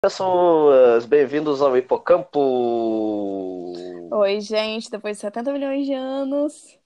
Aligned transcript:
pessoas, 0.00 1.04
bem-vindos 1.04 1.60
ao 1.60 1.76
Hipocampo. 1.76 2.40
Oi, 4.10 4.40
gente, 4.40 4.90
depois 4.90 5.18
de 5.18 5.20
70 5.20 5.52
milhões 5.52 5.84
de 5.84 5.92
anos. 5.92 6.78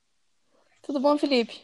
Tudo 0.83 0.99
bom, 0.99 1.17
Felipe? 1.17 1.63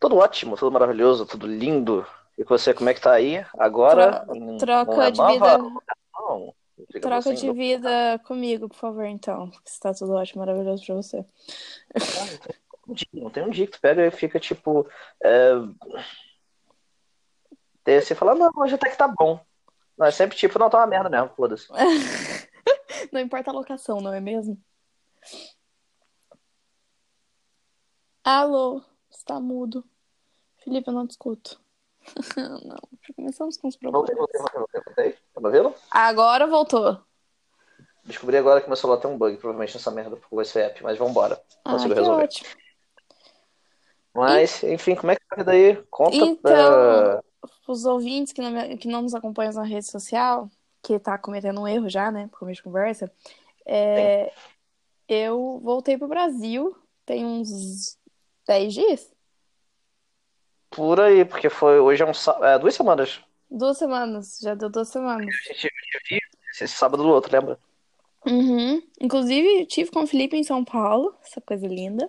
Tudo 0.00 0.16
ótimo, 0.16 0.56
tudo 0.56 0.72
maravilhoso, 0.72 1.24
tudo 1.24 1.46
lindo. 1.46 2.04
E 2.36 2.42
você, 2.42 2.74
como 2.74 2.90
é 2.90 2.94
que 2.94 3.00
tá 3.00 3.12
aí? 3.12 3.46
Agora, 3.56 4.24
Tro- 4.26 4.58
troca 4.58 4.90
numa 4.92 5.10
de 5.12 5.18
nova 5.18 5.32
vida. 5.32 5.58
digamos 6.92 7.00
Troca 7.00 7.16
assim, 7.18 7.34
de 7.34 7.46
do- 7.46 7.54
vida 7.54 8.18
comigo, 8.26 8.68
por 8.68 8.78
favor, 8.78 9.04
então. 9.04 9.48
Porque 9.50 9.68
está 9.70 9.94
tudo 9.94 10.14
ótimo, 10.14 10.40
maravilhoso 10.40 10.84
pra 10.84 10.94
você. 10.96 11.24
dia, 12.88 13.06
Não 13.12 13.30
tem 13.30 13.44
um 13.44 13.50
dia 13.50 13.64
que 13.66 13.72
tu 13.72 13.80
pega 13.80 14.04
e 14.04 14.10
fica 14.10 14.40
tipo. 14.40 14.88
É... 15.22 15.52
Daí 17.84 18.00
você 18.02 18.16
fala, 18.16 18.34
não, 18.34 18.50
hoje 18.56 18.74
até 18.74 18.90
que 18.90 18.96
tá 18.98 19.06
bom. 19.06 19.38
Não, 20.00 20.06
é 20.06 20.10
sempre 20.10 20.34
tipo, 20.34 20.58
não, 20.58 20.70
tá 20.70 20.78
uma 20.78 20.86
merda 20.86 21.10
mesmo, 21.10 21.28
foda-se. 21.36 21.68
Não 23.12 23.20
importa 23.20 23.50
a 23.50 23.52
locação, 23.52 24.00
não 24.00 24.14
é 24.14 24.20
mesmo? 24.20 24.58
Alô, 28.24 28.82
está 29.10 29.38
mudo. 29.38 29.84
Felipe, 30.64 30.88
eu 30.88 30.94
não 30.94 31.06
te 31.06 31.10
escuto. 31.10 31.60
Não, 32.36 32.78
começamos 33.16 33.56
com 33.56 33.68
os 33.68 33.76
problemas. 33.76 34.08
voltei, 34.16 34.38
voltei, 34.40 34.58
voltei, 34.58 34.80
voltei. 34.86 35.12
Tá 35.34 35.40
me 35.40 35.46
ouvindo? 35.46 35.74
Agora 35.90 36.46
voltou. 36.46 37.02
Descobri 38.04 38.36
agora 38.36 38.60
que 38.60 38.68
meu 38.68 38.76
celular 38.76 38.98
tem 39.00 39.10
um 39.10 39.18
bug, 39.18 39.36
provavelmente 39.36 39.74
nessa 39.74 39.90
merda 39.90 40.16
por 40.16 40.28
voice 40.30 40.58
app, 40.58 40.82
mas 40.82 40.96
vambora. 40.96 41.42
Ah, 41.64 41.72
Consigo 41.72 41.94
que 41.94 42.00
resolver. 42.00 42.24
ótimo. 42.24 42.48
Mas, 44.14 44.62
enfim, 44.62 44.94
como 44.94 45.12
é 45.12 45.16
que 45.16 45.26
tá 45.26 45.34
a 45.34 45.38
vida 45.38 45.52
aí? 45.52 45.76
Conta. 45.90 46.16
Então, 46.16 46.52
eh, 47.12 47.20
os 47.72 47.84
ouvintes 47.84 48.32
que 48.32 48.40
não, 48.40 48.76
que 48.76 48.88
não 48.88 49.02
nos 49.02 49.14
acompanham 49.14 49.52
na 49.52 49.62
rede 49.62 49.86
social, 49.86 50.50
que 50.82 50.98
tá 50.98 51.18
cometendo 51.18 51.60
um 51.60 51.68
erro 51.68 51.88
já, 51.88 52.10
né, 52.10 52.28
por 52.30 52.40
começo 52.40 52.58
de 52.58 52.64
conversa, 52.64 53.10
é, 53.66 54.32
eu 55.08 55.60
voltei 55.62 55.98
pro 55.98 56.08
Brasil 56.08 56.76
tem 57.04 57.24
uns 57.24 57.98
10 58.46 58.74
dias, 58.74 59.12
por 60.70 61.00
aí, 61.00 61.24
porque 61.24 61.50
foi 61.50 61.80
hoje 61.80 62.02
é 62.02 62.06
um 62.06 62.44
é, 62.44 62.58
duas 62.58 62.74
semanas. 62.74 63.20
duas 63.50 63.76
semamas, 63.76 64.38
já 64.40 64.54
deu 64.54 64.70
duas 64.70 64.88
semanas. 64.88 65.34
A 65.48 65.52
gente 65.52 65.68
viu 66.08 66.20
esse 66.52 66.68
sábado 66.68 67.02
do 67.02 67.08
outro, 67.08 67.32
lembra? 67.32 67.58
Uhum. 68.24 68.80
Inclusive, 69.00 69.66
tive 69.66 69.90
com 69.90 70.04
o 70.04 70.06
Felipe 70.06 70.36
em 70.36 70.44
São 70.44 70.64
Paulo, 70.64 71.16
essa 71.24 71.40
coisa 71.40 71.66
linda, 71.66 72.08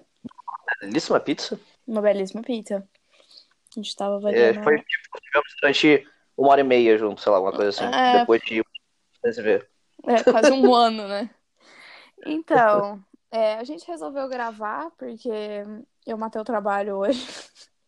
Belíssima 0.82 1.20
pizza. 1.20 1.60
uma 1.88 2.02
belíssima 2.02 2.42
pizza. 2.42 2.88
A 3.72 3.80
gente 3.80 3.96
tava 3.96 4.16
É, 4.16 4.18
avaliando. 4.18 4.64
foi 4.64 4.78
tipo, 4.78 5.20
tivemos 5.22 5.56
durante 5.62 6.08
uma 6.38 6.50
hora 6.50 6.62
e 6.62 6.64
meia 6.64 6.98
junto, 6.98 7.22
sei 7.22 7.32
lá, 7.32 7.38
alguma 7.38 7.56
coisa 7.56 7.70
assim. 7.70 7.96
É. 7.96 8.20
Depois 8.20 8.42
de 8.42 8.64
se 9.32 9.42
ver. 9.42 9.70
É, 10.08 10.24
quase 10.24 10.52
um 10.52 10.74
ano, 10.76 11.08
né? 11.08 11.30
Então, 12.26 13.04
é, 13.32 13.56
a 13.56 13.64
gente 13.64 13.88
resolveu 13.88 14.28
gravar 14.28 14.92
porque 14.98 15.30
eu 16.06 16.18
matei 16.18 16.42
o 16.42 16.46
trabalho 16.46 16.98
hoje. 16.98 17.26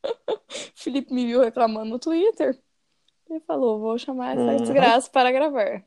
O 0.04 0.08
Felipe 0.76 1.14
me 1.14 1.26
viu 1.26 1.42
reclamando 1.42 1.90
no 1.90 2.00
Twitter 2.00 2.60
e 3.30 3.40
falou: 3.42 3.80
vou 3.80 3.98
chamar 3.98 4.34
essa 4.34 4.42
Uhum. 4.52 4.58
desgraça 4.58 5.10
para 5.10 5.32
gravar. 5.32 5.84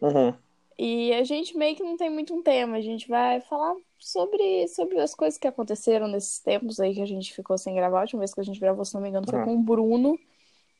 Uhum. 0.00 0.34
E 0.82 1.12
a 1.12 1.22
gente 1.24 1.58
meio 1.58 1.76
que 1.76 1.82
não 1.82 1.94
tem 1.94 2.08
muito 2.08 2.34
um 2.34 2.42
tema, 2.42 2.78
a 2.78 2.80
gente 2.80 3.06
vai 3.06 3.38
falar 3.42 3.74
sobre, 3.98 4.66
sobre 4.68 4.98
as 4.98 5.14
coisas 5.14 5.38
que 5.38 5.46
aconteceram 5.46 6.08
nesses 6.08 6.38
tempos 6.40 6.80
aí 6.80 6.94
que 6.94 7.02
a 7.02 7.06
gente 7.06 7.34
ficou 7.34 7.58
sem 7.58 7.74
gravar. 7.74 7.98
A 7.98 8.00
última 8.00 8.20
vez 8.20 8.32
que 8.32 8.40
a 8.40 8.42
gente 8.44 8.58
gravou, 8.58 8.82
se 8.82 8.94
não 8.94 9.02
me 9.02 9.10
engano, 9.10 9.26
foi 9.28 9.40
Uhum. 9.40 9.44
com 9.44 9.54
o 9.56 9.62
Bruno. 9.62 10.18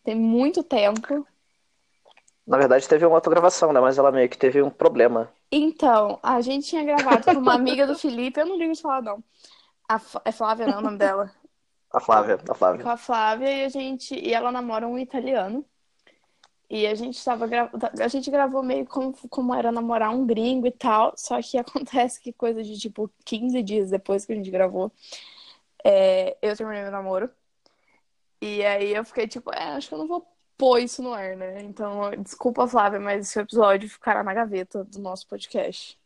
Tem 0.03 0.15
muito 0.15 0.63
tempo. 0.63 1.27
Na 2.47 2.57
verdade, 2.57 2.89
teve 2.89 3.05
uma 3.05 3.17
outra 3.17 3.31
gravação, 3.31 3.75
né? 3.75 3.81
Mas 3.81 3.99
ela 3.99 4.11
meio 4.11 4.27
que 4.27 4.39
teve 4.39 4.63
um 4.63 4.71
problema. 4.71 5.31
Então, 5.53 6.19
a 6.23 6.41
gente 6.41 6.69
tinha 6.69 6.83
gravado 6.83 7.27
com 7.27 7.33
uma 7.39 7.53
amiga 7.53 7.87
do 7.87 7.95
Felipe, 7.95 8.41
eu 8.41 8.47
não 8.47 8.57
ligo 8.57 8.73
de 8.73 8.81
falar, 8.81 9.03
não. 9.03 9.23
A 9.87 9.97
F- 9.97 10.19
é 10.25 10.33
Flávia, 10.33 10.67
não, 10.67 10.75
é 10.77 10.79
o 10.79 10.81
nome 10.81 10.97
dela. 10.97 11.31
A 11.93 12.01
Flávia, 12.01 12.39
a 12.49 12.55
Flávia. 12.55 12.83
Com 12.85 12.89
a 12.89 12.97
Flávia 12.97 13.53
e 13.53 13.65
a 13.65 13.69
gente. 13.69 14.15
E 14.15 14.33
ela 14.33 14.51
namora 14.51 14.89
um 14.89 14.99
italiano. 14.99 15.63
E 16.71 16.87
a 16.87 16.95
gente 16.95 17.23
tava 17.25 17.49
gra... 17.49 17.69
A 18.01 18.07
gente 18.07 18.31
gravou 18.31 18.63
meio 18.63 18.87
como, 18.87 19.13
como 19.29 19.53
era 19.53 19.73
namorar 19.73 20.11
um 20.15 20.25
gringo 20.25 20.69
e 20.69 20.71
tal. 20.71 21.13
Só 21.17 21.43
que 21.43 21.59
acontece 21.59 22.21
que 22.21 22.33
coisa 22.33 22.63
de 22.63 22.79
tipo 22.79 23.11
15 23.25 23.61
dias 23.63 23.91
depois 23.91 24.25
que 24.25 24.33
a 24.33 24.37
gente 24.37 24.51
gravou, 24.51 24.93
é, 25.85 26.37
eu 26.41 26.57
terminei 26.57 26.83
meu 26.83 26.93
namoro. 26.93 27.29
E 28.41 28.65
aí 28.65 28.95
eu 28.95 29.05
fiquei 29.05 29.27
tipo, 29.27 29.53
é, 29.53 29.73
acho 29.73 29.89
que 29.89 29.95
eu 29.95 29.99
não 29.99 30.07
vou 30.07 30.27
pôr 30.57 30.79
isso 30.79 31.03
no 31.03 31.13
ar, 31.13 31.37
né? 31.37 31.61
Então, 31.63 32.11
desculpa, 32.19 32.69
Flávia, 32.69 33.01
mas 33.01 33.29
esse 33.29 33.41
episódio 33.41 33.89
ficará 33.89 34.23
na 34.23 34.33
gaveta 34.33 34.85
do 34.85 35.01
nosso 35.01 35.27
podcast. 35.27 35.99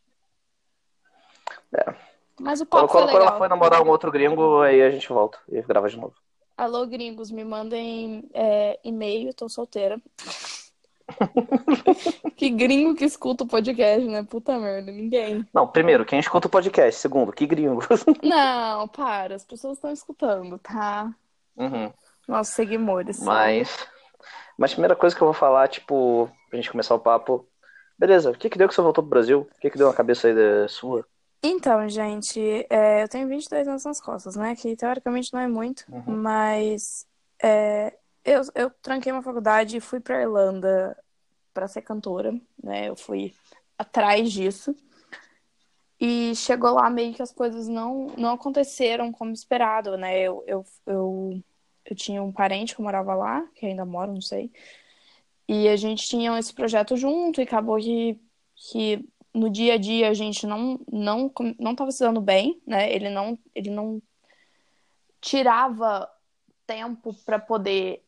É. 1.77 1.95
Mas 2.41 2.61
o 2.61 2.67
Quando, 2.67 2.89
papo 2.89 2.93
foi 2.93 3.03
quando, 3.03 3.11
quando 3.11 3.17
ela 3.17 3.25
legal. 3.25 3.39
foi 3.39 3.49
namorar 3.49 3.83
um 3.83 3.89
outro 3.89 4.11
gringo, 4.11 4.63
aí 4.63 4.83
a 4.83 4.91
gente 4.91 5.09
volta 5.09 5.39
e 5.49 5.61
grava 5.63 5.89
de 5.89 5.97
novo. 5.97 6.15
Alô, 6.57 6.87
gringos, 6.87 7.33
me 7.33 7.45
mandem 7.45 8.31
é, 8.33 8.79
e-mail, 8.85 9.35
tô 9.35 9.49
solteira. 9.49 10.01
que 12.37 12.49
gringo 12.49 12.95
que 12.95 13.05
escuta 13.05 13.43
o 13.43 13.47
podcast, 13.47 14.07
né? 14.07 14.23
Puta 14.23 14.57
merda, 14.59 14.93
ninguém. 14.93 15.45
Não, 15.53 15.67
primeiro, 15.67 16.05
quem 16.05 16.21
escuta 16.21 16.47
o 16.47 16.51
podcast? 16.51 17.01
Segundo, 17.01 17.33
que 17.33 17.45
gringo. 17.45 17.81
Não, 18.23 18.87
para, 18.87 19.35
as 19.35 19.45
pessoas 19.45 19.79
estão 19.79 19.93
escutando, 19.93 20.57
tá? 20.59 21.13
Uhum. 21.57 21.93
Nossos 22.29 22.55
seguidores. 22.55 23.21
Mas, 23.21 23.89
mas 24.57 24.71
a 24.71 24.75
primeira 24.75 24.97
coisa 24.97 25.15
que 25.15 25.23
eu 25.23 25.27
vou 25.27 25.35
falar, 25.35 25.67
tipo, 25.67 26.31
pra 26.49 26.57
gente 26.57 26.71
começar 26.71 26.95
o 26.95 27.01
papo. 27.01 27.49
Beleza, 27.99 28.31
o 28.31 28.35
que 28.35 28.49
que 28.49 28.59
deu 28.59 28.69
que 28.69 28.75
você 28.75 28.81
voltou 28.81 29.03
pro 29.03 29.11
Brasil? 29.11 29.41
O 29.41 29.61
que 29.61 29.71
que 29.71 29.79
deu 29.79 29.89
na 29.89 29.95
cabeça 29.95 30.29
aí 30.29 30.35
da 30.35 30.69
sua? 30.69 31.05
Então, 31.47 31.87
gente, 31.89 32.41
é, 32.71 33.03
eu 33.03 33.09
tenho 33.09 33.29
22 33.29 33.69
anos 33.69 33.85
nas 33.85 34.01
costas, 34.01 34.35
né? 34.35 34.57
Que 34.57 34.75
teoricamente 34.75 35.33
não 35.33 35.41
é 35.41 35.47
muito, 35.47 35.85
Uhum. 35.93 36.17
mas 36.17 37.07
é, 37.43 37.95
eu, 38.25 38.41
eu 38.55 38.71
tranquei 38.81 39.13
uma 39.13 39.23
faculdade 39.23 39.77
e 39.77 39.81
fui 39.81 40.01
pra 40.01 40.23
Irlanda 40.23 40.97
pra 41.53 41.69
ser 41.69 41.83
cantora, 41.83 42.33
né? 42.63 42.89
Eu 42.89 42.97
fui 42.97 43.35
atrás 43.79 44.33
disso. 44.33 44.75
E 46.01 46.35
chegou 46.35 46.73
lá 46.75 46.89
meio 46.91 47.15
que 47.15 47.23
as 47.23 47.33
coisas 47.33 47.69
não, 47.69 48.07
não 48.19 48.31
aconteceram 48.31 49.13
como 49.13 49.33
esperado, 49.33 49.97
né? 49.97 50.19
Eu, 50.19 50.43
eu, 50.47 50.65
eu, 50.87 51.43
eu 51.85 51.95
tinha 51.97 52.23
um 52.23 52.33
parente 52.33 52.75
que 52.75 52.83
morava 52.83 53.15
lá, 53.15 53.47
que 53.55 53.67
ainda 53.67 53.85
mora, 53.85 54.11
não 54.11 54.21
sei. 54.21 54.51
E 55.47 55.69
a 55.69 55.77
gente 55.77 56.09
tinha 56.09 56.37
esse 56.39 56.53
projeto 56.55 56.97
junto 56.97 57.41
e 57.41 57.45
acabou 57.45 57.77
que, 57.79 58.19
que 58.57 59.07
no 59.35 59.51
dia 59.51 59.75
a 59.75 59.79
dia 59.79 60.09
a 60.09 60.15
gente 60.15 60.47
não 60.47 60.81
não 60.91 61.33
não 61.59 61.73
estava 61.73 61.91
se 61.93 62.01
dando 62.01 62.21
bem, 62.21 62.61
né? 62.67 62.93
Ele 62.93 63.11
não 63.11 63.39
ele 63.55 63.71
não 63.71 64.01
tirava 65.21 66.09
tempo 66.67 67.15
para 67.25 67.39
poder 67.39 68.03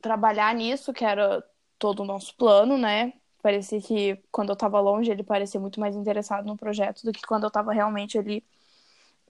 trabalhar 0.00 0.54
nisso, 0.54 0.92
que 0.92 1.04
era 1.04 1.44
todo 1.78 2.00
o 2.00 2.04
nosso 2.06 2.34
plano, 2.36 2.76
né? 2.78 3.12
Parecia 3.42 3.80
que 3.80 4.16
quando 4.32 4.50
eu 4.50 4.54
estava 4.54 4.80
longe 4.80 5.10
ele 5.10 5.22
parecia 5.22 5.60
muito 5.60 5.78
mais 5.80 5.94
interessado 5.96 6.46
no 6.46 6.56
projeto 6.56 7.02
do 7.04 7.12
que 7.12 7.22
quando 7.22 7.44
eu 7.44 7.48
estava 7.48 7.72
realmente 7.72 8.18
ali 8.18 8.44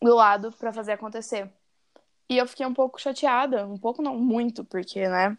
do 0.01 0.15
lado 0.15 0.53
para 0.53 0.73
fazer 0.73 0.93
acontecer. 0.93 1.51
E 2.29 2.37
eu 2.39 2.47
fiquei 2.47 2.67
um 2.67 2.75
pouco 2.75 3.01
chateada, 3.01 3.67
um 3.67 3.79
pouco 3.79 4.03
não 4.03 4.19
muito, 4.19 4.65
porque, 4.65 5.09
né? 5.09 5.37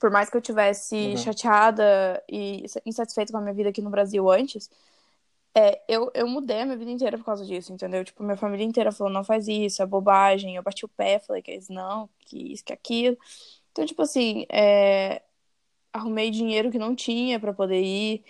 Por 0.00 0.10
mais 0.10 0.30
que 0.30 0.36
eu 0.36 0.40
tivesse 0.40 0.96
Uhum. 0.96 1.16
chateada 1.16 2.22
e 2.30 2.64
insatisfeita 2.86 3.32
com 3.32 3.38
a 3.38 3.42
minha 3.42 3.54
vida 3.54 3.70
aqui 3.70 3.80
no 3.82 3.90
Brasil 3.90 4.30
antes, 4.30 4.70
é, 5.54 5.82
eu, 5.86 6.10
eu 6.14 6.26
mudei 6.26 6.60
a 6.62 6.64
minha 6.64 6.76
vida 6.76 6.90
inteira 6.90 7.18
por 7.18 7.24
causa 7.24 7.44
disso, 7.44 7.72
entendeu? 7.72 8.04
Tipo, 8.04 8.22
minha 8.22 8.36
família 8.36 8.64
inteira 8.64 8.90
falou, 8.92 9.12
não 9.12 9.24
faz 9.24 9.48
isso, 9.48 9.82
é 9.82 9.86
bobagem. 9.86 10.56
Eu 10.56 10.62
bati 10.62 10.84
o 10.84 10.88
pé, 10.88 11.18
falei 11.18 11.42
que 11.42 11.52
isso 11.52 11.72
não, 11.72 12.08
que 12.20 12.52
isso, 12.52 12.64
que 12.64 12.72
aquilo. 12.72 13.16
Então, 13.70 13.84
tipo 13.86 14.02
assim, 14.02 14.46
é, 14.50 15.22
arrumei 15.92 16.30
dinheiro 16.30 16.70
que 16.70 16.78
não 16.78 16.94
tinha 16.94 17.40
pra 17.40 17.52
poder 17.54 17.82
ir. 17.82 18.24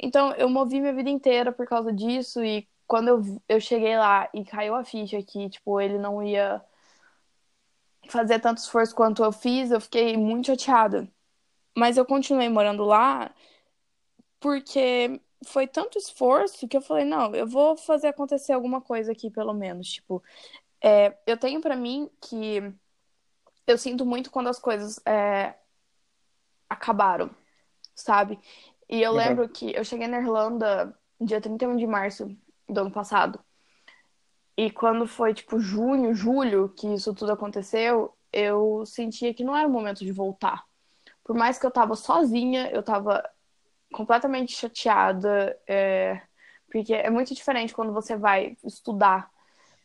Então, 0.00 0.32
eu 0.34 0.48
movi 0.48 0.80
minha 0.80 0.94
vida 0.94 1.10
inteira 1.10 1.52
por 1.52 1.66
causa 1.66 1.92
disso. 1.92 2.44
E 2.44 2.68
quando 2.86 3.08
eu, 3.08 3.22
eu 3.48 3.60
cheguei 3.60 3.96
lá 3.98 4.28
e 4.34 4.44
caiu 4.44 4.74
a 4.76 4.84
ficha 4.84 5.22
que, 5.22 5.50
tipo, 5.50 5.80
ele 5.80 5.98
não 5.98 6.22
ia 6.22 6.62
fazer 8.08 8.40
tanto 8.40 8.58
esforço 8.58 8.94
quanto 8.94 9.22
eu 9.24 9.32
fiz, 9.32 9.70
eu 9.70 9.80
fiquei 9.80 10.16
muito 10.16 10.46
chateada. 10.46 11.08
Mas 11.76 11.96
eu 11.96 12.04
continuei 12.06 12.48
morando 12.48 12.84
lá 12.84 13.34
porque 14.40 15.20
foi 15.46 15.66
tanto 15.66 15.98
esforço 15.98 16.68
que 16.68 16.76
eu 16.76 16.80
falei, 16.82 17.04
não, 17.04 17.34
eu 17.34 17.46
vou 17.46 17.76
fazer 17.76 18.08
acontecer 18.08 18.52
alguma 18.52 18.80
coisa 18.80 19.12
aqui, 19.12 19.30
pelo 19.30 19.54
menos. 19.54 19.88
Tipo, 19.88 20.22
é, 20.82 21.18
eu 21.26 21.38
tenho 21.38 21.60
pra 21.60 21.76
mim 21.76 22.10
que 22.22 22.62
eu 23.66 23.78
sinto 23.78 24.04
muito 24.04 24.30
quando 24.30 24.48
as 24.48 24.58
coisas 24.58 25.00
é, 25.06 25.54
acabaram, 26.68 27.30
sabe? 27.94 28.38
E 28.88 29.02
eu 29.02 29.12
Uhum. 29.12 29.14
lembro 29.14 29.48
que 29.48 29.72
eu 29.76 29.84
cheguei 29.84 30.08
na 30.08 30.18
Irlanda 30.20 30.98
dia 31.20 31.40
31 31.40 31.76
de 31.76 31.86
março 31.86 32.26
do 32.68 32.80
ano 32.82 32.92
passado. 32.92 33.40
E 34.56 34.70
quando 34.70 35.06
foi, 35.06 35.32
tipo, 35.34 35.58
junho, 35.58 36.14
julho, 36.14 36.68
que 36.76 36.86
isso 36.94 37.14
tudo 37.14 37.32
aconteceu, 37.32 38.14
eu 38.32 38.84
sentia 38.86 39.32
que 39.34 39.42
não 39.44 39.56
era 39.56 39.66
o 39.66 39.70
momento 39.70 40.04
de 40.04 40.12
voltar. 40.12 40.64
por 41.24 41.36
mais 41.36 41.58
que 41.58 41.66
eu 41.66 41.70
tava 41.72 41.96
sozinha, 41.96 42.70
eu 42.72 42.82
tava 42.82 43.22
completamente 43.92 44.52
chateada, 44.52 45.58
é, 45.66 46.20
porque 46.70 46.94
é 46.94 47.10
muito 47.10 47.34
diferente 47.34 47.74
quando 47.74 47.92
você 47.92 48.16
vai 48.16 48.56
estudar, 48.64 49.30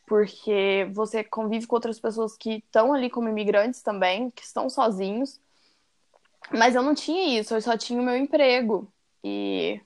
porque 0.05 0.87
você 0.93 1.23
convive 1.23 1.65
com 1.65 1.75
outras 1.75 1.99
pessoas 1.99 2.37
que 2.37 2.57
estão 2.57 2.93
ali 2.93 3.09
como 3.09 3.29
imigrantes 3.29 3.81
também, 3.81 4.29
que 4.29 4.43
estão 4.43 4.69
sozinhos. 4.69 5.41
Mas 6.51 6.75
eu 6.75 6.83
não 6.83 6.93
tinha 6.93 7.39
isso, 7.39 7.55
eu 7.55 7.61
só 7.61 7.75
tinha 7.75 7.99
o 7.99 8.03
meu 8.03 8.15
emprego. 8.15 8.87
E, 9.23 9.81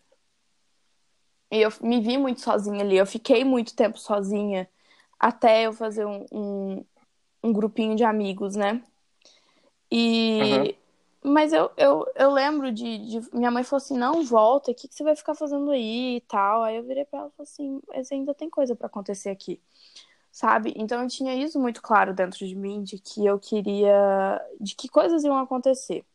e 1.49 1.61
eu 1.61 1.71
me 1.81 2.01
vi 2.01 2.17
muito 2.17 2.41
sozinha 2.41 2.83
ali, 2.83 2.97
eu 2.97 3.05
fiquei 3.05 3.45
muito 3.45 3.75
tempo 3.75 3.97
sozinha 3.97 4.69
até 5.17 5.63
eu 5.63 5.73
fazer 5.73 6.05
um, 6.05 6.25
um, 6.31 6.85
um 7.43 7.53
grupinho 7.53 7.95
de 7.95 8.03
amigos, 8.03 8.55
né? 8.55 8.81
E. 9.91 10.39
Uhum. 10.41 10.78
Mas 11.21 11.51
eu, 11.51 11.69
eu, 11.75 12.07
eu 12.15 12.31
lembro 12.31 12.71
de, 12.71 12.97
de, 12.97 13.35
Minha 13.35 13.51
mãe 13.51 13.63
falou 13.63 13.83
assim: 13.83 13.97
não, 13.97 14.23
volta, 14.23 14.71
o 14.71 14.75
que, 14.75 14.87
que 14.87 14.95
você 14.95 15.03
vai 15.03 15.15
ficar 15.15 15.35
fazendo 15.35 15.69
aí 15.71 16.17
e 16.17 16.21
tal. 16.21 16.63
Aí 16.63 16.77
eu 16.77 16.83
virei 16.83 17.05
pra 17.05 17.19
ela 17.19 17.27
e 17.29 17.35
falei 17.35 17.49
assim: 17.51 17.81
mas 17.87 18.11
ainda 18.11 18.33
tem 18.33 18.49
coisa 18.49 18.75
para 18.75 18.87
acontecer 18.87 19.29
aqui, 19.29 19.59
sabe? 20.31 20.73
Então 20.77 21.01
eu 21.01 21.07
tinha 21.09 21.35
isso 21.35 21.59
muito 21.59 21.81
claro 21.81 22.13
dentro 22.13 22.47
de 22.47 22.55
mim, 22.55 22.83
de 22.83 22.99
que 22.99 23.25
eu 23.25 23.37
queria. 23.39 24.41
de 24.59 24.75
que 24.75 24.87
coisas 24.87 25.23
iam 25.23 25.37
acontecer. 25.37 26.05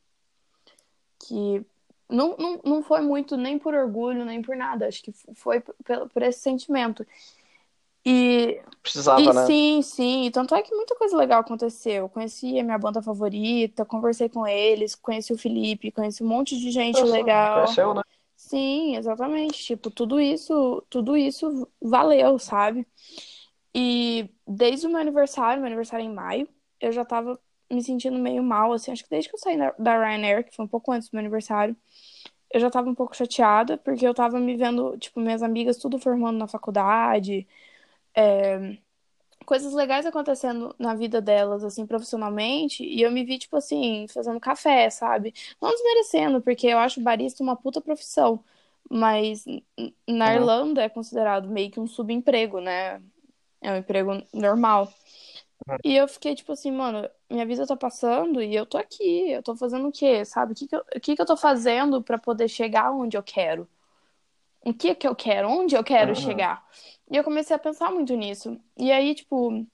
Que 1.19 1.65
não, 2.09 2.37
não, 2.39 2.61
não 2.65 2.83
foi 2.83 3.01
muito 3.01 3.37
nem 3.37 3.59
por 3.59 3.75
orgulho, 3.75 4.25
nem 4.25 4.41
por 4.43 4.56
nada. 4.56 4.89
Acho 4.89 5.03
que 5.03 5.12
foi 5.35 5.61
por, 5.61 6.09
por 6.09 6.23
esse 6.23 6.41
sentimento. 6.41 7.06
E, 8.06 8.61
Precisava, 8.83 9.21
e 9.23 9.33
né? 9.33 9.47
sim, 9.47 9.83
sim. 9.83 10.31
Tanto 10.33 10.55
é 10.55 10.62
que 10.62 10.75
muita 10.75 10.97
coisa 10.97 11.17
legal 11.17 11.41
aconteceu. 11.41 12.05
Eu 12.05 12.09
conheci 12.09 12.59
a 12.59 12.65
minha 12.65 12.79
banda 12.79 13.03
favorita, 13.03 13.85
conversei 13.85 14.29
com 14.29 14.47
eles, 14.47 14.95
conheci 14.95 15.33
o 15.33 15.39
Felipe, 15.39 15.93
conheci 15.93 16.23
um 16.23 16.29
monte 16.29 16.59
de 16.59 16.71
gente 16.71 16.99
Nossa, 16.99 17.12
legal. 17.12 17.65
Conheceu, 17.65 17.95
né? 17.95 18.03
Sim, 18.37 18.97
exatamente. 18.97 19.65
Tipo, 19.65 19.91
tudo 19.91 20.21
isso, 20.21 20.83
tudo 20.91 21.17
isso 21.17 21.69
valeu, 21.83 22.39
sabe? 22.39 22.87
E 23.75 24.31
desde 24.47 24.87
o 24.87 24.91
meu 24.91 25.01
aniversário, 25.01 25.61
meu 25.61 25.67
aniversário 25.67 26.05
é 26.05 26.06
em 26.09 26.15
maio, 26.15 26.49
eu 26.81 26.93
já 26.93 27.05
tava 27.05 27.39
me 27.71 27.83
sentindo 27.83 28.19
meio 28.19 28.43
mal, 28.43 28.73
assim, 28.73 28.93
acho 28.93 29.05
que 29.05 29.11
desde 29.11 29.29
que 29.31 29.35
eu 29.37 29.41
saí 29.41 29.56
da 29.79 29.97
Ryanair, 29.99 30.45
que 30.45 30.55
foi 30.55 30.65
um 30.65 30.69
pouco 30.69 30.93
antes 30.93 31.09
do 31.09 31.12
meu 31.15 31.21
aniversário, 31.21 31.77
eu 32.53 32.61
já 32.61 32.71
tava 32.71 32.89
um 32.89 32.95
pouco 32.95 33.17
chateada, 33.17 33.77
porque 33.79 34.06
eu 34.06 34.15
tava 34.15 34.39
me 34.41 34.56
vendo, 34.56 34.97
tipo, 34.99 35.21
minhas 35.21 35.43
amigas 35.43 35.77
tudo 35.79 35.99
formando 35.99 36.39
na 36.39 36.47
faculdade, 36.47 37.47
é, 38.15 38.77
coisas 39.45 39.73
legais 39.73 40.07
acontecendo 40.07 40.75
na 40.79 40.95
vida 40.95 41.21
delas, 41.21 41.63
assim, 41.65 41.87
profissionalmente, 41.87 42.83
e 42.85 43.03
eu 43.03 43.11
me 43.11 43.25
vi, 43.25 43.39
tipo 43.39 43.57
assim, 43.57 44.07
fazendo 44.09 44.41
café, 44.41 44.91
sabe? 44.91 45.35
Não 45.61 45.71
desmerecendo, 45.71 46.41
porque 46.41 46.67
eu 46.67 46.79
acho 46.79 47.01
barista 47.01 47.43
uma 47.43 47.57
puta 47.57 47.81
profissão, 47.81 48.43
mas 48.91 49.45
na 50.09 50.29
uhum. 50.29 50.35
Irlanda 50.35 50.83
é 50.83 50.89
considerado 50.89 51.49
meio 51.49 51.71
que 51.71 51.81
um 51.81 51.87
subemprego, 51.87 52.61
né? 52.61 53.03
É 53.61 53.73
um 53.73 53.77
emprego 53.77 54.23
normal. 54.33 54.93
Uhum. 55.67 55.77
E 55.85 55.97
eu 55.97 56.07
fiquei, 56.09 56.35
tipo 56.35 56.53
assim, 56.53 56.71
mano, 56.71 57.09
minha 57.31 57.47
vida 57.47 57.67
tá 57.67 57.77
passando 57.77 58.43
e 58.43 58.55
eu 58.55 58.67
tô 58.67 58.77
aqui, 58.77 59.31
eu 59.31 59.43
tô 59.43 59.57
fazendo 59.57 59.89
o 59.89 59.93
quê, 59.93 60.25
sabe? 60.25 60.53
O 60.53 60.55
que 60.55 60.67
que 60.67 60.77
eu, 60.77 60.81
o 60.81 61.01
que 61.01 61.17
que 61.17 61.23
eu 61.23 61.27
tô 61.27 61.37
fazendo 61.37 62.03
para 62.03 62.19
poder 62.19 62.49
chegar 62.49 62.93
onde 62.93 63.17
eu 63.17 63.23
quero? 63.23 63.69
O 64.65 64.73
que 64.73 64.95
que 64.95 65.07
eu 65.07 65.15
quero? 65.15 65.49
Onde 65.49 65.75
eu 65.77 65.85
quero 65.85 66.11
uhum. 66.11 66.15
chegar? 66.15 66.67
E 67.11 67.17
eu 67.17 67.25
comecei 67.25 67.55
a 67.55 67.59
pensar 67.59 67.91
muito 67.91 68.15
nisso. 68.15 68.59
E 68.77 68.91
aí, 68.91 69.15
tipo, 69.15 69.67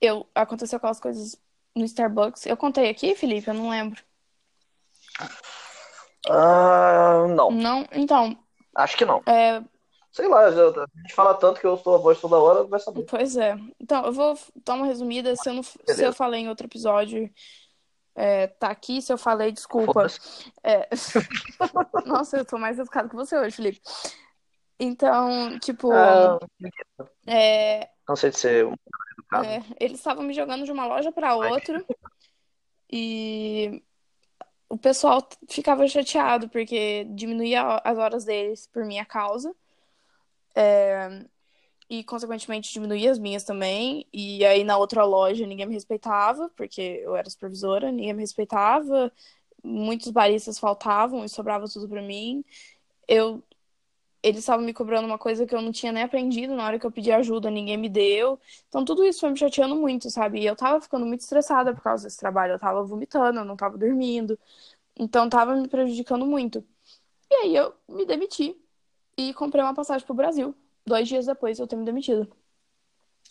eu 0.00 0.26
aconteceu 0.34 0.76
aquelas 0.76 1.00
coisas 1.00 1.40
no 1.74 1.84
Starbucks. 1.84 2.46
Eu 2.46 2.56
contei 2.56 2.88
aqui, 2.88 3.14
Felipe? 3.14 3.48
Eu 3.48 3.54
não 3.54 3.70
lembro. 3.70 4.02
Uh, 6.28 7.28
não. 7.34 7.50
Não? 7.50 7.86
Então. 7.92 8.36
Acho 8.74 8.96
que 8.96 9.04
não. 9.04 9.22
É... 9.26 9.62
Sei 10.10 10.26
lá, 10.28 10.46
a 10.46 10.50
gente 10.50 11.14
fala 11.14 11.34
tanto 11.34 11.60
que 11.60 11.66
eu 11.66 11.76
sou 11.76 11.94
a 11.94 11.98
voz 11.98 12.18
toda 12.18 12.38
hora, 12.38 12.64
vai 12.64 12.80
saber. 12.80 13.04
Pois 13.04 13.36
é. 13.36 13.54
Então, 13.78 14.04
eu 14.06 14.12
vou 14.12 14.38
dar 14.64 14.74
uma 14.74 14.86
resumida. 14.86 15.36
Se 15.36 15.50
eu, 15.50 15.54
não, 15.54 15.62
se 15.62 16.02
eu 16.02 16.12
falei 16.12 16.40
em 16.40 16.48
outro 16.48 16.66
episódio, 16.66 17.30
é, 18.14 18.46
tá 18.46 18.68
aqui. 18.68 19.02
Se 19.02 19.12
eu 19.12 19.18
falei, 19.18 19.52
desculpa. 19.52 20.06
É... 20.64 20.88
Nossa, 22.06 22.38
eu 22.38 22.46
tô 22.46 22.56
mais 22.56 22.78
educado 22.78 23.10
que 23.10 23.14
você 23.14 23.36
hoje, 23.36 23.56
Felipe. 23.56 23.80
Então, 24.78 25.58
tipo. 25.58 25.90
Ah, 25.92 26.38
é, 27.26 27.88
Não 28.08 28.16
sei 28.16 28.30
de 28.30 28.38
ser 28.38 28.66
um 28.66 28.74
educado. 29.12 29.46
é, 29.46 29.62
eles 29.80 29.98
estavam 29.98 30.22
me 30.22 30.34
jogando 30.34 30.64
de 30.64 30.72
uma 30.72 30.86
loja 30.86 31.10
para 31.10 31.34
outra 31.34 31.84
e 32.90 33.82
o 34.68 34.76
pessoal 34.76 35.26
ficava 35.48 35.86
chateado 35.88 36.48
porque 36.48 37.04
diminuía 37.10 37.80
as 37.84 37.98
horas 37.98 38.24
deles 38.24 38.68
por 38.72 38.84
minha 38.84 39.04
causa. 39.04 39.54
É, 40.54 41.24
e, 41.88 42.02
consequentemente, 42.02 42.72
diminuía 42.72 43.12
as 43.12 43.18
minhas 43.18 43.44
também. 43.44 44.06
E 44.12 44.44
aí, 44.44 44.64
na 44.64 44.76
outra 44.76 45.04
loja, 45.04 45.46
ninguém 45.46 45.66
me 45.66 45.74
respeitava, 45.74 46.50
porque 46.56 47.00
eu 47.04 47.14
era 47.14 47.30
supervisora, 47.30 47.92
ninguém 47.92 48.12
me 48.12 48.22
respeitava. 48.22 49.12
Muitos 49.62 50.10
baristas 50.10 50.58
faltavam 50.58 51.24
e 51.24 51.28
sobrava 51.28 51.66
tudo 51.68 51.88
para 51.88 52.02
mim. 52.02 52.44
Eu 53.06 53.42
eles 54.26 54.40
estavam 54.40 54.66
me 54.66 54.74
cobrando 54.74 55.06
uma 55.06 55.18
coisa 55.18 55.46
que 55.46 55.54
eu 55.54 55.62
não 55.62 55.70
tinha 55.70 55.92
nem 55.92 56.02
aprendido 56.02 56.56
na 56.56 56.64
hora 56.66 56.80
que 56.80 56.84
eu 56.84 56.90
pedi 56.90 57.12
ajuda, 57.12 57.48
ninguém 57.48 57.76
me 57.76 57.88
deu. 57.88 58.40
Então 58.68 58.84
tudo 58.84 59.04
isso 59.04 59.20
foi 59.20 59.30
me 59.30 59.38
chateando 59.38 59.76
muito, 59.76 60.10
sabe? 60.10 60.40
E 60.40 60.46
eu 60.46 60.56
tava 60.56 60.80
ficando 60.80 61.06
muito 61.06 61.20
estressada 61.20 61.72
por 61.72 61.80
causa 61.80 62.04
desse 62.04 62.18
trabalho. 62.18 62.54
Eu 62.54 62.58
tava 62.58 62.82
vomitando, 62.82 63.38
eu 63.38 63.44
não 63.44 63.56
tava 63.56 63.78
dormindo. 63.78 64.36
Então 64.98 65.28
tava 65.28 65.54
me 65.54 65.68
prejudicando 65.68 66.26
muito. 66.26 66.64
E 67.30 67.34
aí 67.36 67.54
eu 67.54 67.72
me 67.88 68.04
demiti 68.04 68.60
e 69.16 69.32
comprei 69.32 69.62
uma 69.62 69.74
passagem 69.74 70.04
pro 70.04 70.14
Brasil. 70.14 70.52
Dois 70.84 71.06
dias 71.06 71.26
depois 71.26 71.60
eu 71.60 71.66
ter 71.68 71.76
me 71.76 71.84
demitido. 71.84 72.28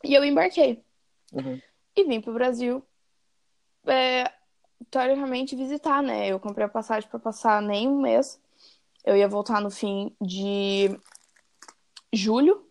E 0.01 0.13
eu 0.13 0.23
embarquei. 0.23 0.81
Uhum. 1.33 1.61
E 1.93 2.03
vim 2.05 2.21
pro 2.21 2.33
Brasil. 2.33 2.81
É, 3.85 4.31
teoricamente 4.89 5.57
visitar, 5.57 6.01
né? 6.01 6.29
Eu 6.29 6.39
comprei 6.39 6.65
a 6.65 6.69
passagem 6.69 7.09
para 7.09 7.19
passar 7.19 7.61
nem 7.61 7.85
um 7.85 7.99
mês. 7.99 8.39
Eu 9.05 9.15
ia 9.15 9.27
voltar 9.27 9.61
no 9.61 9.69
fim 9.69 10.15
de 10.19 10.99
julho. 12.11 12.65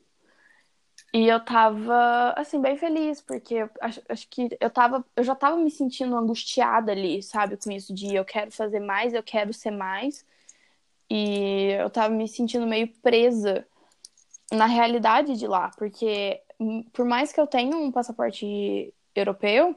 E 1.13 1.29
eu 1.29 1.39
tava, 1.45 2.33
assim, 2.37 2.61
bem 2.61 2.77
feliz, 2.77 3.21
porque 3.21 3.69
acho, 3.81 4.03
acho 4.09 4.29
que 4.29 4.49
eu 4.61 4.69
tava, 4.69 5.05
eu 5.15 5.23
já 5.23 5.35
tava 5.37 5.57
me 5.57 5.71
sentindo 5.71 6.17
angustiada 6.17 6.91
ali, 6.91 7.23
sabe, 7.23 7.57
com 7.57 7.71
isso 7.71 7.95
de 7.95 8.17
eu 8.17 8.25
quero 8.25 8.51
fazer 8.51 8.81
mais, 8.81 9.15
eu 9.15 9.23
quero 9.23 9.53
ser 9.53 9.71
mais. 9.71 10.25
E 11.09 11.71
eu 11.81 11.89
tava 11.91 12.13
me 12.13 12.27
sentindo 12.27 12.67
meio 12.67 12.89
presa 13.01 13.65
na 14.53 14.67
realidade 14.67 15.37
de 15.37 15.47
lá, 15.47 15.71
porque 15.79 16.41
hum, 16.59 16.83
por 16.93 17.05
mais 17.05 17.33
que 17.33 17.41
eu 17.41 17.47
tenha 17.47 17.77
um 17.77 17.93
passaporte 17.93 18.93
europeu, 19.15 19.77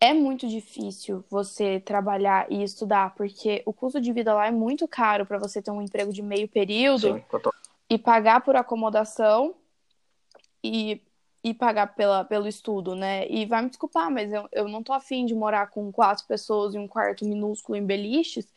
é 0.00 0.14
muito 0.14 0.48
difícil 0.48 1.22
você 1.28 1.78
trabalhar 1.78 2.50
e 2.50 2.62
estudar, 2.62 3.14
porque 3.14 3.62
o 3.66 3.72
custo 3.72 4.00
de 4.00 4.12
vida 4.12 4.32
lá 4.32 4.46
é 4.46 4.50
muito 4.50 4.88
caro 4.88 5.26
para 5.26 5.38
você 5.38 5.60
ter 5.60 5.70
um 5.70 5.82
emprego 5.82 6.10
de 6.10 6.22
meio 6.22 6.48
período 6.48 7.14
Sim, 7.14 7.22
e 7.88 7.98
pagar 7.98 8.40
por 8.40 8.56
acomodação 8.56 9.54
e, 10.64 11.02
e 11.44 11.52
pagar 11.52 11.94
pela, 11.94 12.24
pelo 12.24 12.48
estudo, 12.48 12.94
né? 12.94 13.28
E 13.28 13.44
vai 13.44 13.60
me 13.60 13.68
desculpar, 13.68 14.10
mas 14.10 14.32
eu, 14.32 14.48
eu 14.52 14.66
não 14.68 14.82
tô 14.82 14.94
afim 14.94 15.26
de 15.26 15.34
morar 15.34 15.66
com 15.68 15.92
quatro 15.92 16.26
pessoas 16.26 16.74
em 16.74 16.78
um 16.78 16.88
quarto 16.88 17.26
minúsculo 17.26 17.76
em 17.76 17.84
beliches, 17.84 18.48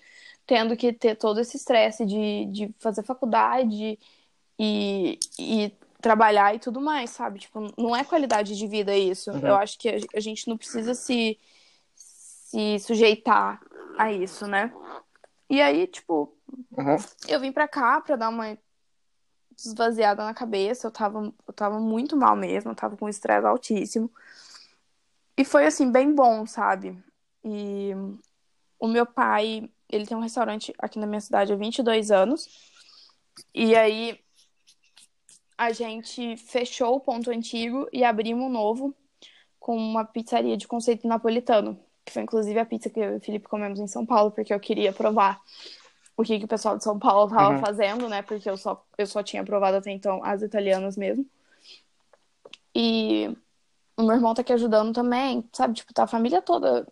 tendo 0.48 0.78
que 0.78 0.94
ter 0.94 1.16
todo 1.16 1.42
esse 1.42 1.58
estresse 1.58 2.06
de, 2.06 2.46
de 2.46 2.74
fazer 2.80 3.04
faculdade 3.04 4.00
e, 4.58 5.20
e 5.38 5.74
trabalhar 6.04 6.54
e 6.54 6.60
tudo 6.60 6.82
mais, 6.82 7.12
sabe? 7.12 7.40
Tipo, 7.40 7.74
não 7.78 7.96
é 7.96 8.04
qualidade 8.04 8.58
de 8.58 8.68
vida 8.68 8.94
isso. 8.96 9.32
Uhum. 9.32 9.48
Eu 9.48 9.56
acho 9.56 9.80
que 9.80 10.06
a 10.14 10.20
gente 10.20 10.50
não 10.50 10.58
precisa 10.58 10.94
se, 10.94 11.40
se 11.96 12.78
sujeitar 12.80 13.62
a 13.98 14.12
isso, 14.12 14.46
né? 14.46 14.72
E 15.50 15.62
aí, 15.62 15.88
tipo, 15.88 16.36
uhum. 16.78 16.98
eu 17.26 17.40
vim 17.40 17.54
pra 17.54 17.70
cá 17.70 18.02
pra 18.02 18.18
dar 18.18 18.28
uma 18.28 18.58
esvaziada 19.58 20.26
na 20.26 20.34
cabeça. 20.34 20.88
Eu 20.88 20.92
tava, 20.92 21.34
eu 21.48 21.54
tava 21.54 21.80
muito 21.80 22.18
mal 22.18 22.36
mesmo, 22.36 22.72
eu 22.72 22.76
tava 22.76 22.98
com 22.98 23.08
estresse 23.08 23.48
altíssimo. 23.48 24.12
E 25.38 25.46
foi, 25.46 25.66
assim, 25.66 25.90
bem 25.90 26.14
bom, 26.14 26.46
sabe? 26.46 27.02
E 27.46 27.92
o 28.78 28.90
meu 28.90 29.06
pai, 29.06 29.70
ele 29.90 30.06
tem 30.06 30.18
um 30.18 30.22
restaurante 30.22 30.74
aqui 30.78 31.00
na 31.00 31.08
minha 31.08 31.22
cidade 31.22 31.54
há 31.54 31.56
22 31.56 32.12
anos. 32.12 32.50
E 33.56 33.74
aí, 33.74 34.20
a 35.64 35.72
gente 35.72 36.38
fechou 36.38 36.96
o 36.96 37.00
ponto 37.00 37.32
antigo 37.32 37.88
e 37.92 38.04
abrimos 38.04 38.46
um 38.46 38.50
novo 38.50 38.96
com 39.60 39.76
uma 39.76 40.04
pizzaria 40.04 40.58
de 40.58 40.68
conceito 40.68 41.08
napolitano, 41.08 41.80
que 42.06 42.12
foi 42.12 42.24
inclusive 42.24 42.60
a 42.60 42.66
pizza 42.66 42.90
que 42.90 43.00
eu 43.00 43.14
e 43.14 43.18
o 43.18 43.22
Felipe 43.22 43.48
comemos 43.48 43.80
em 43.80 43.88
São 43.88 44.06
Paulo, 44.06 44.32
porque 44.32 44.54
eu 44.54 44.60
queria 44.60 44.92
provar 44.92 45.42
o 46.16 46.24
que, 46.24 46.38
que 46.38 46.46
o 46.46 46.48
pessoal 46.48 46.78
de 46.78 46.84
São 46.84 47.00
Paulo 47.00 47.30
tava 47.30 47.56
uhum. 47.56 47.60
fazendo, 47.60 48.08
né? 48.08 48.22
Porque 48.22 48.50
eu 48.50 48.58
só, 48.58 48.86
eu 48.98 49.08
só 49.08 49.24
tinha 49.24 49.44
provado 49.44 49.78
até 49.78 49.92
então 49.92 50.24
as 50.24 50.42
italianas 50.42 50.96
mesmo. 50.96 51.26
E 52.76 53.36
o 53.98 54.04
meu 54.04 54.16
irmão 54.16 54.34
tá 54.34 54.42
aqui 54.42 54.54
ajudando 54.54 54.94
também, 54.94 55.48
sabe? 55.54 55.76
Tipo, 55.76 55.94
tá 55.94 56.04
a 56.04 56.08
família 56.08 56.42
toda 56.42 56.88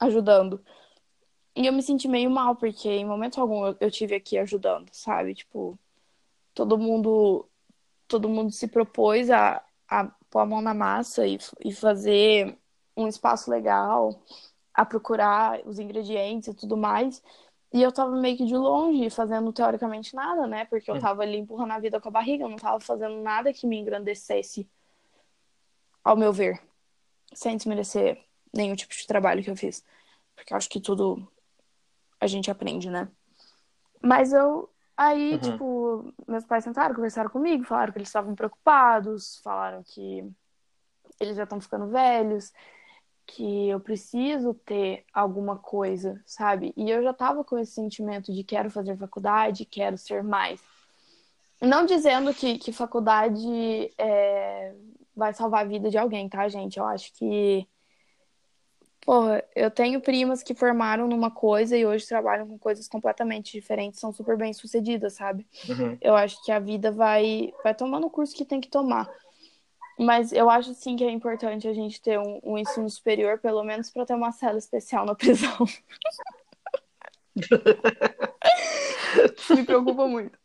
ajudando. 0.00 0.62
E 1.54 1.66
eu 1.66 1.72
me 1.72 1.82
senti 1.82 2.08
meio 2.08 2.30
mal, 2.30 2.56
porque 2.56 2.88
em 2.88 3.04
momento 3.04 3.40
algum 3.40 3.66
eu, 3.66 3.76
eu 3.80 3.90
tive 3.90 4.14
aqui 4.14 4.38
ajudando, 4.38 4.88
sabe? 4.92 5.34
Tipo, 5.34 5.78
todo 6.54 6.78
mundo 6.78 7.48
todo 8.08 8.28
mundo 8.28 8.50
se 8.52 8.66
propôs 8.66 9.30
a, 9.30 9.62
a 9.88 10.04
pôr 10.30 10.40
a 10.40 10.46
mão 10.46 10.60
na 10.60 10.74
massa 10.74 11.26
e, 11.26 11.38
e 11.64 11.72
fazer 11.72 12.58
um 12.96 13.06
espaço 13.06 13.50
legal, 13.50 14.20
a 14.74 14.84
procurar 14.84 15.60
os 15.66 15.78
ingredientes 15.78 16.48
e 16.48 16.54
tudo 16.54 16.76
mais. 16.76 17.22
E 17.72 17.82
eu 17.82 17.92
tava 17.92 18.16
meio 18.16 18.36
que 18.36 18.46
de 18.46 18.56
longe, 18.56 19.10
fazendo 19.10 19.52
teoricamente 19.52 20.14
nada, 20.14 20.46
né? 20.46 20.64
Porque 20.64 20.90
eu 20.90 20.98
tava 20.98 21.22
ali 21.22 21.36
empurrando 21.36 21.72
a 21.72 21.78
vida 21.78 22.00
com 22.00 22.08
a 22.08 22.12
barriga, 22.12 22.44
eu 22.44 22.48
não 22.48 22.56
tava 22.56 22.80
fazendo 22.80 23.20
nada 23.20 23.52
que 23.52 23.66
me 23.66 23.78
engrandecesse, 23.78 24.68
ao 26.02 26.16
meu 26.16 26.32
ver. 26.32 26.60
Sem 27.34 27.56
desmerecer 27.56 28.24
nenhum 28.54 28.74
tipo 28.74 28.94
de 28.94 29.06
trabalho 29.06 29.42
que 29.42 29.50
eu 29.50 29.56
fiz. 29.56 29.84
Porque 30.34 30.54
eu 30.54 30.56
acho 30.56 30.68
que 30.68 30.80
tudo 30.80 31.30
a 32.18 32.26
gente 32.26 32.50
aprende, 32.50 32.88
né? 32.88 33.08
Mas 34.02 34.32
eu. 34.32 34.70
Aí, 34.98 35.34
uhum. 35.34 35.38
tipo, 35.38 36.14
meus 36.26 36.44
pais 36.44 36.64
sentaram, 36.64 36.92
conversaram 36.92 37.30
comigo, 37.30 37.62
falaram 37.62 37.92
que 37.92 37.98
eles 37.98 38.08
estavam 38.08 38.34
preocupados, 38.34 39.40
falaram 39.44 39.80
que 39.84 40.28
eles 41.20 41.36
já 41.36 41.44
estão 41.44 41.60
ficando 41.60 41.86
velhos 41.86 42.52
que 43.28 43.68
eu 43.68 43.78
preciso 43.78 44.54
ter 44.54 45.04
alguma 45.12 45.56
coisa, 45.56 46.20
sabe? 46.24 46.72
E 46.74 46.90
eu 46.90 47.02
já 47.02 47.12
tava 47.12 47.44
com 47.44 47.58
esse 47.58 47.72
sentimento 47.72 48.32
de 48.32 48.42
quero 48.42 48.70
fazer 48.70 48.96
faculdade, 48.96 49.66
quero 49.66 49.98
ser 49.98 50.24
mais. 50.24 50.60
Não 51.60 51.84
dizendo 51.84 52.32
que, 52.32 52.56
que 52.56 52.72
faculdade 52.72 53.92
é, 53.98 54.74
vai 55.14 55.34
salvar 55.34 55.60
a 55.60 55.68
vida 55.68 55.90
de 55.90 55.98
alguém, 55.98 56.28
tá, 56.28 56.48
gente? 56.48 56.78
Eu 56.78 56.86
acho 56.86 57.12
que. 57.12 57.68
Porra, 59.08 59.42
eu 59.56 59.70
tenho 59.70 60.02
primas 60.02 60.42
que 60.42 60.54
formaram 60.54 61.08
numa 61.08 61.30
coisa 61.30 61.74
e 61.74 61.86
hoje 61.86 62.06
trabalham 62.06 62.46
com 62.46 62.58
coisas 62.58 62.86
completamente 62.86 63.52
diferentes, 63.52 63.98
são 63.98 64.12
super 64.12 64.36
bem 64.36 64.52
sucedidas, 64.52 65.14
sabe? 65.14 65.46
Uhum. 65.66 65.96
Eu 65.98 66.14
acho 66.14 66.44
que 66.44 66.52
a 66.52 66.58
vida 66.58 66.92
vai, 66.92 67.50
vai 67.64 67.74
tomando 67.74 68.06
o 68.06 68.10
curso 68.10 68.36
que 68.36 68.44
tem 68.44 68.60
que 68.60 68.68
tomar. 68.68 69.10
Mas 69.98 70.30
eu 70.30 70.50
acho 70.50 70.74
sim 70.74 70.94
que 70.94 71.04
é 71.04 71.10
importante 71.10 71.66
a 71.66 71.72
gente 71.72 72.02
ter 72.02 72.18
um, 72.18 72.38
um 72.44 72.58
ensino 72.58 72.90
superior, 72.90 73.38
pelo 73.38 73.64
menos 73.64 73.88
para 73.88 74.04
ter 74.04 74.12
uma 74.12 74.30
cela 74.30 74.58
especial 74.58 75.06
na 75.06 75.14
prisão. 75.14 75.56
Me 79.56 79.64
preocupa 79.64 80.06
muito. 80.06 80.38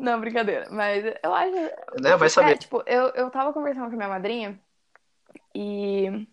Não, 0.00 0.18
brincadeira. 0.18 0.66
Mas 0.70 1.04
eu 1.22 1.34
acho. 1.34 1.52
Né, 2.00 2.16
vai 2.16 2.30
saber. 2.30 2.52
É, 2.52 2.56
tipo, 2.56 2.82
eu, 2.86 3.08
eu 3.08 3.28
tava 3.28 3.52
conversando 3.52 3.88
com 3.88 3.92
a 3.92 3.96
minha 3.98 4.08
madrinha 4.08 4.58
e. 5.54 6.26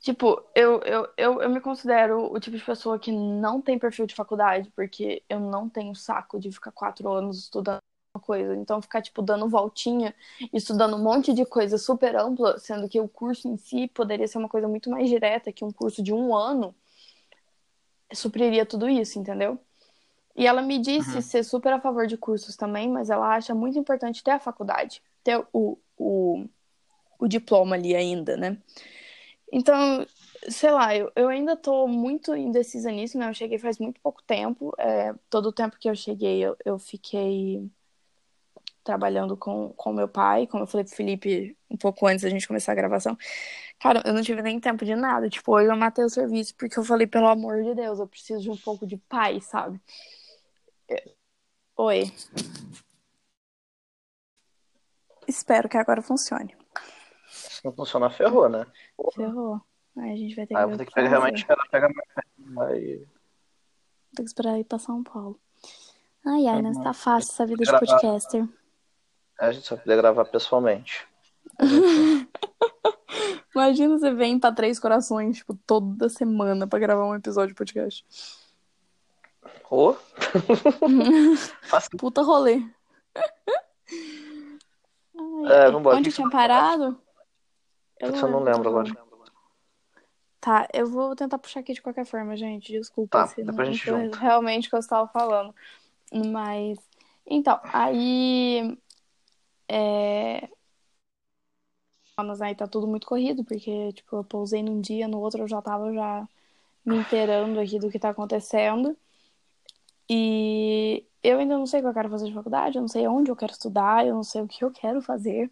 Tipo, 0.00 0.42
eu, 0.54 0.80
eu, 0.80 1.08
eu, 1.16 1.42
eu 1.42 1.50
me 1.50 1.60
considero 1.60 2.32
o 2.32 2.40
tipo 2.40 2.56
de 2.56 2.64
pessoa 2.64 2.98
que 2.98 3.12
não 3.12 3.60
tem 3.60 3.78
perfil 3.78 4.06
de 4.06 4.14
faculdade, 4.14 4.70
porque 4.74 5.22
eu 5.28 5.38
não 5.38 5.68
tenho 5.68 5.94
saco 5.94 6.40
de 6.40 6.50
ficar 6.50 6.72
quatro 6.72 7.10
anos 7.12 7.38
estudando 7.38 7.80
coisa. 8.18 8.56
Então, 8.56 8.80
ficar, 8.80 9.02
tipo, 9.02 9.22
dando 9.22 9.48
voltinha, 9.48 10.14
estudando 10.52 10.96
um 10.96 11.02
monte 11.02 11.32
de 11.32 11.44
coisa 11.44 11.78
super 11.78 12.16
ampla, 12.16 12.58
sendo 12.58 12.88
que 12.88 13.00
o 13.00 13.08
curso 13.08 13.46
em 13.46 13.56
si 13.56 13.88
poderia 13.88 14.26
ser 14.26 14.38
uma 14.38 14.48
coisa 14.48 14.66
muito 14.66 14.90
mais 14.90 15.08
direta, 15.08 15.52
que 15.52 15.64
um 15.64 15.70
curso 15.70 16.02
de 16.02 16.12
um 16.12 16.34
ano 16.34 16.74
supriria 18.12 18.66
tudo 18.66 18.88
isso, 18.88 19.18
entendeu? 19.18 19.58
E 20.34 20.46
ela 20.46 20.62
me 20.62 20.78
disse 20.78 21.16
uhum. 21.16 21.22
ser 21.22 21.44
super 21.44 21.72
a 21.72 21.80
favor 21.80 22.06
de 22.06 22.16
cursos 22.16 22.56
também, 22.56 22.88
mas 22.88 23.10
ela 23.10 23.34
acha 23.34 23.54
muito 23.54 23.78
importante 23.78 24.24
ter 24.24 24.32
a 24.32 24.40
faculdade, 24.40 25.02
ter 25.22 25.44
o, 25.52 25.78
o, 25.96 26.46
o 27.18 27.28
diploma 27.28 27.76
ali 27.76 27.94
ainda, 27.94 28.36
né? 28.36 28.56
Então, 29.52 30.06
sei 30.48 30.70
lá, 30.70 30.94
eu, 30.96 31.10
eu 31.16 31.28
ainda 31.28 31.56
tô 31.56 31.86
muito 31.88 32.34
indecisa 32.36 32.90
nisso, 32.90 33.18
né? 33.18 33.28
Eu 33.28 33.34
cheguei 33.34 33.58
faz 33.58 33.78
muito 33.78 34.00
pouco 34.00 34.22
tempo. 34.22 34.72
É, 34.78 35.12
todo 35.28 35.46
o 35.46 35.52
tempo 35.52 35.76
que 35.78 35.88
eu 35.88 35.94
cheguei, 35.94 36.44
eu, 36.44 36.56
eu 36.64 36.78
fiquei 36.78 37.68
trabalhando 38.82 39.36
com, 39.36 39.72
com 39.74 39.92
meu 39.92 40.08
pai, 40.08 40.46
como 40.46 40.62
eu 40.62 40.66
falei 40.66 40.84
pro 40.84 40.94
Felipe 40.96 41.56
um 41.70 41.76
pouco 41.76 42.06
antes 42.06 42.22
da 42.22 42.30
gente 42.30 42.46
começar 42.46 42.72
a 42.72 42.74
gravação. 42.74 43.16
Cara, 43.78 44.02
eu 44.04 44.12
não 44.12 44.22
tive 44.22 44.42
nem 44.42 44.58
tempo 44.60 44.84
de 44.84 44.94
nada. 44.94 45.28
Tipo, 45.28 45.52
hoje 45.54 45.68
eu 45.70 45.76
matei 45.76 46.04
o 46.04 46.08
serviço 46.08 46.54
porque 46.56 46.78
eu 46.78 46.84
falei, 46.84 47.06
pelo 47.06 47.28
amor 47.28 47.62
de 47.62 47.74
Deus, 47.74 47.98
eu 47.98 48.06
preciso 48.06 48.40
de 48.42 48.50
um 48.50 48.56
pouco 48.56 48.86
de 48.86 48.96
paz, 48.96 49.44
sabe? 49.46 49.80
Oi. 51.76 52.12
Espero 55.26 55.68
que 55.68 55.78
agora 55.78 56.02
funcione. 56.02 56.59
Se 57.60 57.66
não 57.66 57.72
funcionar, 57.74 58.08
ferrou, 58.08 58.48
né? 58.48 58.66
Ferrou. 59.14 59.60
Aí 59.98 60.12
a 60.12 60.16
gente 60.16 60.34
vai 60.34 60.46
ter 60.46 60.54
que. 60.54 60.60
Ah, 60.60 60.64
vou 60.66 60.78
ter 60.78 60.86
que 60.86 60.98
realmente 60.98 61.40
esperar 61.40 61.68
pegar 61.70 61.90
mais. 61.90 62.70
Aí... 62.70 63.06
Tem 64.16 64.24
que 64.24 64.30
esperar 64.30 64.58
ir 64.58 64.64
pra 64.64 64.78
São 64.78 65.02
Paulo. 65.04 65.38
Ai, 66.24 66.46
ai, 66.46 66.62
não 66.62 66.70
está 66.70 66.94
fácil 66.94 67.32
essa 67.32 67.44
vida 67.44 67.62
de 67.62 67.70
podcaster. 67.70 68.48
A 69.38 69.52
gente 69.52 69.66
só 69.66 69.76
poder 69.76 69.96
gravar 69.96 70.24
pessoalmente. 70.24 71.06
Imagina 73.54 73.98
você 73.98 74.10
vem 74.14 74.38
pra 74.38 74.52
Três 74.52 74.78
Corações, 74.78 75.36
tipo, 75.36 75.54
toda 75.66 76.08
semana 76.08 76.66
pra 76.66 76.78
gravar 76.78 77.04
um 77.04 77.14
episódio 77.14 77.48
de 77.48 77.54
podcast. 77.54 78.06
Ô? 79.70 79.90
Oh. 79.90 79.96
Puta 81.98 82.22
rolê. 82.22 82.62
Ai, 85.14 85.66
é, 85.66 85.70
vambora. 85.70 85.98
Onde 85.98 86.10
tinha 86.10 86.30
parado? 86.30 86.98
Eu, 88.00 88.14
eu 88.14 88.28
não 88.28 88.42
lembro 88.42 88.68
agora. 88.68 89.10
Tá, 90.40 90.66
eu 90.72 90.86
vou 90.86 91.14
tentar 91.14 91.38
puxar 91.38 91.60
aqui 91.60 91.74
de 91.74 91.82
qualquer 91.82 92.06
forma, 92.06 92.34
gente. 92.34 92.72
Desculpa 92.72 93.18
tá, 93.18 93.26
se 93.26 93.44
não, 93.44 93.54
não 93.54 93.74
foi 93.76 94.10
realmente 94.18 94.66
o 94.66 94.70
que 94.70 94.76
eu 94.76 94.80
estava 94.80 95.06
falando. 95.08 95.54
Mas. 96.12 96.78
Então, 97.26 97.60
aí 97.62 98.76
é... 99.70 100.48
Mas 102.18 102.42
aí 102.42 102.54
tá 102.54 102.66
tudo 102.66 102.86
muito 102.88 103.06
corrido, 103.06 103.44
porque, 103.44 103.92
tipo, 103.92 104.16
eu 104.16 104.24
pousei 104.24 104.62
num 104.62 104.80
dia, 104.80 105.06
no 105.06 105.20
outro 105.20 105.42
eu 105.42 105.48
já 105.48 105.62
tava 105.62 105.92
já 105.94 106.28
me 106.84 106.96
inteirando 106.96 107.60
aqui 107.60 107.78
do 107.78 107.90
que 107.90 107.98
tá 107.98 108.10
acontecendo. 108.10 108.96
E 110.08 111.06
eu 111.22 111.38
ainda 111.38 111.56
não 111.56 111.66
sei 111.66 111.80
o 111.80 111.82
que 111.84 111.88
eu 111.88 111.94
quero 111.94 112.10
fazer 112.10 112.26
de 112.26 112.34
faculdade, 112.34 112.76
eu 112.76 112.80
não 112.82 112.88
sei 112.88 113.06
onde 113.06 113.30
eu 113.30 113.36
quero 113.36 113.52
estudar, 113.52 114.06
eu 114.06 114.14
não 114.14 114.24
sei 114.24 114.42
o 114.42 114.48
que 114.48 114.64
eu 114.64 114.70
quero 114.72 115.00
fazer. 115.00 115.50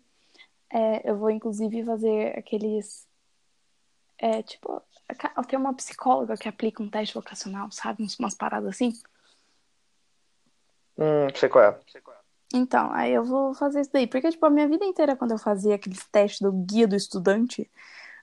É, 0.71 1.09
eu 1.09 1.17
vou, 1.17 1.31
inclusive, 1.31 1.85
fazer 1.85 2.39
aqueles. 2.39 3.07
É, 4.19 4.43
tipo, 4.43 4.83
tem 5.47 5.59
uma 5.59 5.75
psicóloga 5.75 6.37
que 6.37 6.49
aplica 6.49 6.83
um 6.83 6.91
teste 6.91 7.15
vocacional, 7.15 7.71
sabe? 7.71 8.07
Umas 8.19 8.35
paradas 8.35 8.69
assim. 8.69 8.93
Hum, 10.99 11.29
sei 11.35 11.49
qual 11.49 11.65
é. 11.65 11.81
Sei 11.87 12.01
qual 12.01 12.17
é. 12.17 12.21
Então, 12.53 12.91
aí 12.93 13.13
eu 13.13 13.25
vou 13.25 13.55
fazer 13.55 13.81
isso 13.81 13.91
daí. 13.93 14.07
Porque, 14.07 14.31
tipo, 14.31 14.45
a 14.45 14.51
minha 14.51 14.69
vida 14.69 14.85
inteira, 14.85 15.17
quando 15.17 15.33
eu 15.33 15.39
fazia 15.39 15.75
aqueles 15.75 16.05
testes 16.07 16.41
do 16.41 16.53
guia 16.53 16.89
do 16.89 16.97
estudante, 16.97 17.71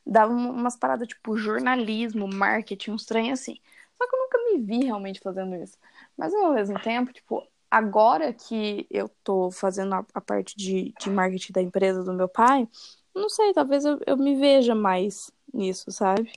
dava 0.05 0.33
umas 0.33 0.75
paradas, 0.75 1.07
tipo, 1.07 1.37
jornalismo, 1.37 2.27
marketing, 2.27 2.91
uns 2.91 3.05
trem 3.05 3.31
assim. 3.31 3.57
Só 3.97 4.07
que 4.07 4.15
eu 4.15 4.19
nunca 4.19 4.37
me 4.43 4.57
vi 4.59 4.85
realmente 4.85 5.19
fazendo 5.21 5.55
isso. 5.55 5.77
Mas, 6.17 6.33
ao 6.33 6.53
mesmo 6.53 6.79
tempo, 6.79 7.13
tipo, 7.13 7.47
agora 7.69 8.33
que 8.33 8.87
eu 8.89 9.09
tô 9.23 9.51
fazendo 9.51 9.93
a, 9.93 10.05
a 10.13 10.21
parte 10.21 10.55
de, 10.55 10.93
de 10.99 11.09
marketing 11.09 11.53
da 11.53 11.61
empresa 11.61 12.03
do 12.03 12.13
meu 12.13 12.27
pai, 12.27 12.67
não 13.13 13.29
sei, 13.29 13.53
talvez 13.53 13.85
eu, 13.85 13.99
eu 14.05 14.17
me 14.17 14.35
veja 14.35 14.75
mais 14.75 15.31
nisso, 15.53 15.91
sabe? 15.91 16.31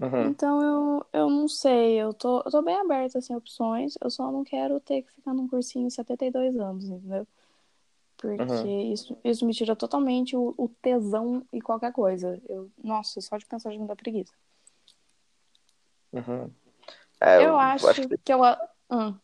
Uhum. 0.00 0.28
Então 0.28 0.62
eu, 0.62 1.06
eu 1.12 1.30
não 1.30 1.48
sei, 1.48 1.96
eu 1.96 2.14
tô, 2.14 2.38
eu 2.38 2.50
tô 2.50 2.62
bem 2.62 2.76
aberta 2.76 3.18
assim, 3.18 3.34
opções, 3.34 3.94
eu 4.00 4.10
só 4.10 4.30
não 4.30 4.44
quero 4.44 4.78
ter 4.80 5.02
que 5.02 5.12
ficar 5.12 5.34
num 5.34 5.48
cursinho 5.48 5.90
72 5.90 6.56
anos, 6.56 6.84
entendeu? 6.84 7.26
Porque 8.16 8.42
uhum. 8.42 8.92
isso, 8.92 9.16
isso 9.22 9.46
me 9.46 9.54
tira 9.54 9.76
totalmente 9.76 10.36
o, 10.36 10.52
o, 10.56 10.68
tesão 10.68 11.46
e 11.52 11.60
qualquer 11.60 11.92
coisa. 11.92 12.40
Eu, 12.48 12.68
nossa, 12.82 13.20
só 13.20 13.36
de 13.38 13.46
pensar 13.46 13.70
já 13.72 13.78
me 13.78 13.86
dá 13.86 13.94
preguiça. 13.94 14.32
Uhum. 16.12 16.50
É, 17.20 17.36
eu, 17.36 17.42
eu, 17.42 17.58
acho, 17.58 17.86
acho 17.86 18.08
que... 18.08 18.18
que, 18.18 18.32
eu. 18.32 18.40
Hum. 18.90 19.14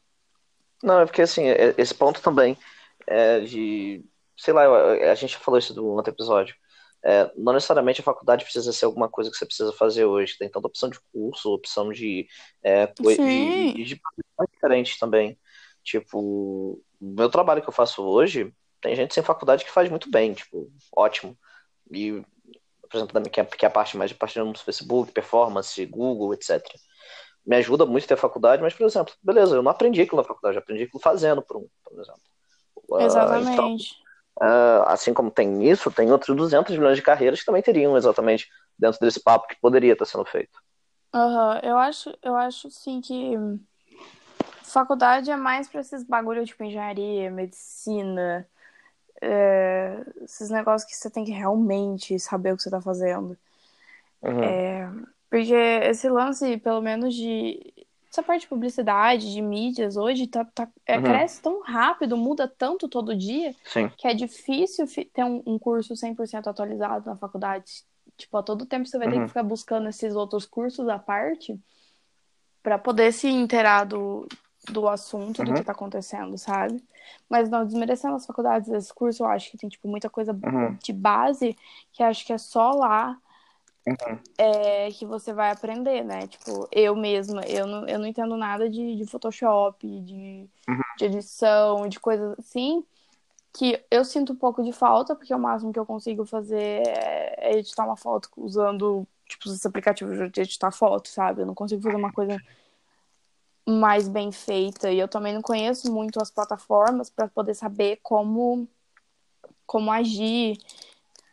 Não, 0.84 1.00
é 1.00 1.06
porque 1.06 1.22
assim, 1.22 1.46
é, 1.46 1.74
esse 1.78 1.94
ponto 1.94 2.20
também 2.20 2.58
é 3.06 3.40
de. 3.40 4.04
Sei 4.36 4.52
lá, 4.52 4.64
a 5.10 5.14
gente 5.14 5.38
falou 5.38 5.58
isso 5.58 5.72
do 5.72 5.86
outro 5.86 6.12
episódio. 6.12 6.54
É, 7.02 7.30
não 7.36 7.54
necessariamente 7.54 8.00
a 8.00 8.04
faculdade 8.04 8.44
precisa 8.44 8.72
ser 8.72 8.84
alguma 8.84 9.08
coisa 9.08 9.30
que 9.30 9.36
você 9.36 9.46
precisa 9.46 9.72
fazer 9.72 10.04
hoje. 10.04 10.36
Tem 10.38 10.48
tanta 10.48 10.66
opção 10.66 10.90
de 10.90 10.98
curso, 11.12 11.54
opção 11.54 11.90
de, 11.90 12.26
é, 12.62 12.86
de 12.86 14.00
diferentes 14.52 14.98
também. 14.98 15.38
Tipo, 15.82 16.82
meu 17.00 17.30
trabalho 17.30 17.62
que 17.62 17.68
eu 17.68 17.72
faço 17.72 18.02
hoje, 18.02 18.52
tem 18.80 18.94
gente 18.94 19.14
sem 19.14 19.22
faculdade 19.22 19.64
que 19.64 19.70
faz 19.70 19.88
muito 19.88 20.10
bem, 20.10 20.34
tipo, 20.34 20.70
ótimo. 20.94 21.38
E, 21.90 22.22
por 22.90 22.96
exemplo, 22.98 23.30
que 23.30 23.40
é, 23.40 23.44
que 23.44 23.64
é 23.64 23.68
a 23.68 23.70
parte 23.70 23.96
mais 23.96 24.10
de 24.10 24.16
partilhando 24.16 24.52
no 24.52 24.58
Facebook, 24.58 25.12
performance, 25.12 25.84
Google, 25.86 26.34
etc. 26.34 26.62
Me 27.46 27.56
ajuda 27.56 27.84
muito 27.84 28.06
ter 28.06 28.16
faculdade, 28.16 28.62
mas, 28.62 28.72
por 28.72 28.86
exemplo, 28.86 29.12
beleza, 29.22 29.56
eu 29.56 29.62
não 29.62 29.70
aprendi 29.70 30.00
aquilo 30.00 30.20
na 30.22 30.26
faculdade, 30.26 30.56
eu 30.56 30.62
aprendi 30.62 30.84
aquilo 30.84 31.00
fazendo, 31.00 31.42
por, 31.42 31.58
um, 31.58 31.66
por 31.84 32.00
exemplo. 32.00 32.20
Exatamente. 33.00 33.50
Uh, 33.50 33.52
então, 33.52 33.76
Uh, 34.36 34.82
assim 34.86 35.14
como 35.14 35.30
tem 35.30 35.70
isso, 35.70 35.92
tem 35.92 36.10
outros 36.10 36.36
200 36.36 36.76
milhões 36.76 36.96
de 36.96 37.02
carreiras 37.02 37.38
que 37.38 37.46
também 37.46 37.62
teriam 37.62 37.96
exatamente 37.96 38.50
dentro 38.76 38.98
desse 38.98 39.22
papo 39.22 39.46
que 39.46 39.60
poderia 39.60 39.92
estar 39.92 40.04
sendo 40.04 40.24
feito. 40.24 40.60
Uhum. 41.14 41.58
Eu 41.62 41.78
acho, 41.78 42.12
eu 42.20 42.34
acho 42.34 42.68
sim 42.68 43.00
que 43.00 43.36
faculdade 44.64 45.30
é 45.30 45.36
mais 45.36 45.68
pra 45.68 45.80
esses 45.80 46.02
bagulho 46.02 46.44
tipo 46.44 46.64
engenharia, 46.64 47.30
medicina, 47.30 48.44
é, 49.22 50.04
esses 50.22 50.50
negócios 50.50 50.90
que 50.90 50.96
você 50.96 51.08
tem 51.08 51.24
que 51.24 51.30
realmente 51.30 52.18
saber 52.18 52.52
o 52.52 52.56
que 52.56 52.64
você 52.64 52.70
tá 52.70 52.80
fazendo. 52.80 53.38
Uhum. 54.20 54.42
É, 54.42 54.90
porque 55.34 55.52
esse 55.52 56.08
lance, 56.08 56.58
pelo 56.58 56.80
menos 56.80 57.12
de 57.12 57.74
essa 58.08 58.22
parte 58.22 58.42
de 58.42 58.48
publicidade, 58.48 59.32
de 59.32 59.42
mídias, 59.42 59.96
hoje 59.96 60.28
tá, 60.28 60.44
tá 60.44 60.68
é, 60.86 60.96
Uhum. 60.98 61.02
cresce 61.02 61.42
tão 61.42 61.60
rápido, 61.60 62.16
muda 62.16 62.46
tanto 62.46 62.88
todo 62.88 63.16
dia, 63.16 63.52
Sim. 63.64 63.90
que 63.98 64.06
é 64.06 64.14
difícil 64.14 64.86
ter 65.12 65.24
um, 65.24 65.42
um 65.44 65.58
curso 65.58 65.96
100% 65.96 66.46
atualizado 66.46 67.06
na 67.10 67.16
faculdade. 67.16 67.82
Tipo, 68.16 68.36
a 68.36 68.44
todo 68.44 68.64
tempo 68.64 68.86
você 68.86 68.96
vai 68.96 69.08
ter 69.08 69.16
Uhum. 69.16 69.22
que 69.22 69.28
ficar 69.28 69.42
buscando 69.42 69.88
esses 69.88 70.14
outros 70.14 70.46
cursos 70.46 70.88
à 70.88 71.00
parte 71.00 71.58
para 72.62 72.78
poder 72.78 73.12
se 73.12 73.26
inteirar 73.28 73.82
do, 73.86 74.28
do 74.70 74.86
assunto, 74.88 75.42
do 75.42 75.50
Uhum. 75.50 75.56
que 75.56 75.64
tá 75.64 75.72
acontecendo, 75.72 76.38
sabe? 76.38 76.80
Mas 77.28 77.50
não 77.50 77.66
desmerecendo 77.66 78.14
as 78.14 78.24
faculdades, 78.24 78.68
esse 78.68 78.94
curso 78.94 79.24
eu 79.24 79.26
acho 79.26 79.50
que 79.50 79.58
tem, 79.58 79.68
tipo, 79.68 79.88
muita 79.88 80.08
coisa 80.08 80.32
Uhum. 80.32 80.78
de 80.80 80.92
base 80.92 81.56
que 81.92 82.04
acho 82.04 82.24
que 82.24 82.32
é 82.32 82.38
só 82.38 82.70
lá 82.70 83.18
Uhum. 83.86 84.18
é, 84.38 84.90
que 84.90 85.04
você 85.04 85.32
vai 85.32 85.50
aprender, 85.50 86.02
né? 86.02 86.26
Tipo, 86.26 86.66
eu 86.72 86.96
mesma, 86.96 87.42
eu 87.42 87.66
não, 87.66 87.86
eu 87.86 87.98
não 87.98 88.06
entendo 88.06 88.36
nada 88.36 88.68
de, 88.68 88.96
de 88.96 89.06
Photoshop, 89.06 89.86
de, 90.00 90.48
Uhum. 90.68 90.80
de 90.98 91.04
edição, 91.04 91.86
de 91.88 92.00
coisas 92.00 92.34
assim, 92.38 92.82
que 93.52 93.80
eu 93.90 94.04
sinto 94.04 94.32
um 94.32 94.36
pouco 94.36 94.62
de 94.62 94.72
falta, 94.72 95.14
porque 95.14 95.34
o 95.34 95.38
máximo 95.38 95.72
que 95.72 95.78
eu 95.78 95.86
consigo 95.86 96.24
fazer 96.24 96.82
é, 96.88 97.52
é 97.52 97.58
editar 97.58 97.84
uma 97.84 97.96
foto 97.96 98.28
usando, 98.36 99.06
tipo, 99.28 99.48
esses 99.48 99.64
aplicativos 99.64 100.32
de 100.32 100.40
editar 100.40 100.72
foto, 100.72 101.08
sabe? 101.08 101.42
Eu 101.42 101.46
não 101.46 101.54
consigo 101.54 101.82
fazer 101.82 101.96
uma 101.96 102.12
coisa 102.12 102.42
mais 103.66 104.08
bem 104.08 104.30
feita, 104.32 104.90
e 104.90 104.98
eu 104.98 105.08
também 105.08 105.32
não 105.32 105.40
conheço 105.40 105.92
muito 105.92 106.20
as 106.20 106.30
plataformas 106.30 107.08
para 107.08 107.28
poder 107.28 107.54
saber 107.54 107.98
como, 108.02 108.68
como 109.66 109.90
agir 109.90 110.58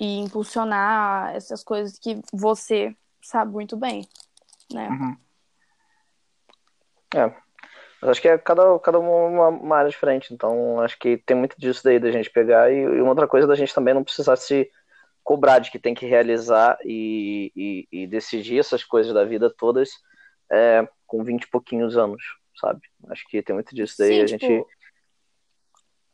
e 0.02 0.18
impulsionar 0.18 1.36
essas 1.36 1.64
coisas 1.64 2.00
que 2.00 2.20
você 2.34 2.96
sabe 3.22 3.52
muito 3.52 3.78
bem, 3.78 4.04
né? 4.74 4.90
Uhum. 4.90 5.18
É. 7.14 7.36
Mas 8.02 8.10
acho 8.10 8.22
que 8.22 8.28
é 8.28 8.36
cada, 8.36 8.80
cada 8.80 8.98
uma, 8.98 9.50
uma 9.50 9.78
área 9.78 9.92
diferente, 9.92 10.34
então 10.34 10.82
acho 10.82 10.98
que 10.98 11.18
tem 11.18 11.38
muito 11.38 11.56
disso 11.56 11.84
daí 11.84 12.00
da 12.00 12.10
gente 12.10 12.32
pegar 12.32 12.72
e, 12.72 12.78
e 12.78 13.00
uma 13.00 13.12
outra 13.12 13.28
coisa 13.28 13.46
da 13.46 13.54
gente 13.54 13.76
também 13.76 13.94
não 13.94 14.04
precisar 14.04 14.38
se 14.38 14.72
cobrar 15.24 15.60
de 15.60 15.70
que 15.70 15.78
tem 15.78 15.94
que 15.94 16.08
realizar 16.08 16.80
e, 16.84 17.52
e, 17.56 17.88
e 17.92 18.08
decidir 18.08 18.58
essas 18.58 18.84
coisas 18.84 19.14
da 19.14 19.24
vida 19.24 19.54
todas 19.56 19.92
é, 20.52 20.90
com 21.06 21.24
20 21.24 21.44
e 21.44 21.48
pouquinhos 21.48 21.96
anos, 21.96 22.24
sabe? 22.60 22.82
Acho 23.08 23.24
que 23.30 23.44
tem 23.44 23.54
muito 23.54 23.76
disso 23.76 23.98
daí, 24.00 24.16
Sim, 24.16 24.22
a 24.22 24.26
tipo, 24.26 24.48
gente, 24.48 24.66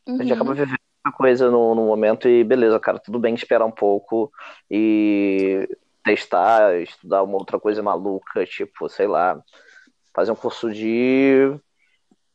a 0.08 0.12
gente 0.12 0.28
uhum. 0.28 0.34
acaba 0.34 0.54
vivendo 0.54 0.77
muita 1.08 1.12
coisa 1.12 1.50
no, 1.50 1.74
no 1.76 1.86
momento 1.86 2.28
e 2.28 2.44
beleza, 2.44 2.80
cara, 2.80 3.00
tudo 3.00 3.20
bem 3.20 3.34
esperar 3.34 3.66
um 3.66 3.72
pouco 3.72 4.32
e 4.70 5.68
testar, 6.04 6.76
estudar 6.82 7.24
uma 7.24 7.38
outra 7.38 7.60
coisa 7.60 7.82
maluca, 7.84 8.46
tipo, 8.46 8.88
sei 8.90 9.08
lá, 9.08 9.42
fazer 10.14 10.32
um 10.32 10.36
curso 10.36 10.72
de, 10.72 11.58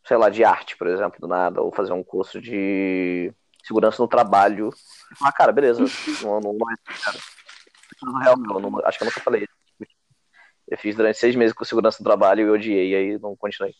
sei 0.06 0.16
lá, 0.16 0.28
de 0.28 0.44
arte, 0.44 0.76
por 0.76 0.86
exemplo, 0.86 1.18
do 1.20 1.28
nada, 1.28 1.60
ou 1.62 1.72
fazer 1.72 1.92
um 1.92 2.02
curso 2.02 2.40
de 2.40 3.32
segurança 3.64 4.02
no 4.02 4.08
trabalho. 4.08 4.70
Ah, 5.22 5.32
cara, 5.32 5.52
beleza, 5.52 5.84
não, 6.22 6.40
não, 6.40 6.52
não 6.52 6.70
é, 6.70 6.74
cara, 7.04 7.18
não 8.02 8.20
é 8.20 8.24
real, 8.24 8.38
meu, 8.38 8.60
não- 8.60 8.86
acho 8.86 8.98
que 8.98 9.04
eu 9.04 9.08
nunca 9.08 9.20
falei 9.20 9.42
isso. 9.44 9.52
Eu 10.68 10.78
fiz 10.78 10.96
durante 10.96 11.18
seis 11.18 11.34
meses 11.36 11.52
com 11.52 11.64
segurança 11.64 11.98
no 12.00 12.04
trabalho 12.04 12.40
e 12.40 12.48
eu 12.48 12.54
odiei, 12.54 12.94
aí 12.94 13.18
não 13.18 13.36
continuei. 13.36 13.74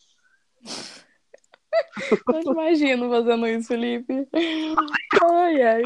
Eu 2.29 2.41
te 2.41 2.49
imagino 2.49 3.09
fazendo 3.11 3.47
isso, 3.47 3.69
Felipe. 3.69 4.29
Ai, 5.33 5.62
ai. 5.62 5.82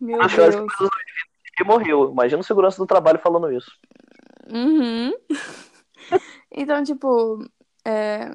Meu 0.00 0.22
as 0.22 0.34
Deus. 0.34 0.72
que 1.56 1.64
morreu. 1.64 2.10
Imagina 2.10 2.40
o 2.40 2.44
segurança 2.44 2.78
do 2.78 2.86
trabalho 2.86 3.18
falando 3.18 3.52
isso. 3.52 3.70
Uhum. 4.50 5.12
Então, 6.50 6.82
tipo, 6.82 7.44
é, 7.84 8.30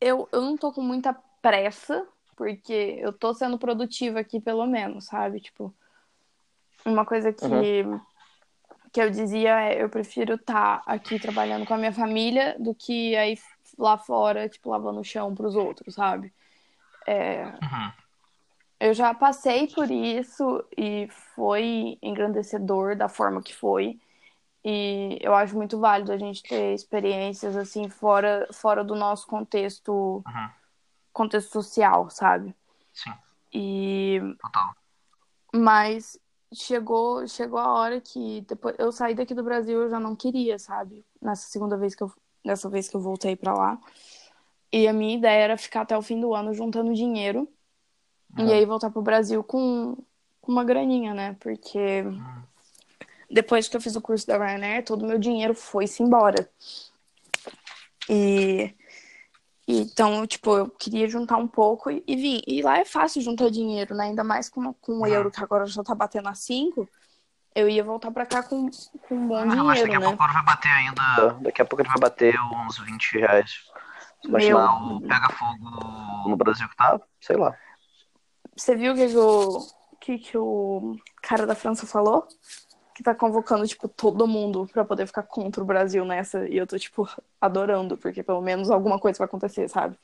eu, 0.00 0.28
eu 0.32 0.40
não 0.40 0.56
tô 0.56 0.72
com 0.72 0.80
muita 0.80 1.14
pressa, 1.42 2.06
porque 2.36 2.98
eu 2.98 3.12
tô 3.12 3.34
sendo 3.34 3.58
produtiva 3.58 4.20
aqui, 4.20 4.40
pelo 4.40 4.66
menos, 4.66 5.06
sabe? 5.06 5.40
Tipo, 5.40 5.74
uma 6.84 7.04
coisa 7.04 7.32
que, 7.32 7.44
que 8.92 9.00
eu 9.00 9.10
dizia 9.10 9.60
é, 9.60 9.82
eu 9.82 9.88
prefiro 9.88 10.34
estar 10.34 10.82
aqui 10.86 11.18
trabalhando 11.18 11.66
com 11.66 11.74
a 11.74 11.78
minha 11.78 11.92
família 11.92 12.56
do 12.58 12.74
que 12.74 13.16
aí 13.16 13.38
lá 13.78 13.96
fora, 13.96 14.48
tipo, 14.48 14.70
lavando 14.70 15.00
o 15.00 15.04
chão 15.04 15.34
pros 15.34 15.54
outros, 15.54 15.94
sabe? 15.94 16.32
É, 17.06 17.44
eu 18.80 18.94
já 18.94 19.12
passei 19.14 19.66
por 19.68 19.90
isso 19.90 20.64
e 20.76 21.06
foi 21.36 21.98
engrandecedor 22.02 22.96
da 22.96 23.08
forma 23.08 23.42
que 23.42 23.54
foi. 23.54 23.98
E 24.64 25.18
eu 25.20 25.34
acho 25.34 25.56
muito 25.56 25.78
válido 25.78 26.12
a 26.12 26.18
gente 26.18 26.42
ter 26.42 26.74
experiências 26.74 27.56
assim 27.56 27.88
fora, 27.88 28.46
fora 28.52 28.84
do 28.84 28.94
nosso 28.94 29.26
contexto, 29.26 30.22
contexto 31.12 31.50
social, 31.50 32.10
sabe? 32.10 32.54
Sim, 32.92 33.12
E 33.52 34.20
total. 34.40 34.74
mas 35.54 36.18
chegou 36.52 37.26
chegou 37.26 37.58
a 37.58 37.72
hora 37.72 38.00
que 38.00 38.40
depois 38.42 38.74
eu 38.78 38.90
saí 38.92 39.14
daqui 39.14 39.34
do 39.34 39.42
Brasil, 39.44 39.82
eu 39.82 39.90
já 39.90 40.00
não 40.00 40.16
queria, 40.16 40.58
sabe? 40.58 41.04
Nessa 41.20 41.48
segunda 41.48 41.76
vez 41.76 41.94
que 41.94 42.02
eu 42.02 42.12
nessa 42.44 42.68
vez 42.68 42.88
que 42.88 42.96
eu 42.96 43.00
voltei 43.00 43.36
pra 43.36 43.54
lá. 43.54 43.78
E 44.72 44.86
a 44.88 44.92
minha 44.92 45.16
ideia 45.16 45.42
era 45.44 45.58
ficar 45.58 45.82
até 45.82 45.96
o 45.96 46.02
fim 46.02 46.20
do 46.20 46.34
ano 46.34 46.54
juntando 46.54 46.94
dinheiro 46.94 47.48
e 48.38 48.52
aí 48.52 48.64
voltar 48.64 48.90
pro 48.90 49.02
Brasil 49.02 49.42
com, 49.42 49.96
com 50.40 50.52
uma 50.52 50.64
graninha, 50.64 51.12
né? 51.12 51.36
Porque 51.40 52.04
depois 53.30 53.68
que 53.68 53.76
eu 53.76 53.80
fiz 53.80 53.96
o 53.96 54.00
curso 54.00 54.26
da 54.26 54.38
Ryanair, 54.38 54.84
todo 54.84 55.02
o 55.02 55.06
meu 55.06 55.18
dinheiro 55.18 55.54
foi-se 55.54 56.02
embora. 56.02 56.48
E 58.08 58.74
então, 59.78 60.26
tipo, 60.26 60.56
eu 60.56 60.68
queria 60.68 61.08
juntar 61.08 61.36
um 61.36 61.46
pouco 61.46 61.90
e, 61.90 62.02
e 62.06 62.16
vim. 62.16 62.42
E 62.46 62.62
lá 62.62 62.78
é 62.78 62.84
fácil 62.84 63.22
juntar 63.22 63.50
dinheiro, 63.50 63.94
né? 63.94 64.04
Ainda 64.04 64.24
mais 64.24 64.48
com, 64.48 64.72
com 64.74 65.00
o 65.00 65.06
euro 65.06 65.30
que 65.30 65.42
agora 65.42 65.66
já 65.66 65.82
tá 65.82 65.94
batendo 65.94 66.28
a 66.28 66.34
5. 66.34 66.88
Eu 67.54 67.68
ia 67.68 67.82
voltar 67.82 68.10
pra 68.10 68.24
cá 68.24 68.42
com, 68.42 68.70
com 69.08 69.14
um 69.14 69.28
bom 69.28 69.36
Ah, 69.36 69.46
mas 69.46 69.80
daqui 69.80 69.82
dinheiro, 69.82 69.96
a 69.96 70.10
né? 70.10 70.16
pouco 70.16 70.32
vai 70.32 70.44
bater 70.44 70.70
ainda. 70.70 71.38
Daqui 71.40 71.62
a 71.62 71.64
pouco 71.64 71.82
ele 71.82 71.88
vai 71.88 71.98
bater 71.98 72.34
uns 72.40 72.78
20 72.78 73.18
reais. 73.18 73.50
Se 74.22 74.30
Meu. 74.30 74.40
imaginar 74.40 74.92
o 74.92 75.00
Pega 75.00 75.30
Fogo 75.30 76.28
no 76.28 76.36
Brasil 76.36 76.68
que 76.68 76.76
tá, 76.76 77.00
sei 77.20 77.36
lá. 77.36 77.56
Você 78.56 78.76
viu 78.76 78.92
o 78.92 78.96
que, 78.96 79.08
que, 79.08 79.16
o, 79.16 79.66
que, 80.00 80.18
que 80.18 80.38
o 80.38 80.96
cara 81.22 81.46
da 81.46 81.54
França 81.54 81.86
falou? 81.86 82.26
Que 83.00 83.04
tá 83.04 83.14
convocando, 83.14 83.66
tipo, 83.66 83.88
todo 83.88 84.26
mundo 84.26 84.68
pra 84.70 84.84
poder 84.84 85.06
ficar 85.06 85.22
contra 85.22 85.62
o 85.62 85.64
Brasil 85.64 86.04
nessa. 86.04 86.46
E 86.46 86.58
eu 86.58 86.66
tô, 86.66 86.78
tipo, 86.78 87.08
adorando, 87.40 87.96
porque 87.96 88.22
pelo 88.22 88.42
menos 88.42 88.70
alguma 88.70 88.98
coisa 88.98 89.16
vai 89.16 89.24
acontecer, 89.24 89.70
sabe? 89.70 89.96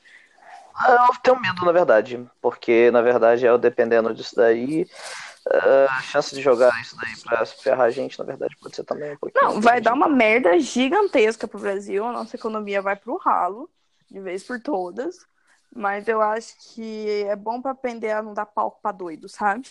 Eu 0.89 1.15
tenho 1.21 1.39
medo, 1.39 1.63
na 1.63 1.71
verdade. 1.71 2.27
Porque, 2.41 2.89
na 2.89 3.03
verdade, 3.03 3.45
eu 3.45 3.55
dependendo 3.59 4.11
disso 4.15 4.35
daí, 4.35 4.87
eh, 5.47 5.87
a 5.87 6.01
chance 6.01 6.33
de 6.33 6.41
jogar 6.41 6.81
isso 6.81 6.97
daí 6.97 7.15
pra 7.23 7.45
se 7.45 7.61
ferrar 7.61 7.85
a 7.85 7.91
gente, 7.91 8.17
na 8.17 8.25
verdade, 8.25 8.57
pode 8.59 8.75
ser 8.75 8.83
também 8.83 9.13
um 9.13 9.17
pouquinho. 9.17 9.45
Não, 9.45 9.61
vai 9.61 9.79
dar 9.79 9.93
uma 9.93 10.09
merda 10.09 10.57
gigantesca 10.57 11.47
pro 11.47 11.59
Brasil. 11.59 12.03
A 12.03 12.11
nossa 12.11 12.35
economia 12.35 12.81
vai 12.81 12.95
pro 12.95 13.17
ralo, 13.17 13.69
de 14.09 14.19
vez 14.19 14.43
por 14.43 14.59
todas. 14.59 15.23
Mas 15.71 16.07
eu 16.07 16.19
acho 16.19 16.55
que 16.73 17.25
é 17.27 17.35
bom 17.35 17.61
pra 17.61 17.73
aprender 17.73 18.09
a 18.09 18.23
não 18.23 18.33
dar 18.33 18.47
palco 18.47 18.79
pra 18.81 18.91
doido, 18.91 19.29
sabe? 19.29 19.67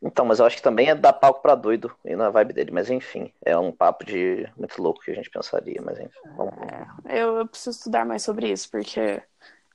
Então, 0.00 0.24
mas 0.24 0.38
eu 0.38 0.46
acho 0.46 0.56
que 0.56 0.62
também 0.62 0.88
é 0.88 0.94
dar 0.94 1.12
palco 1.12 1.42
pra 1.42 1.56
doido 1.56 1.92
e 2.04 2.14
na 2.14 2.30
vibe 2.30 2.52
dele. 2.52 2.70
Mas 2.70 2.88
enfim, 2.88 3.32
é 3.44 3.58
um 3.58 3.72
papo 3.72 4.04
de 4.04 4.48
muito 4.56 4.80
louco 4.80 5.00
que 5.00 5.10
a 5.10 5.14
gente 5.14 5.30
pensaria. 5.30 5.82
Mas 5.84 5.98
enfim, 5.98 6.20
vamos 6.36 6.54
lá. 6.56 6.96
Eu, 7.04 7.38
eu 7.38 7.46
preciso 7.46 7.76
estudar 7.76 8.06
mais 8.06 8.22
sobre 8.22 8.50
isso, 8.50 8.70
porque 8.70 9.20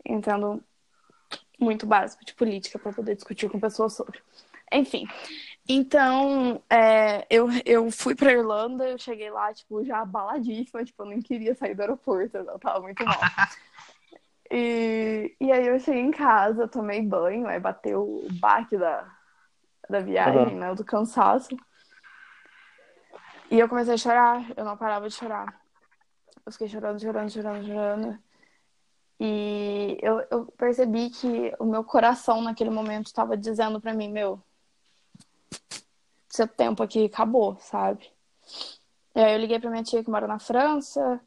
entendo 0.05 0.63
muito 1.59 1.85
básico 1.85 2.25
de 2.25 2.33
política 2.33 2.79
para 2.79 2.93
poder 2.93 3.15
discutir 3.15 3.49
com 3.49 3.59
pessoas 3.59 3.93
sobre. 3.93 4.19
Enfim, 4.71 5.05
então 5.67 6.61
é, 6.69 7.25
eu, 7.29 7.47
eu 7.65 7.91
fui 7.91 8.15
pra 8.15 8.31
Irlanda, 8.31 8.87
eu 8.87 8.97
cheguei 8.97 9.29
lá, 9.29 9.53
tipo, 9.53 9.83
já 9.83 9.99
abaladíssima, 9.99 10.83
tipo, 10.83 11.03
eu 11.03 11.07
nem 11.07 11.21
queria 11.21 11.53
sair 11.53 11.75
do 11.75 11.81
aeroporto, 11.81 12.37
eu 12.37 12.59
tava 12.59 12.79
muito 12.81 13.03
mal. 13.05 13.19
E, 14.55 15.35
e 15.41 15.51
aí 15.51 15.65
eu 15.65 15.79
cheguei 15.79 16.01
em 16.01 16.11
casa, 16.11 16.67
tomei 16.67 17.01
banho, 17.01 17.47
aí 17.47 17.59
bateu 17.59 18.03
o 18.03 18.27
baque 18.33 18.77
da, 18.77 19.03
da 19.89 19.99
viagem, 19.99 20.53
Uhum. 20.53 20.59
né, 20.59 20.75
do 20.75 20.83
cansaço. 20.83 21.55
E 23.51 23.59
eu 23.59 23.69
comecei 23.69 23.93
a 23.93 23.97
chorar, 23.97 24.45
eu 24.57 24.65
não 24.65 24.77
parava 24.77 25.07
de 25.07 25.13
chorar. 25.15 25.61
Eu 26.45 26.51
fiquei 26.51 26.67
chorando, 26.67 26.99
chorando, 26.99 27.29
chorando, 27.29 27.65
chorando. 27.65 28.19
E 29.19 29.97
eu, 30.01 30.25
eu 30.31 30.45
percebi 30.57 31.09
que 31.09 31.53
o 31.59 31.65
meu 31.65 31.83
coração 31.83 32.41
naquele 32.41 32.69
momento 32.69 33.07
estava 33.07 33.37
dizendo 33.37 33.79
pra 33.79 33.93
mim, 33.93 34.11
meu, 34.11 34.41
seu 36.27 36.47
tempo 36.47 36.81
aqui 36.81 37.05
acabou, 37.05 37.57
sabe? 37.59 38.09
E 39.15 39.19
aí 39.19 39.33
eu 39.33 39.39
liguei 39.39 39.59
pra 39.59 39.69
minha 39.69 39.83
tia 39.83 40.03
que 40.03 40.09
mora 40.09 40.27
na 40.27 40.39
França. 40.39 41.21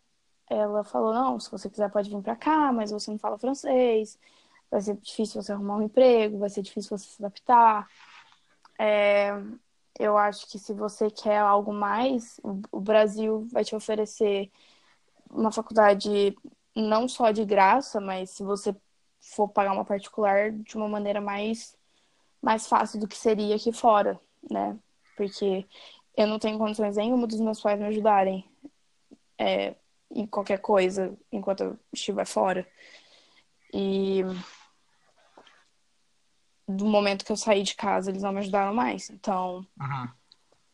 Ela 0.50 0.82
falou: 0.84 1.14
não, 1.14 1.38
se 1.38 1.50
você 1.50 1.70
quiser 1.70 1.90
pode 1.90 2.10
vir 2.10 2.20
pra 2.20 2.36
cá, 2.36 2.72
mas 2.72 2.90
você 2.90 3.10
não 3.10 3.18
fala 3.18 3.38
francês. 3.38 4.18
Vai 4.70 4.80
ser 4.80 4.96
difícil 4.96 5.40
você 5.40 5.52
arrumar 5.52 5.76
um 5.76 5.82
emprego, 5.82 6.38
vai 6.38 6.50
ser 6.50 6.62
difícil 6.62 6.98
você 6.98 7.06
se 7.06 7.22
adaptar. 7.24 7.88
É, 8.78 9.30
eu 9.98 10.16
acho 10.18 10.46
que 10.50 10.58
se 10.58 10.74
você 10.74 11.10
quer 11.10 11.38
algo 11.38 11.72
mais, 11.72 12.40
o 12.70 12.80
Brasil 12.80 13.46
vai 13.50 13.64
te 13.64 13.74
oferecer 13.74 14.50
uma 15.30 15.50
faculdade 15.52 16.36
não 16.74 17.08
só 17.08 17.30
de 17.30 17.44
graça, 17.44 18.00
mas 18.00 18.30
se 18.30 18.42
você 18.42 18.74
for 19.20 19.48
pagar 19.48 19.72
uma 19.72 19.84
particular 19.84 20.52
de 20.52 20.76
uma 20.76 20.88
maneira 20.88 21.20
mais, 21.20 21.76
mais 22.42 22.66
fácil 22.66 23.00
do 23.00 23.08
que 23.08 23.16
seria 23.16 23.56
aqui 23.56 23.72
fora, 23.72 24.20
né? 24.50 24.78
Porque 25.16 25.66
eu 26.16 26.26
não 26.26 26.38
tenho 26.38 26.58
condições 26.58 26.96
nenhuma 26.96 27.26
dos 27.26 27.40
meus 27.40 27.60
pais 27.60 27.78
me 27.78 27.86
ajudarem 27.86 28.44
é, 29.38 29.74
em 30.10 30.26
qualquer 30.26 30.58
coisa 30.58 31.16
enquanto 31.32 31.64
eu 31.64 31.78
estiver 31.92 32.26
fora. 32.26 32.66
E 33.72 34.22
do 36.68 36.84
momento 36.84 37.24
que 37.24 37.32
eu 37.32 37.36
saí 37.36 37.62
de 37.62 37.74
casa, 37.74 38.10
eles 38.10 38.22
não 38.22 38.32
me 38.32 38.40
ajudaram 38.40 38.74
mais. 38.74 39.10
Então. 39.10 39.66
Uhum. 39.80 40.08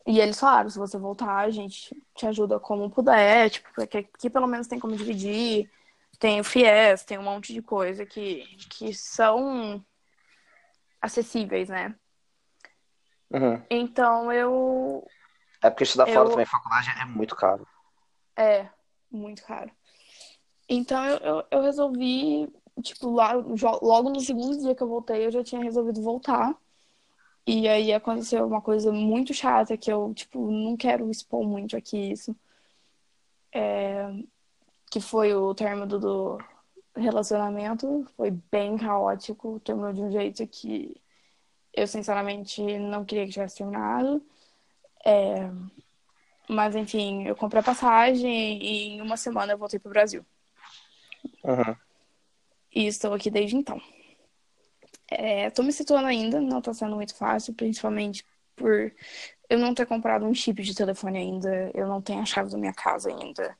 E 0.05 0.19
eles 0.19 0.39
falaram, 0.39 0.69
se 0.69 0.77
você 0.77 0.97
voltar, 0.97 1.37
a 1.37 1.49
gente 1.49 1.95
te 2.13 2.25
ajuda 2.25 2.59
como 2.59 2.89
puder, 2.89 3.49
tipo, 3.49 3.69
porque 3.73 3.99
aqui 3.99 4.29
pelo 4.29 4.47
menos 4.47 4.67
tem 4.67 4.77
como 4.77 4.97
dividir, 4.97 5.69
tem 6.19 6.41
o 6.41 6.43
FIES, 6.43 7.03
tem 7.05 7.17
um 7.17 7.23
monte 7.23 7.53
de 7.53 7.61
coisa 7.61 8.05
que, 8.05 8.43
que 8.69 8.93
são 8.93 9.83
acessíveis, 11.01 11.69
né? 11.69 11.95
Uhum. 13.31 13.61
Então 13.69 14.31
eu. 14.31 15.07
É 15.61 15.69
porque 15.69 15.83
estudar 15.83 16.07
eu... 16.07 16.13
fora 16.13 16.29
também, 16.29 16.45
faculdade 16.45 16.89
é 16.99 17.05
muito 17.05 17.35
caro. 17.35 17.67
É, 18.37 18.67
muito 19.09 19.43
caro. 19.43 19.71
Então 20.67 21.05
eu, 21.05 21.17
eu, 21.17 21.43
eu 21.51 21.61
resolvi, 21.61 22.49
tipo, 22.81 23.11
lá, 23.11 23.33
logo 23.33 24.09
no 24.09 24.19
segundo 24.19 24.57
dia 24.57 24.75
que 24.75 24.81
eu 24.83 24.87
voltei, 24.87 25.25
eu 25.25 25.31
já 25.31 25.43
tinha 25.43 25.61
resolvido 25.61 26.01
voltar. 26.01 26.55
E 27.45 27.67
aí 27.67 27.93
aconteceu 27.93 28.45
uma 28.47 28.61
coisa 28.61 28.91
muito 28.91 29.33
chata 29.33 29.77
que 29.77 29.91
eu, 29.91 30.13
tipo, 30.13 30.49
não 30.49 30.77
quero 30.77 31.09
expor 31.11 31.43
muito 31.45 31.75
aqui 31.75 32.11
isso. 32.11 32.35
É, 33.51 34.11
que 34.89 34.99
foi 35.01 35.33
o 35.35 35.53
término 35.53 35.99
do 35.99 36.37
relacionamento. 36.95 38.07
Foi 38.15 38.31
bem 38.31 38.77
caótico. 38.77 39.59
Terminou 39.59 39.93
de 39.93 40.01
um 40.01 40.11
jeito 40.11 40.47
que 40.47 40.95
eu, 41.73 41.87
sinceramente, 41.87 42.61
não 42.79 43.03
queria 43.05 43.25
que 43.25 43.33
tivesse 43.33 43.57
terminado. 43.57 44.23
É, 45.05 45.49
mas, 46.47 46.75
enfim, 46.75 47.27
eu 47.27 47.35
comprei 47.35 47.59
a 47.61 47.63
passagem 47.63 48.63
e 48.63 48.89
em 48.95 49.01
uma 49.01 49.17
semana 49.17 49.53
eu 49.53 49.57
voltei 49.57 49.79
pro 49.79 49.91
Brasil. 49.91 50.25
Uhum. 51.43 51.75
E 52.75 52.87
estou 52.87 53.13
aqui 53.13 53.29
desde 53.29 53.55
então. 53.55 53.81
É, 55.09 55.49
tô 55.49 55.63
me 55.63 55.71
situando 55.71 56.07
ainda, 56.07 56.41
não 56.41 56.61
tá 56.61 56.73
sendo 56.73 56.95
muito 56.95 57.15
fácil, 57.15 57.53
principalmente 57.53 58.25
por 58.55 58.91
eu 59.49 59.59
não 59.59 59.73
ter 59.73 59.85
comprado 59.85 60.25
um 60.25 60.33
chip 60.33 60.61
de 60.63 60.73
telefone 60.73 61.17
ainda, 61.19 61.71
eu 61.73 61.87
não 61.87 62.01
tenho 62.01 62.21
a 62.21 62.25
chave 62.25 62.49
da 62.51 62.57
minha 62.57 62.73
casa 62.73 63.09
ainda, 63.09 63.55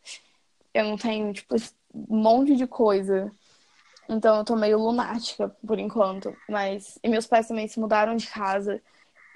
eu 0.74 0.86
não 0.86 0.98
tenho, 0.98 1.34
tipo, 1.34 1.56
um 1.94 2.18
monte 2.18 2.56
de 2.56 2.68
coisa. 2.68 3.32
Então 4.10 4.38
eu 4.38 4.46
tô 4.46 4.56
meio 4.56 4.80
lunática 4.80 5.50
por 5.66 5.80
enquanto. 5.80 6.36
Mas. 6.50 7.00
E 7.04 7.10
meus 7.10 7.28
pais 7.28 7.48
também 7.48 7.68
se 7.68 7.80
mudaram 7.80 8.16
de 8.16 8.28
casa. 8.28 8.82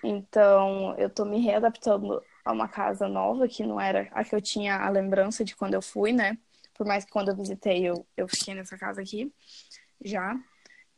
Então 0.04 0.96
eu 0.98 1.10
tô 1.10 1.26
me 1.26 1.40
readaptando 1.40 2.22
a 2.46 2.52
uma 2.52 2.68
casa 2.68 3.08
nova, 3.08 3.48
que 3.48 3.66
não 3.66 3.80
era 3.80 4.10
a 4.14 4.24
que 4.24 4.36
eu 4.36 4.42
tinha 4.42 4.78
a 4.78 4.90
lembrança 4.90 5.44
de 5.46 5.56
quando 5.56 5.76
eu 5.76 5.82
fui, 5.82 6.14
né? 6.14 6.38
Por 6.78 6.86
mais 6.86 7.04
que 7.04 7.12
quando 7.12 7.30
eu 7.30 7.36
visitei 7.36 7.86
eu, 7.86 8.06
eu 8.16 8.28
fiquei 8.28 8.54
nessa 8.54 8.78
casa 8.78 9.02
aqui 9.02 9.32
já. 10.04 10.38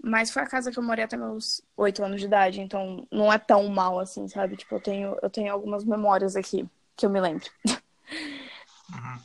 Mas 0.02 0.32
foi 0.32 0.42
a 0.42 0.48
casa 0.48 0.72
que 0.72 0.80
eu 0.80 0.84
morei 0.84 1.04
até 1.04 1.18
meus 1.18 1.62
oito 1.76 2.04
anos 2.04 2.22
de 2.22 2.28
idade, 2.28 2.62
então 2.62 3.06
não 3.12 3.32
é 3.32 3.38
tão 3.38 3.68
mal 3.68 4.00
assim, 4.00 4.28
sabe? 4.28 4.56
Tipo, 4.56 4.76
eu 4.76 4.80
tenho, 4.82 5.18
eu 5.22 5.30
tenho 5.30 5.52
algumas 5.52 5.84
memórias 5.84 6.36
aqui 6.36 6.68
que 6.96 7.06
eu 7.06 7.10
me 7.10 7.20
lembro. 7.20 7.50
Uhum. 7.68 9.20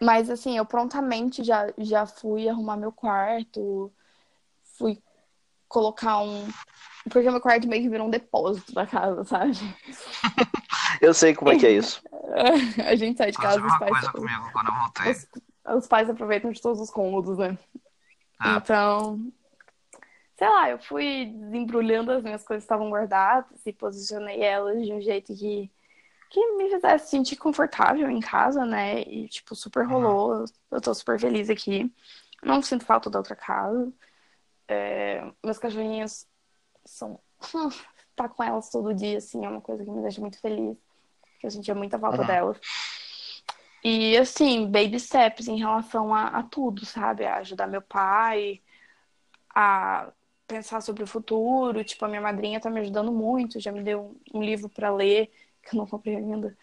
Mas 0.00 0.30
assim, 0.30 0.56
eu 0.56 0.64
prontamente 0.64 1.44
já, 1.44 1.72
já 1.76 2.06
fui 2.06 2.48
arrumar 2.48 2.76
meu 2.76 2.90
quarto, 2.90 3.92
fui 4.78 5.02
colocar 5.68 6.18
um. 6.20 6.48
Porque 7.10 7.30
meu 7.30 7.40
quarto 7.40 7.68
meio 7.68 7.82
que 7.82 7.88
virou 7.88 8.06
um 8.06 8.10
depósito 8.10 8.72
da 8.72 8.86
casa, 8.86 9.24
sabe? 9.24 9.52
eu 11.00 11.12
sei 11.12 11.34
como 11.34 11.50
é 11.50 11.58
que 11.58 11.66
é 11.66 11.72
isso. 11.72 12.02
a 12.86 12.94
gente 12.96 13.18
sai 13.18 13.30
de 13.30 13.38
casa 13.38 13.64
os 13.64 13.78
pais. 13.78 13.90
Coisa 13.90 14.12
comigo 14.12 14.50
quando 14.52 14.68
eu 14.68 14.74
voltei. 14.74 15.12
Os, 15.12 15.28
os 15.76 15.86
pais 15.86 16.08
aproveitam 16.10 16.50
de 16.50 16.60
todos 16.60 16.80
os 16.80 16.90
cômodos, 16.90 17.38
né? 17.38 17.58
Ah. 18.38 18.56
Então, 18.56 19.32
sei 20.36 20.48
lá, 20.48 20.70
eu 20.70 20.78
fui 20.78 21.26
desembrulhando 21.26 22.12
as 22.12 22.22
minhas 22.22 22.42
coisas 22.42 22.62
que 22.64 22.66
estavam 22.66 22.88
guardadas 22.90 23.64
e 23.66 23.72
posicionei 23.72 24.42
elas 24.42 24.84
de 24.84 24.92
um 24.92 25.00
jeito 25.00 25.34
que, 25.34 25.70
que 26.30 26.46
me 26.56 26.70
fizesse 26.70 27.10
sentir 27.10 27.36
confortável 27.36 28.08
em 28.10 28.20
casa, 28.20 28.64
né? 28.64 29.02
E, 29.02 29.28
tipo, 29.28 29.54
super 29.54 29.86
rolou. 29.86 30.44
Eu 30.70 30.80
tô 30.80 30.94
super 30.94 31.18
feliz 31.20 31.50
aqui. 31.50 31.92
Não 32.42 32.62
sinto 32.62 32.84
falta 32.86 33.10
da 33.10 33.18
outra 33.18 33.36
casa. 33.36 33.92
É, 34.68 35.30
meus 35.44 35.58
cachorrinhos 35.58 36.26
são. 36.84 37.20
tá 38.16 38.28
com 38.28 38.42
elas 38.42 38.70
todo 38.70 38.94
dia, 38.94 39.18
assim, 39.18 39.44
é 39.44 39.48
uma 39.48 39.60
coisa 39.60 39.84
que 39.84 39.90
me 39.90 40.02
deixa 40.02 40.20
muito 40.20 40.38
feliz. 40.40 40.76
Porque 41.32 41.46
eu 41.46 41.50
sentia 41.50 41.74
muita 41.74 41.98
falta 41.98 42.20
Uhum. 42.22 42.26
delas. 42.26 42.58
E, 43.82 44.16
assim, 44.16 44.66
baby 44.66 45.00
steps 45.00 45.48
em 45.48 45.58
relação 45.58 46.14
a, 46.14 46.28
a 46.28 46.42
tudo, 46.42 46.84
sabe? 46.84 47.24
A 47.24 47.36
ajudar 47.36 47.66
meu 47.66 47.80
pai, 47.80 48.60
a 49.54 50.12
pensar 50.46 50.80
sobre 50.80 51.02
o 51.02 51.06
futuro. 51.06 51.82
Tipo, 51.84 52.04
a 52.04 52.08
minha 52.08 52.20
madrinha 52.20 52.60
tá 52.60 52.68
me 52.70 52.80
ajudando 52.80 53.12
muito, 53.12 53.60
já 53.60 53.72
me 53.72 53.82
deu 53.82 54.16
um 54.34 54.42
livro 54.42 54.68
para 54.68 54.90
ler, 54.94 55.30
que 55.62 55.74
eu 55.74 55.78
não 55.78 55.86
comprei 55.86 56.16
ainda. 56.16 56.56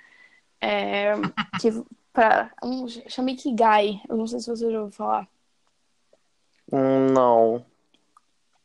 É, 0.61 1.13
que 1.59 1.69
pra, 2.13 2.51
um, 2.63 2.87
chama 2.87 3.31
Ikigai. 3.31 4.01
Eu 4.07 4.17
não 4.17 4.27
sei 4.27 4.39
se 4.39 4.49
você 4.49 4.71
já 4.71 4.79
ouviu 4.79 4.95
falar. 4.95 5.27
Não. 6.71 7.65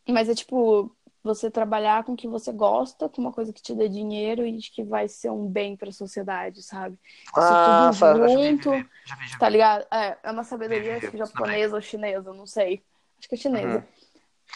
Mas 0.09 0.29
é 0.29 0.35
tipo, 0.35 0.95
você 1.23 1.51
trabalhar 1.51 2.05
com 2.05 2.13
o 2.13 2.17
que 2.17 2.27
você 2.27 2.53
gosta, 2.53 3.09
com 3.09 3.21
uma 3.21 3.33
coisa 3.33 3.53
que 3.53 3.63
te 3.63 3.75
dê 3.75 3.89
dinheiro 3.89 4.45
e 4.47 4.59
que 4.59 4.83
vai 4.83 5.09
ser 5.09 5.31
um 5.31 5.47
bem 5.47 5.77
pra 5.77 5.93
sociedade, 5.93 6.63
sabe? 6.63 6.99
Isso 7.23 7.33
Ah, 7.37 7.91
tudo 7.93 8.27
vi, 8.27 8.33
junto, 8.33 8.71
já 8.71 8.77
vi, 8.77 8.89
já 9.05 9.15
vi, 9.17 9.27
já 9.27 9.35
vi. 9.35 9.39
tá 9.39 9.49
ligado? 9.49 9.87
É, 9.93 10.19
é 10.23 10.31
uma 10.31 10.45
sabedoria 10.45 10.97
acho 10.97 11.11
que 11.11 11.17
japonesa 11.17 11.77
ou 11.77 11.81
chinesa, 11.81 12.33
não 12.35 12.47
sei. 12.47 12.83
Acho 13.19 13.29
que 13.29 13.35
é 13.35 13.39
chinesa. 13.39 13.79
Uhum. 13.79 14.03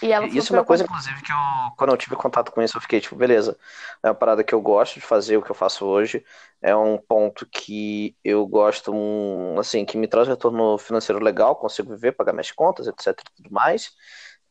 E 0.03 0.13
ela 0.13 0.27
Isso 0.27 0.55
é 0.55 0.59
uma 0.59 0.65
coisa, 0.65 0.85
inclusive, 0.85 1.23
que 1.23 1.33
eu, 1.33 1.37
quando 1.77 1.91
eu 1.91 1.97
tive 1.97 2.17
contato 2.17 2.53
com 2.53 2.61
isso, 2.61 2.77
eu 2.77 2.81
fiquei 2.83 3.01
tipo, 3.01 3.17
beleza, 3.17 3.57
é 4.03 4.09
uma 4.09 4.15
parada 4.15 4.45
que 4.45 4.55
eu 4.55 4.61
gosto 4.61 4.95
de 4.95 5.01
fazer, 5.01 5.39
o 5.39 5.43
que 5.43 5.51
eu 5.51 5.55
faço 5.55 5.87
hoje, 5.87 6.23
é 6.61 6.77
um 6.77 6.99
ponto 6.99 7.47
que 7.47 8.15
eu 8.23 8.47
gosto, 8.47 8.93
um, 8.93 9.59
assim, 9.59 9.87
que 9.87 9.97
me 9.97 10.07
traz 10.07 10.29
retorno 10.29 10.77
financeiro 10.77 11.23
legal, 11.23 11.57
consigo 11.57 11.91
viver, 11.91 12.13
pagar 12.13 12.35
minhas 12.35 12.51
contas, 12.51 12.87
etc 12.87 13.07
e 13.09 13.43
tudo 13.43 13.51
mais. 13.51 13.93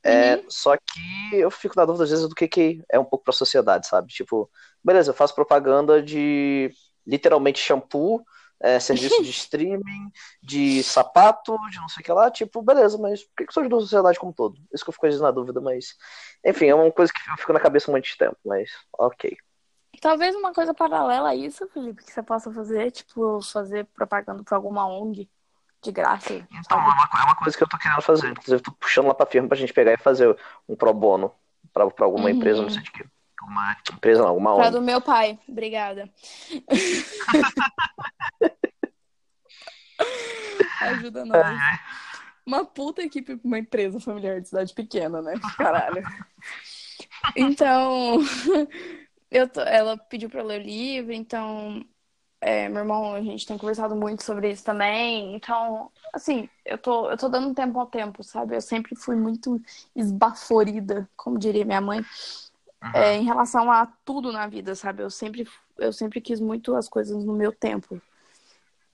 É, 0.07 0.43
só 0.47 0.77
que 0.77 1.35
eu 1.35 1.49
fico 1.49 1.73
na 1.75 1.83
dúvida 1.83 2.03
às 2.03 2.11
vezes 2.11 2.29
do 2.29 2.35
que, 2.35 2.47
que 2.47 2.83
é 2.91 2.99
um 2.99 3.03
pouco 3.03 3.25
pra 3.25 3.33
sociedade, 3.33 3.87
sabe? 3.87 4.13
Tipo, 4.13 4.47
beleza, 4.83 5.09
eu 5.09 5.15
faço 5.15 5.33
propaganda 5.33 5.99
de 5.99 6.71
literalmente 7.07 7.59
shampoo, 7.59 8.23
é, 8.59 8.79
serviço 8.79 9.23
de 9.23 9.31
streaming, 9.33 10.11
de 10.43 10.83
sapato, 10.83 11.57
de 11.71 11.77
não 11.77 11.89
sei 11.89 12.01
o 12.01 12.05
que 12.05 12.11
lá, 12.11 12.29
tipo, 12.29 12.61
beleza, 12.61 12.99
mas 12.99 13.23
por 13.23 13.35
que 13.35 13.45
que 13.45 13.51
isso 13.51 13.59
ajuda 13.59 13.77
a 13.77 13.79
sociedade 13.79 14.19
como 14.19 14.31
um 14.31 14.35
todo? 14.35 14.61
Isso 14.71 14.83
que 14.83 14.89
eu 14.89 14.93
fico 14.93 15.07
às 15.07 15.09
vezes 15.09 15.21
na 15.21 15.31
dúvida, 15.31 15.59
mas 15.59 15.95
enfim, 16.45 16.67
é 16.67 16.75
uma 16.75 16.91
coisa 16.91 17.11
que 17.11 17.19
eu 17.31 17.37
fico 17.37 17.53
na 17.53 17.59
cabeça 17.59 17.89
há 17.89 17.91
muito 17.91 18.15
tempo, 18.15 18.37
mas 18.45 18.69
ok. 18.99 19.35
Talvez 19.99 20.35
uma 20.35 20.53
coisa 20.53 20.71
paralela 20.71 21.29
a 21.29 21.35
isso, 21.35 21.67
Felipe, 21.69 22.03
que 22.03 22.11
você 22.11 22.21
possa 22.21 22.51
fazer, 22.51 22.91
tipo, 22.91 23.41
fazer 23.41 23.85
propaganda 23.85 24.43
pra 24.43 24.55
alguma 24.55 24.85
ONG 24.87 25.27
de 25.85 25.91
graça, 25.91 26.33
Então, 26.33 26.79
é 26.79 26.81
uma, 26.81 27.09
é 27.19 27.23
uma 27.23 27.35
coisa 27.35 27.57
que 27.57 27.63
eu 27.63 27.69
tô 27.69 27.77
querendo 27.77 28.01
fazer. 28.01 28.29
Inclusive, 28.31 28.57
eu 28.57 28.61
tô 28.63 28.71
puxando 28.73 29.07
lá 29.07 29.13
pra 29.13 29.25
firma 29.25 29.47
pra 29.47 29.57
gente 29.57 29.73
pegar 29.73 29.93
e 29.93 29.97
fazer 29.97 30.35
um 30.67 30.75
pro 30.75 30.93
bono 30.93 31.31
pra, 31.71 31.89
pra 31.89 32.05
alguma 32.05 32.25
Uhum. 32.25 32.29
empresa, 32.31 32.61
não 32.61 32.69
sei 32.69 32.81
de 32.81 32.91
que. 32.91 33.05
Alguma 33.39 33.77
empresa, 33.93 34.21
não, 34.21 34.29
alguma 34.29 34.55
Pra 34.55 34.69
do 34.71 34.81
meu 34.81 34.99
pai. 34.99 35.39
Obrigada. 35.47 36.09
Ajuda 40.81 41.25
nós. 41.25 41.57
Uma 42.45 42.65
puta 42.65 43.01
equipe 43.01 43.35
pra 43.35 43.47
uma 43.47 43.59
empresa 43.59 43.99
familiar 43.99 44.39
de 44.41 44.49
cidade 44.49 44.73
pequena, 44.73 45.21
né? 45.21 45.33
Caralho. 45.57 46.03
Então, 47.35 48.19
eu 49.31 49.47
tô- 49.49 49.61
ela 49.61 49.97
pediu 49.97 50.29
pra 50.29 50.41
eu 50.41 50.45
ler 50.45 50.61
o 50.61 50.63
livro, 50.63 51.13
então, 51.13 51.83
é, 52.47 52.69
meu 52.69 52.81
irmão, 52.81 53.15
a 53.15 53.21
gente 53.23 53.43
tem 53.43 53.57
conversado 53.57 53.95
muito 53.95 54.23
sobre 54.23 54.51
isso 54.51 54.63
também. 54.63 55.33
Então, 55.33 55.91
assim, 56.13 56.47
eu 56.63 56.77
tô, 56.77 57.09
eu 57.09 57.17
tô 57.17 57.27
dando 57.27 57.55
tempo 57.55 57.79
ao 57.79 57.87
tempo, 57.87 58.23
sabe? 58.23 58.55
Eu 58.55 58.61
sempre 58.61 58.95
fui 58.95 59.15
muito 59.15 59.59
esbaforida, 59.95 61.09
como 61.17 61.39
diria 61.39 61.65
minha 61.65 61.81
mãe, 61.81 62.05
é, 62.93 63.15
em 63.15 63.23
relação 63.23 63.71
a 63.71 63.87
tudo 64.05 64.31
na 64.31 64.45
vida, 64.45 64.75
sabe? 64.75 65.01
Eu 65.01 65.09
sempre, 65.09 65.47
eu 65.79 65.91
sempre 65.91 66.21
quis 66.21 66.39
muito 66.39 66.75
as 66.75 66.87
coisas 66.87 67.25
no 67.25 67.33
meu 67.33 67.51
tempo. 67.51 67.99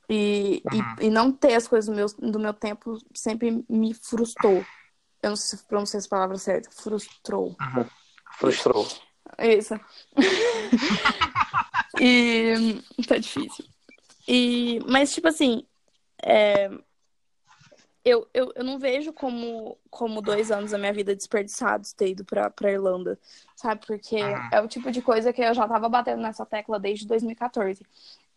E, 0.09 0.63
uhum. 0.71 0.95
e, 1.01 1.07
e, 1.07 1.09
não 1.09 1.29
ter 1.29 1.55
as 1.55 1.67
coisas 1.67 1.89
do 1.89 1.93
meu, 1.93 2.31
do 2.31 2.39
meu 2.39 2.53
tempo 2.53 2.99
sempre 3.13 3.65
me 3.67 3.93
frustrou. 3.93 4.65
Eu 5.21 5.31
não 5.31 5.35
sei 5.35 5.59
se 5.59 5.65
pronunciei 5.65 5.97
essa 5.97 6.07
palavra 6.07 6.37
certa. 6.37 6.71
Frustrou. 6.71 7.57
Uhum. 7.59 7.85
Frustrou. 8.37 8.87
Isso. 9.37 9.77
e 11.99 12.81
tá 13.07 13.17
difícil. 13.17 13.65
E, 14.27 14.79
mas, 14.87 15.13
tipo 15.13 15.27
assim, 15.27 15.65
é, 16.23 16.69
eu, 18.03 18.27
eu, 18.33 18.51
eu 18.55 18.63
não 18.63 18.79
vejo 18.79 19.13
como, 19.13 19.77
como 19.89 20.21
dois 20.21 20.49
anos 20.49 20.71
da 20.71 20.77
minha 20.77 20.93
vida 20.93 21.15
desperdiçados 21.15 21.93
ter 21.93 22.09
ido 22.09 22.25
pra, 22.25 22.49
pra 22.49 22.71
Irlanda, 22.71 23.19
sabe? 23.55 23.85
Porque 23.85 24.17
é 24.51 24.59
o 24.59 24.67
tipo 24.67 24.91
de 24.91 25.01
coisa 25.01 25.31
que 25.31 25.41
eu 25.41 25.53
já 25.53 25.67
tava 25.67 25.87
batendo 25.87 26.21
nessa 26.21 26.45
tecla 26.45 26.79
desde 26.79 27.07
2014. 27.07 27.85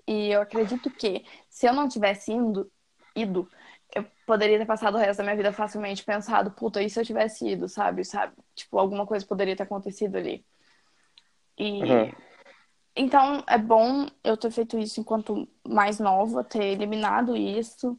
E 0.07 0.31
eu 0.31 0.43
acredito 0.43 0.91
que 0.91 1.25
se 1.49 1.67
eu 1.67 1.73
não 1.73 1.89
tivesse 1.89 2.31
indo, 2.31 2.71
ido, 3.17 3.49
eu 3.95 4.05
poderia 4.27 4.59
ter 4.59 4.67
passado 4.67 4.97
o 4.97 4.99
resto 4.99 5.19
da 5.19 5.25
minha 5.25 5.37
vida 5.37 5.53
facilmente 5.53 6.05
pensado, 6.05 6.51
puta, 6.51 6.83
e 6.83 6.91
se 6.91 7.01
eu 7.01 7.05
tivesse 7.05 7.49
ido, 7.49 7.67
sabe? 7.67 8.05
sabe? 8.05 8.35
Tipo, 8.55 8.79
alguma 8.79 9.07
coisa 9.07 9.25
poderia 9.25 9.57
ter 9.57 9.63
acontecido 9.63 10.17
ali. 10.17 10.45
E. 11.59 11.83
Uhum. 11.83 12.34
Então, 12.97 13.43
é 13.47 13.59
bom 13.59 14.07
eu 14.23 14.37
ter 14.37 14.51
feito 14.51 14.79
isso 14.79 15.01
enquanto 15.01 15.49
mais 15.67 15.99
nova, 15.99 16.45
ter 16.45 16.65
eliminado 16.65 17.37
isso, 17.37 17.99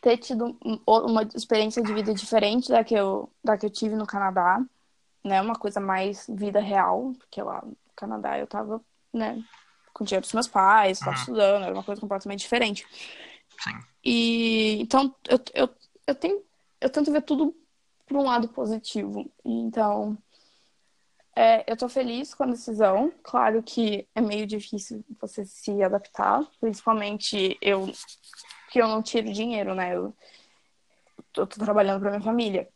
ter 0.00 0.16
tido 0.18 0.56
uma 0.86 1.22
experiência 1.34 1.82
de 1.82 1.94
vida 1.94 2.12
diferente 2.12 2.68
da 2.70 2.82
que 2.82 2.94
eu, 2.94 3.30
da 3.42 3.56
que 3.56 3.64
eu 3.66 3.70
tive 3.70 3.94
no 3.94 4.06
Canadá, 4.06 4.60
né? 5.24 5.40
Uma 5.40 5.54
coisa 5.54 5.78
mais 5.78 6.26
vida 6.28 6.58
real, 6.58 7.12
porque 7.18 7.40
lá 7.40 7.62
no 7.64 7.76
Canadá 7.94 8.36
eu 8.38 8.46
tava, 8.48 8.80
né, 9.12 9.40
com 9.94 10.04
dinheiro 10.04 10.24
dos 10.24 10.32
meus 10.32 10.48
pais, 10.48 10.98
estava 10.98 11.12
uhum. 11.12 11.20
estudando, 11.20 11.64
era 11.64 11.74
uma 11.74 11.84
coisa 11.84 12.00
completamente 12.00 12.40
diferente. 12.40 12.84
Sim. 13.60 13.78
E 14.04 14.82
então 14.82 15.14
eu, 15.28 15.38
eu, 15.54 15.68
eu 16.08 16.14
tenho 16.16 16.42
eu 16.80 16.90
tento 16.90 17.12
ver 17.12 17.22
tudo 17.22 17.54
por 18.06 18.16
um 18.16 18.24
lado 18.24 18.48
positivo. 18.48 19.30
Então, 19.44 20.18
é, 21.34 21.64
eu 21.70 21.76
tô 21.76 21.88
feliz 21.88 22.34
com 22.34 22.44
a 22.44 22.46
decisão. 22.46 23.12
Claro 23.22 23.62
que 23.62 24.06
é 24.14 24.20
meio 24.20 24.46
difícil 24.46 25.04
você 25.20 25.44
se 25.44 25.82
adaptar, 25.82 26.44
principalmente 26.60 27.56
eu 27.60 27.90
que 28.70 28.80
eu 28.80 28.88
não 28.88 29.02
tiro 29.02 29.32
dinheiro, 29.32 29.74
né? 29.74 29.94
Eu 29.94 30.14
tô, 31.32 31.46
tô 31.46 31.62
trabalhando 31.62 32.00
pra 32.00 32.10
minha 32.10 32.22
família. 32.22 32.68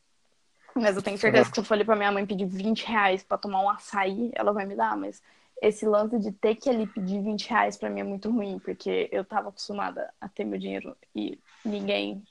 Mas 0.75 0.95
eu 0.95 1.03
tenho 1.03 1.17
certeza 1.17 1.49
que 1.49 1.55
se 1.55 1.61
eu 1.61 1.65
for 1.65 1.73
ali 1.73 1.85
pra 1.85 1.97
minha 1.97 2.13
mãe 2.13 2.27
pedir 2.27 2.47
20 2.47 2.85
reais 2.85 3.23
pra 3.23 3.39
tomar 3.39 3.63
um 3.63 3.71
açaí, 3.71 4.31
ela 4.35 4.53
vai 4.53 4.67
me 4.67 4.77
dar, 4.77 4.95
mas 4.95 5.23
esse 5.63 5.87
lance 5.87 6.19
de 6.19 6.33
ter 6.33 6.55
que 6.55 6.69
ali 6.69 6.87
pedir 6.87 7.23
20 7.23 7.49
reais 7.49 7.79
pra 7.79 7.89
mim 7.89 8.01
é 8.01 8.05
muito 8.05 8.31
ruim, 8.31 8.59
porque 8.59 9.09
eu 9.11 9.25
tava 9.25 9.49
acostumada 9.49 10.13
a 10.21 10.29
ter 10.29 10.45
meu 10.45 10.59
dinheiro 10.59 10.95
e 11.15 11.39
ninguém 11.65 12.23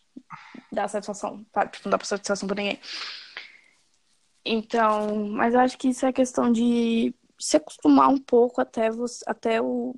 dá 0.72 0.88
satisfação, 0.88 1.44
tá? 1.52 1.66
Tipo, 1.66 1.90
não 1.90 1.98
dá 1.98 2.06
satisfação 2.06 2.48
pra 2.48 2.56
ninguém. 2.56 2.80
Então, 4.46 5.26
mas 5.30 5.54
eu 5.56 5.60
acho 5.60 5.78
que 5.78 5.90
isso 5.90 6.06
é 6.06 6.14
questão 6.14 6.52
de 6.52 7.14
se 7.40 7.58
acostumar 7.58 8.10
um 8.10 8.18
pouco 8.18 8.62
até 8.62 8.92
você, 8.92 9.24
até 9.28 9.62
o 9.62 9.96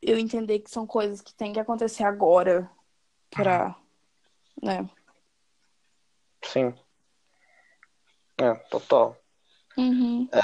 eu 0.00 0.16
entender 0.18 0.60
que 0.60 0.70
são 0.70 0.86
coisas 0.86 1.20
que 1.20 1.34
tem 1.34 1.52
que 1.52 1.60
acontecer 1.60 2.04
agora 2.04 2.70
pra, 3.30 3.76
né? 4.62 4.88
Sim. 6.44 6.72
É, 8.40 8.54
total. 8.70 9.16
Uhum. 9.76 10.28
É. 10.32 10.40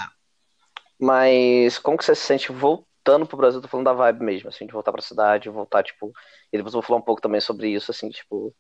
Mas 0.98 1.78
como 1.78 1.96
que 1.96 2.04
você 2.04 2.14
se 2.14 2.22
sente 2.22 2.50
voltando 2.52 3.26
pro 3.26 3.37
Brasil? 3.37 3.60
Tô 3.60 3.68
falando 3.68 3.87
da 3.87 3.92
vibe 3.92 4.24
mesmo, 4.24 4.48
assim, 4.48 4.66
de 4.66 4.72
voltar 4.72 4.92
pra 4.92 5.00
cidade, 5.00 5.48
voltar, 5.48 5.82
tipo. 5.84 6.12
E 6.52 6.56
depois 6.56 6.74
eu 6.74 6.80
vou 6.80 6.87
falar 6.87 6.98
um 6.98 7.04
pouco 7.04 7.22
também 7.22 7.40
sobre 7.40 7.68
isso, 7.68 7.90
assim, 7.90 8.10
tipo. 8.10 8.54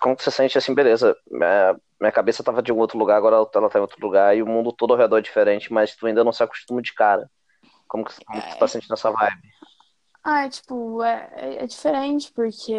Como 0.00 0.16
que 0.16 0.22
você 0.22 0.30
se 0.30 0.36
sente 0.36 0.58
assim, 0.58 0.74
beleza. 0.74 1.16
Minha, 1.30 1.78
minha 2.00 2.12
cabeça 2.12 2.44
tava 2.44 2.62
de 2.62 2.72
um 2.72 2.78
outro 2.78 2.98
lugar, 2.98 3.16
agora 3.16 3.36
ela 3.36 3.70
tá 3.70 3.78
em 3.78 3.82
outro 3.82 4.00
lugar, 4.00 4.36
e 4.36 4.42
o 4.42 4.46
mundo 4.46 4.72
todo 4.72 4.92
ao 4.92 4.98
redor 4.98 5.18
é 5.18 5.22
diferente, 5.22 5.72
mas 5.72 5.96
tu 5.96 6.06
ainda 6.06 6.24
não 6.24 6.32
se 6.32 6.42
acostuma 6.42 6.82
de 6.82 6.92
cara. 6.92 7.30
Como 7.86 8.04
que, 8.04 8.24
como 8.24 8.42
que 8.42 8.50
tu 8.50 8.58
tá 8.58 8.68
sentindo 8.68 8.94
essa 8.94 9.10
vibe? 9.10 9.48
Ah, 10.22 10.44
é, 10.44 10.48
tipo, 10.50 11.02
é, 11.02 11.30
é, 11.36 11.64
é 11.64 11.66
diferente 11.66 12.30
porque 12.32 12.74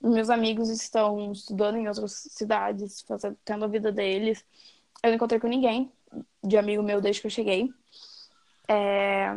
meus 0.00 0.28
amigos 0.28 0.68
estão 0.68 1.32
estudando 1.32 1.76
em 1.76 1.88
outras 1.88 2.12
cidades, 2.30 3.00
fazendo, 3.02 3.38
tendo 3.44 3.64
a 3.64 3.68
vida 3.68 3.90
deles. 3.90 4.44
Eu 5.02 5.08
não 5.08 5.16
encontrei 5.16 5.40
com 5.40 5.46
ninguém 5.46 5.90
de 6.42 6.58
amigo 6.58 6.82
meu 6.82 7.00
desde 7.00 7.20
que 7.20 7.26
eu 7.28 7.30
cheguei. 7.30 7.72
É... 8.68 9.34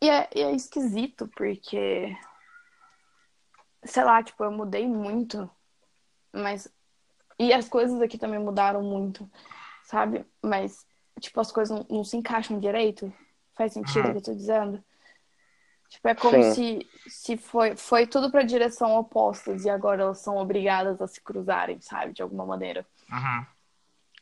E, 0.00 0.10
é, 0.10 0.28
e 0.34 0.40
é 0.42 0.52
esquisito, 0.52 1.28
porque. 1.36 2.16
Sei 3.84 4.04
lá, 4.04 4.22
tipo, 4.22 4.42
eu 4.44 4.50
mudei 4.50 4.86
muito, 4.86 5.50
mas. 6.32 6.72
E 7.38 7.52
as 7.52 7.68
coisas 7.68 8.00
aqui 8.00 8.16
também 8.16 8.38
mudaram 8.38 8.82
muito, 8.82 9.28
sabe? 9.84 10.24
Mas, 10.40 10.86
tipo, 11.20 11.40
as 11.40 11.50
coisas 11.50 11.76
não, 11.76 11.96
não 11.96 12.04
se 12.04 12.16
encaixam 12.16 12.60
direito. 12.60 13.12
Faz 13.54 13.72
sentido 13.72 14.08
o 14.08 14.12
que 14.12 14.18
eu 14.18 14.22
tô 14.22 14.34
dizendo? 14.34 14.82
Tipo, 15.88 16.08
é 16.08 16.14
como 16.14 16.42
se, 16.42 16.78
se 17.06 17.36
foi, 17.36 17.76
foi 17.76 18.06
tudo 18.06 18.30
pra 18.30 18.42
direção 18.42 18.96
opostas 18.96 19.66
e 19.66 19.70
agora 19.70 20.02
elas 20.02 20.18
são 20.18 20.38
obrigadas 20.38 21.02
a 21.02 21.06
se 21.06 21.20
cruzarem, 21.20 21.80
sabe? 21.82 22.14
De 22.14 22.22
alguma 22.22 22.46
maneira. 22.46 22.86
Uhum. 23.10 23.46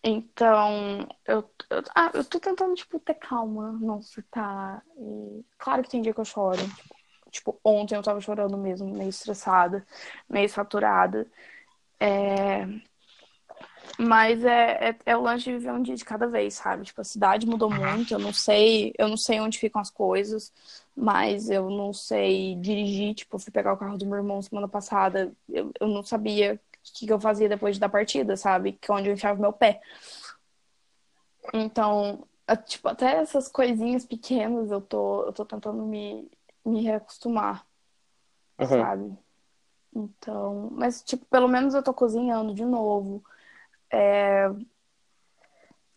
Então, 0.03 1.07
eu, 1.27 1.49
eu, 1.69 1.83
ah, 1.95 2.11
eu 2.15 2.25
tô 2.25 2.41
tentando, 2.41 2.75
tipo, 2.75 2.99
ter 2.99 3.15
calma, 3.15 3.71
não 3.81 4.03
surtar. 4.03 4.83
E, 4.97 5.45
claro 5.59 5.83
que 5.83 5.91
tem 5.91 6.03
dia 6.03 6.13
que 6.13 6.21
eu 6.21 6.25
choro. 6.25 6.59
Tipo, 6.59 6.95
tipo, 7.31 7.59
ontem 7.65 7.95
eu 7.97 8.03
tava 8.03 8.21
chorando 8.21 8.57
mesmo, 8.57 8.89
meio 8.89 9.11
estressada, 9.11 9.87
meio 10.29 10.49
saturada. 10.49 11.27
É... 11.99 12.67
Mas 13.99 14.45
é, 14.45 14.91
é, 14.91 14.97
é, 15.07 15.17
o 15.17 15.21
lance 15.21 15.45
de 15.45 15.53
viver 15.53 15.73
um 15.73 15.83
dia 15.83 15.95
de 15.95 16.05
cada 16.05 16.27
vez, 16.27 16.55
sabe? 16.55 16.85
Tipo, 16.85 17.01
a 17.01 17.05
cidade 17.05 17.47
mudou 17.47 17.71
muito, 17.71 18.15
eu 18.15 18.19
não 18.19 18.33
sei, 18.33 18.95
eu 18.99 19.09
não 19.09 19.17
sei 19.17 19.41
onde 19.41 19.59
ficam 19.59 19.81
as 19.81 19.91
coisas, 19.91 20.53
mas 20.97 21.51
eu 21.51 21.69
não 21.69 21.93
sei 21.93 22.55
dirigir, 22.57 23.15
tipo, 23.15 23.37
eu 23.37 23.41
fui 23.41 23.53
pegar 23.53 23.73
o 23.73 23.77
carro 23.77 23.99
do 23.99 24.07
meu 24.07 24.17
irmão 24.17 24.41
semana 24.41 24.69
passada, 24.69 25.33
eu, 25.49 25.71
eu 25.79 25.89
não 25.89 26.03
sabia 26.03 26.55
o 26.55 26.59
que, 26.83 27.07
que 27.07 27.13
eu 27.13 27.21
fazia 27.21 27.49
depois 27.49 27.79
da 27.79 27.89
partida, 27.89 28.37
sabe? 28.37 28.73
Que 28.73 28.91
é 28.91 28.95
onde 28.95 29.09
eu 29.09 29.15
enfiava 29.15 29.41
meu 29.41 29.53
pé. 29.53 29.81
Então, 31.53 32.27
tipo, 32.67 32.89
até 32.89 33.17
essas 33.17 33.49
coisinhas 33.49 34.05
pequenas 34.05 34.71
eu 34.71 34.81
tô, 34.81 35.25
eu 35.25 35.33
tô 35.33 35.45
tentando 35.45 35.83
me, 35.85 36.31
me 36.65 36.83
reacostumar, 36.83 37.67
uhum. 38.59 38.67
sabe? 38.67 39.19
Então, 39.95 40.71
mas, 40.73 41.03
tipo, 41.03 41.25
pelo 41.27 41.49
menos 41.49 41.75
eu 41.75 41.83
tô 41.83 41.93
cozinhando 41.93 42.55
de 42.55 42.65
novo. 42.65 43.23
É... 43.91 44.49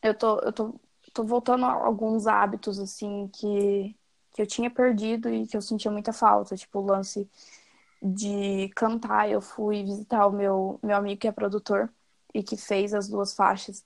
Eu, 0.01 0.13
tô, 0.13 0.39
eu 0.39 0.51
tô, 0.51 0.75
tô 1.13 1.23
voltando 1.23 1.65
a 1.65 1.71
alguns 1.71 2.27
hábitos, 2.27 2.79
assim, 2.79 3.29
que, 3.33 3.95
que 4.31 4.41
eu 4.41 4.47
tinha 4.47 4.69
perdido 4.69 5.29
e 5.29 5.47
que 5.47 5.55
eu 5.55 5.61
sentia 5.61 5.91
muita 5.91 6.11
falta. 6.11 6.55
Tipo, 6.55 6.79
o 6.79 6.85
lance 6.85 7.29
de 8.01 8.69
cantar. 8.75 9.29
Eu 9.29 9.41
fui 9.41 9.83
visitar 9.83 10.27
o 10.27 10.31
meu, 10.31 10.79
meu 10.83 10.97
amigo 10.97 11.21
que 11.21 11.27
é 11.27 11.31
produtor 11.31 11.91
e 12.33 12.43
que 12.43 12.57
fez 12.57 12.93
as 12.93 13.07
duas 13.07 13.33
faixas 13.33 13.85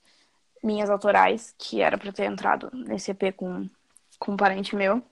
minhas 0.63 0.89
autorais, 0.89 1.53
que 1.57 1.81
era 1.81 1.97
pra 1.97 2.11
ter 2.11 2.25
entrado 2.25 2.71
nesse 2.73 3.11
EP 3.11 3.31
com, 3.35 3.69
com 4.19 4.33
um 4.33 4.37
parente 4.37 4.75
meu. 4.75 5.03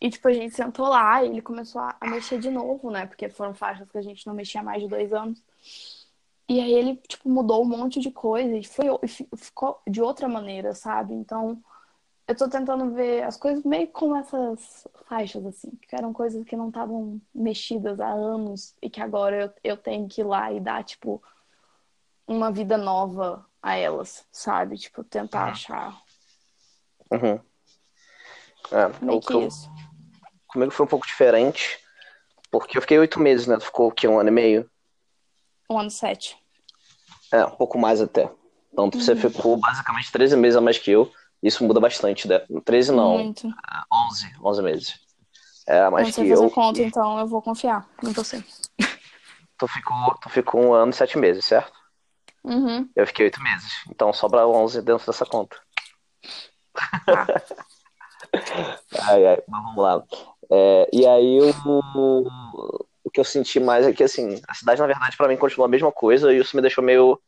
E, 0.00 0.10
tipo, 0.10 0.28
a 0.28 0.32
gente 0.32 0.54
sentou 0.54 0.88
lá 0.88 1.24
e 1.24 1.28
ele 1.28 1.42
começou 1.42 1.80
a, 1.80 1.96
mexer 2.02 2.38
de 2.38 2.50
novo, 2.50 2.90
né? 2.90 3.06
Porque 3.06 3.28
foram 3.28 3.54
faixas 3.54 3.90
que 3.90 3.98
a 3.98 4.02
gente 4.02 4.26
não 4.26 4.34
mexia 4.34 4.60
há 4.60 4.64
mais 4.64 4.82
de 4.82 4.88
dois 4.88 5.12
anos. 5.12 5.42
E 6.48 6.60
aí 6.60 6.72
ele, 6.72 6.96
tipo, 7.08 7.28
mudou 7.28 7.62
um 7.62 7.68
monte 7.68 8.00
de 8.00 8.10
coisa 8.10 8.56
e 8.56 8.64
foi, 8.64 8.86
ficou 9.36 9.80
de 9.86 10.00
outra 10.00 10.28
maneira, 10.28 10.72
sabe? 10.72 11.14
Então, 11.14 11.62
eu 12.28 12.36
tô 12.36 12.48
tentando 12.48 12.92
ver 12.92 13.24
as 13.24 13.36
coisas 13.36 13.64
meio 13.64 13.88
como 13.88 14.16
essas 14.16 14.86
faixas, 15.08 15.44
assim, 15.44 15.70
que 15.88 15.96
eram 15.96 16.12
coisas 16.12 16.44
que 16.44 16.56
não 16.56 16.68
estavam 16.68 17.20
mexidas 17.34 18.00
há 18.00 18.08
anos 18.08 18.74
e 18.80 18.88
que 18.88 19.00
agora 19.00 19.36
eu, 19.64 19.72
eu 19.72 19.76
tenho 19.76 20.06
que 20.08 20.20
ir 20.20 20.24
lá 20.24 20.52
e 20.52 20.60
dar, 20.60 20.84
tipo, 20.84 21.22
uma 22.26 22.52
vida 22.52 22.76
nova 22.76 23.44
a 23.60 23.74
elas, 23.74 24.26
sabe? 24.30 24.76
Tipo, 24.76 25.02
tentar 25.02 25.46
uhum. 25.46 25.50
achar. 25.50 26.02
Uhum. 27.10 27.40
É, 28.70 29.04
meio 29.04 29.20
que 29.20 29.38
isso. 29.38 29.70
Comigo 30.48 30.72
foi 30.72 30.84
um 30.84 30.88
pouco 30.88 31.06
diferente, 31.06 31.78
porque 32.50 32.76
eu 32.76 32.82
fiquei 32.82 32.98
oito 32.98 33.20
meses, 33.20 33.46
né? 33.46 33.56
Tu 33.58 33.66
ficou 33.66 33.88
o 33.88 33.92
quê? 33.92 34.08
Um 34.08 34.18
ano 34.18 34.30
e 34.30 34.32
meio? 34.32 34.70
Um 35.70 35.78
ano 35.78 35.88
e 35.88 35.92
sete. 35.92 36.36
É, 37.32 37.44
um 37.44 37.50
pouco 37.50 37.78
mais 37.78 38.00
até. 38.00 38.30
Então 38.72 38.86
uhum. 38.86 38.90
você 38.90 39.14
ficou 39.14 39.56
basicamente 39.56 40.10
13 40.10 40.36
meses 40.36 40.56
a 40.56 40.60
mais 40.60 40.78
que 40.78 40.90
eu. 40.90 41.10
Isso 41.42 41.64
muda 41.64 41.78
bastante, 41.78 42.26
né? 42.26 42.40
13 42.64 42.92
não. 42.92 43.18
Muito. 43.18 43.46
11, 43.92 44.26
é, 44.26 44.30
11 44.42 44.62
meses. 44.62 45.00
É, 45.66 45.90
mais 45.90 46.06
que 46.08 46.14
fazer 46.14 46.34
eu. 46.34 46.50
conta, 46.50 46.80
então 46.80 47.18
eu 47.18 47.26
vou 47.26 47.42
confiar 47.42 47.86
em 48.02 48.12
você. 48.12 48.42
Tu 49.58 49.68
ficou, 49.68 50.14
tu 50.22 50.28
ficou 50.30 50.62
um 50.62 50.72
ano 50.72 50.90
e 50.90 50.94
sete 50.94 51.18
meses, 51.18 51.44
certo? 51.44 51.72
Uhum. 52.42 52.88
Eu 52.96 53.06
fiquei 53.06 53.26
oito 53.26 53.42
meses. 53.42 53.70
Então 53.90 54.12
sobra 54.12 54.46
11 54.46 54.80
dentro 54.80 55.04
dessa 55.04 55.26
conta. 55.26 55.56
Ah. 57.06 57.26
ai, 59.10 59.26
ai, 59.26 59.42
mas 59.46 59.62
vamos 59.62 59.82
lá. 59.82 60.02
É, 60.50 60.88
e 60.92 61.06
aí 61.06 61.38
o, 61.40 62.24
o 63.04 63.10
que 63.10 63.20
eu 63.20 63.24
senti 63.24 63.60
mais 63.60 63.86
é 63.86 63.92
que 63.92 64.02
assim, 64.02 64.40
a 64.46 64.54
cidade, 64.54 64.80
na 64.80 64.86
verdade, 64.86 65.16
para 65.16 65.28
mim 65.28 65.36
continua 65.36 65.66
a 65.66 65.70
mesma 65.70 65.92
coisa 65.92 66.32
e 66.32 66.38
isso 66.38 66.56
me 66.56 66.62
deixou 66.62 66.82
meio 66.82 67.20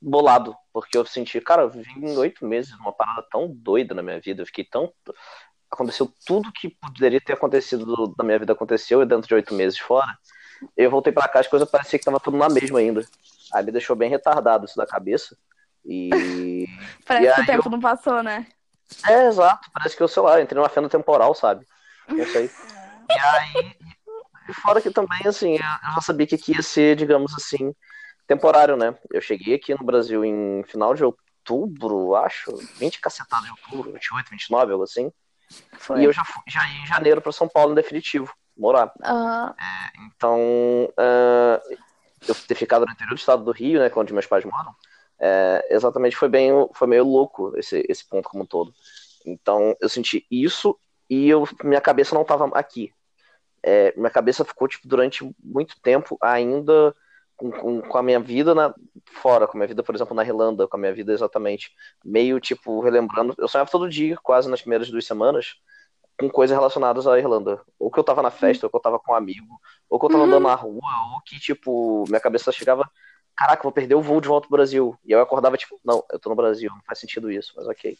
bolado, 0.00 0.56
porque 0.72 0.96
eu 0.96 1.04
senti, 1.04 1.40
cara, 1.40 1.62
eu 1.62 1.70
vivi 1.70 1.92
em 1.98 2.16
oito 2.16 2.44
meses 2.46 2.72
uma 2.74 2.92
parada 2.92 3.26
tão 3.30 3.48
doida 3.48 3.94
na 3.94 4.02
minha 4.02 4.20
vida, 4.20 4.42
eu 4.42 4.46
fiquei 4.46 4.64
tão. 4.64 4.92
Aconteceu 5.70 6.12
tudo 6.24 6.52
que 6.52 6.68
poderia 6.68 7.20
ter 7.20 7.32
acontecido 7.32 8.14
na 8.16 8.24
minha 8.24 8.38
vida 8.38 8.52
aconteceu 8.52 9.02
e 9.02 9.06
dentro 9.06 9.26
de 9.26 9.34
oito 9.34 9.54
meses 9.54 9.78
fora. 9.78 10.16
Eu 10.76 10.90
voltei 10.90 11.12
para 11.12 11.28
cá, 11.28 11.40
as 11.40 11.48
coisas 11.48 11.68
pareciam 11.68 11.98
que 11.98 12.04
tava 12.04 12.20
tudo 12.20 12.36
na 12.36 12.48
mesma 12.48 12.78
ainda. 12.78 13.04
Aí 13.52 13.64
me 13.64 13.72
deixou 13.72 13.96
bem 13.96 14.08
retardado 14.08 14.64
isso 14.64 14.76
da 14.76 14.86
cabeça. 14.86 15.36
E. 15.84 16.66
Parece 17.04 17.26
e 17.26 17.34
que 17.34 17.40
o 17.40 17.46
tempo 17.46 17.68
eu... 17.68 17.72
não 17.72 17.80
passou, 17.80 18.22
né? 18.22 18.46
É, 19.08 19.26
exato. 19.26 19.68
Parece 19.72 19.96
que 19.96 20.02
eu, 20.02 20.08
sei 20.08 20.22
lá, 20.22 20.40
entrei 20.40 20.56
numa 20.58 20.68
fenda 20.68 20.88
temporal, 20.88 21.34
sabe? 21.34 21.66
Não 22.08 22.26
sei. 22.26 22.50
E 23.10 23.18
aí. 23.18 23.76
E 24.48 24.52
fora 24.54 24.80
que 24.80 24.90
também, 24.90 25.20
assim, 25.26 25.54
eu 25.54 25.92
já 25.94 26.00
sabia 26.00 26.26
que 26.26 26.36
aqui 26.36 26.52
ia 26.52 26.62
ser, 26.62 26.94
digamos 26.94 27.34
assim, 27.34 27.74
temporário, 28.26 28.76
né? 28.76 28.96
Eu 29.12 29.20
cheguei 29.20 29.54
aqui 29.54 29.74
no 29.74 29.84
Brasil 29.84 30.24
em 30.24 30.62
final 30.64 30.94
de 30.94 31.04
outubro, 31.04 32.14
acho. 32.14 32.54
20 32.78 33.00
cacetadas 33.00 33.46
de 33.46 33.50
outubro, 33.50 33.92
28, 33.92 34.30
29, 34.30 34.72
algo 34.72 34.84
assim. 34.84 35.10
Foi. 35.78 36.00
E 36.00 36.04
eu 36.04 36.12
já 36.12 36.24
fui 36.24 36.42
já 36.48 36.60
ia 36.68 36.82
em 36.82 36.86
janeiro 36.86 37.20
para 37.20 37.32
São 37.32 37.48
Paulo 37.48 37.72
em 37.72 37.74
definitivo, 37.74 38.32
morar. 38.56 38.92
Aham. 39.02 39.54
Então, 40.06 40.40
eh, 40.96 41.60
eu 42.28 42.34
ter 42.34 42.54
ficado 42.54 42.84
no 42.86 42.92
interior 42.92 43.14
do 43.14 43.18
estado 43.18 43.44
do 43.44 43.52
Rio, 43.52 43.80
né, 43.80 43.86
é 43.88 43.98
onde 43.98 44.12
meus 44.12 44.26
pais 44.26 44.44
moram, 44.44 44.74
é, 45.18 45.66
exatamente 45.70 46.16
foi 46.16 46.28
bem, 46.28 46.50
foi 46.74 46.86
meio 46.86 47.04
louco 47.04 47.52
esse, 47.56 47.84
esse 47.88 48.06
ponto 48.06 48.28
como 48.28 48.42
um 48.44 48.46
todo. 48.46 48.72
Então, 49.24 49.76
eu 49.80 49.88
senti 49.88 50.26
isso 50.30 50.78
e 51.08 51.28
eu, 51.28 51.44
minha 51.64 51.80
cabeça 51.80 52.14
não 52.14 52.22
estava 52.22 52.46
aqui. 52.58 52.92
É, 53.62 53.92
minha 53.96 54.10
cabeça 54.10 54.44
ficou, 54.44 54.68
tipo, 54.68 54.86
durante 54.88 55.28
muito 55.42 55.80
tempo 55.82 56.16
ainda 56.22 56.94
com, 57.36 57.50
com, 57.50 57.82
com 57.82 57.98
a 57.98 58.02
minha 58.02 58.20
vida 58.20 58.54
na, 58.54 58.74
fora, 59.10 59.46
com 59.46 59.56
a 59.56 59.58
minha 59.58 59.68
vida, 59.68 59.82
por 59.82 59.94
exemplo, 59.94 60.14
na 60.14 60.24
Irlanda, 60.24 60.68
com 60.68 60.76
a 60.76 60.80
minha 60.80 60.92
vida 60.94 61.12
exatamente, 61.12 61.72
meio, 62.04 62.40
tipo, 62.40 62.80
relembrando. 62.80 63.34
Eu 63.38 63.48
sonhava 63.48 63.70
todo 63.70 63.88
dia, 63.88 64.16
quase 64.22 64.48
nas 64.48 64.60
primeiras 64.62 64.90
duas 64.90 65.06
semanas, 65.06 65.56
com 66.18 66.30
coisas 66.30 66.56
relacionadas 66.56 67.06
à 67.06 67.18
Irlanda. 67.18 67.60
Ou 67.78 67.90
que 67.90 67.98
eu 67.98 68.04
tava 68.04 68.22
na 68.22 68.30
festa, 68.30 68.66
ou 68.66 68.70
que 68.70 68.76
eu 68.76 68.80
tava 68.80 68.98
com 68.98 69.12
um 69.12 69.14
amigo, 69.16 69.60
ou 69.88 69.98
que 69.98 70.06
eu 70.06 70.10
tava 70.10 70.24
Uhum. 70.24 70.28
andando 70.28 70.44
na 70.44 70.54
rua, 70.54 70.80
ou 71.14 71.20
que, 71.22 71.38
tipo, 71.38 72.04
minha 72.08 72.20
cabeça 72.20 72.50
chegava, 72.52 72.90
caraca, 73.36 73.62
vou 73.62 73.72
perder 73.72 73.94
o 73.96 74.02
voo 74.02 74.20
de 74.20 74.28
volta 74.28 74.48
pro 74.48 74.56
Brasil. 74.56 74.98
E 75.04 75.12
eu 75.12 75.20
acordava, 75.20 75.56
tipo, 75.56 75.78
não, 75.84 76.04
eu 76.10 76.18
tô 76.18 76.30
no 76.30 76.36
Brasil, 76.36 76.70
não 76.70 76.82
faz 76.86 76.98
sentido 76.98 77.30
isso, 77.30 77.52
mas 77.56 77.66
ok. 77.66 77.98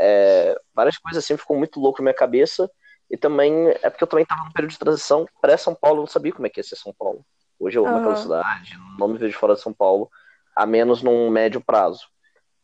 É, 0.00 0.58
várias 0.74 0.96
coisas 0.98 1.24
assim 1.24 1.36
ficou 1.36 1.56
muito 1.56 1.80
louco 1.80 2.00
na 2.00 2.04
minha 2.04 2.14
cabeça. 2.14 2.70
E 3.10 3.16
também 3.16 3.68
é 3.82 3.88
porque 3.88 4.04
eu 4.04 4.08
também 4.08 4.26
tava 4.26 4.44
num 4.44 4.52
período 4.52 4.72
de 4.72 4.78
transição 4.78 5.26
pré-São 5.40 5.74
Paulo, 5.74 5.98
eu 5.98 6.02
não 6.02 6.06
sabia 6.06 6.32
como 6.32 6.46
é 6.46 6.50
que 6.50 6.60
ia 6.60 6.64
ser 6.64 6.76
São 6.76 6.92
Paulo. 6.92 7.24
Hoje 7.58 7.78
eu 7.78 7.86
amo 7.86 7.96
aquela 7.96 8.14
Aham. 8.14 8.22
cidade, 8.22 8.78
não 8.98 9.08
me 9.08 9.18
vejo 9.18 9.38
fora 9.38 9.54
de 9.54 9.60
São 9.60 9.72
Paulo, 9.72 10.10
a 10.54 10.66
menos 10.66 11.02
num 11.02 11.30
médio 11.30 11.60
prazo. 11.60 12.06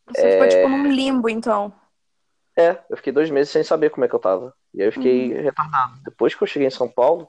Você 0.07 0.31
ficou, 0.31 0.49
tipo, 0.49 0.69
num 0.69 0.93
limbo, 0.93 1.29
então. 1.31 1.73
É, 2.57 2.79
eu 2.91 2.97
fiquei 2.97 3.13
dois 3.13 3.31
meses 3.31 3.51
sem 3.51 3.65
saber 3.65 3.91
como 3.91 4.05
é 4.05 4.09
que 4.09 4.15
eu 4.15 4.19
tava. 4.21 4.55
E 4.73 4.81
aí 4.83 4.89
eu 4.89 4.93
fiquei 4.93 5.33
retardado. 5.41 5.95
Depois 6.05 6.35
que 6.35 6.43
eu 6.43 6.47
cheguei 6.47 6.69
em 6.69 6.71
São 6.71 6.89
Paulo, 6.89 7.29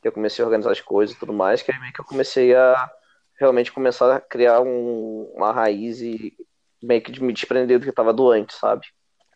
que 0.00 0.08
eu 0.08 0.12
comecei 0.12 0.42
a 0.42 0.46
organizar 0.46 0.72
as 0.72 0.80
coisas 0.80 1.14
e 1.14 1.18
tudo 1.18 1.32
mais, 1.32 1.62
que 1.62 1.70
aí 1.70 1.78
meio 1.78 1.92
que 1.92 2.00
eu 2.00 2.04
comecei 2.04 2.54
a 2.54 2.90
realmente 3.38 3.70
começar 3.72 4.16
a 4.16 4.20
criar 4.20 4.60
um- 4.60 5.30
uma 5.34 5.52
raiz 5.52 6.00
e 6.00 6.34
meio 6.82 7.02
que 7.02 7.12
de 7.12 7.22
me 7.22 7.32
desprender 7.32 7.78
do 7.78 7.84
que 7.84 7.90
eu 7.90 7.94
tava 7.94 8.12
doente, 8.12 8.54
sabe? 8.54 8.86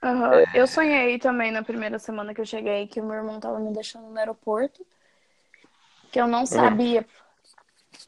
Aham. 0.02 0.34
É. 0.34 0.44
Eu 0.54 0.66
sonhei 0.66 1.18
também 1.18 1.50
na 1.50 1.62
primeira 1.62 1.98
semana 1.98 2.34
que 2.34 2.40
eu 2.40 2.46
cheguei 2.46 2.86
que 2.86 3.00
o 3.00 3.04
meu 3.04 3.14
irmão 3.16 3.40
tava 3.40 3.58
me 3.58 3.72
deixando 3.72 4.08
no 4.08 4.18
aeroporto, 4.18 4.86
que 6.10 6.20
eu 6.20 6.24
Uhum. 6.24 6.30
não 6.30 6.46
sabia 6.46 7.06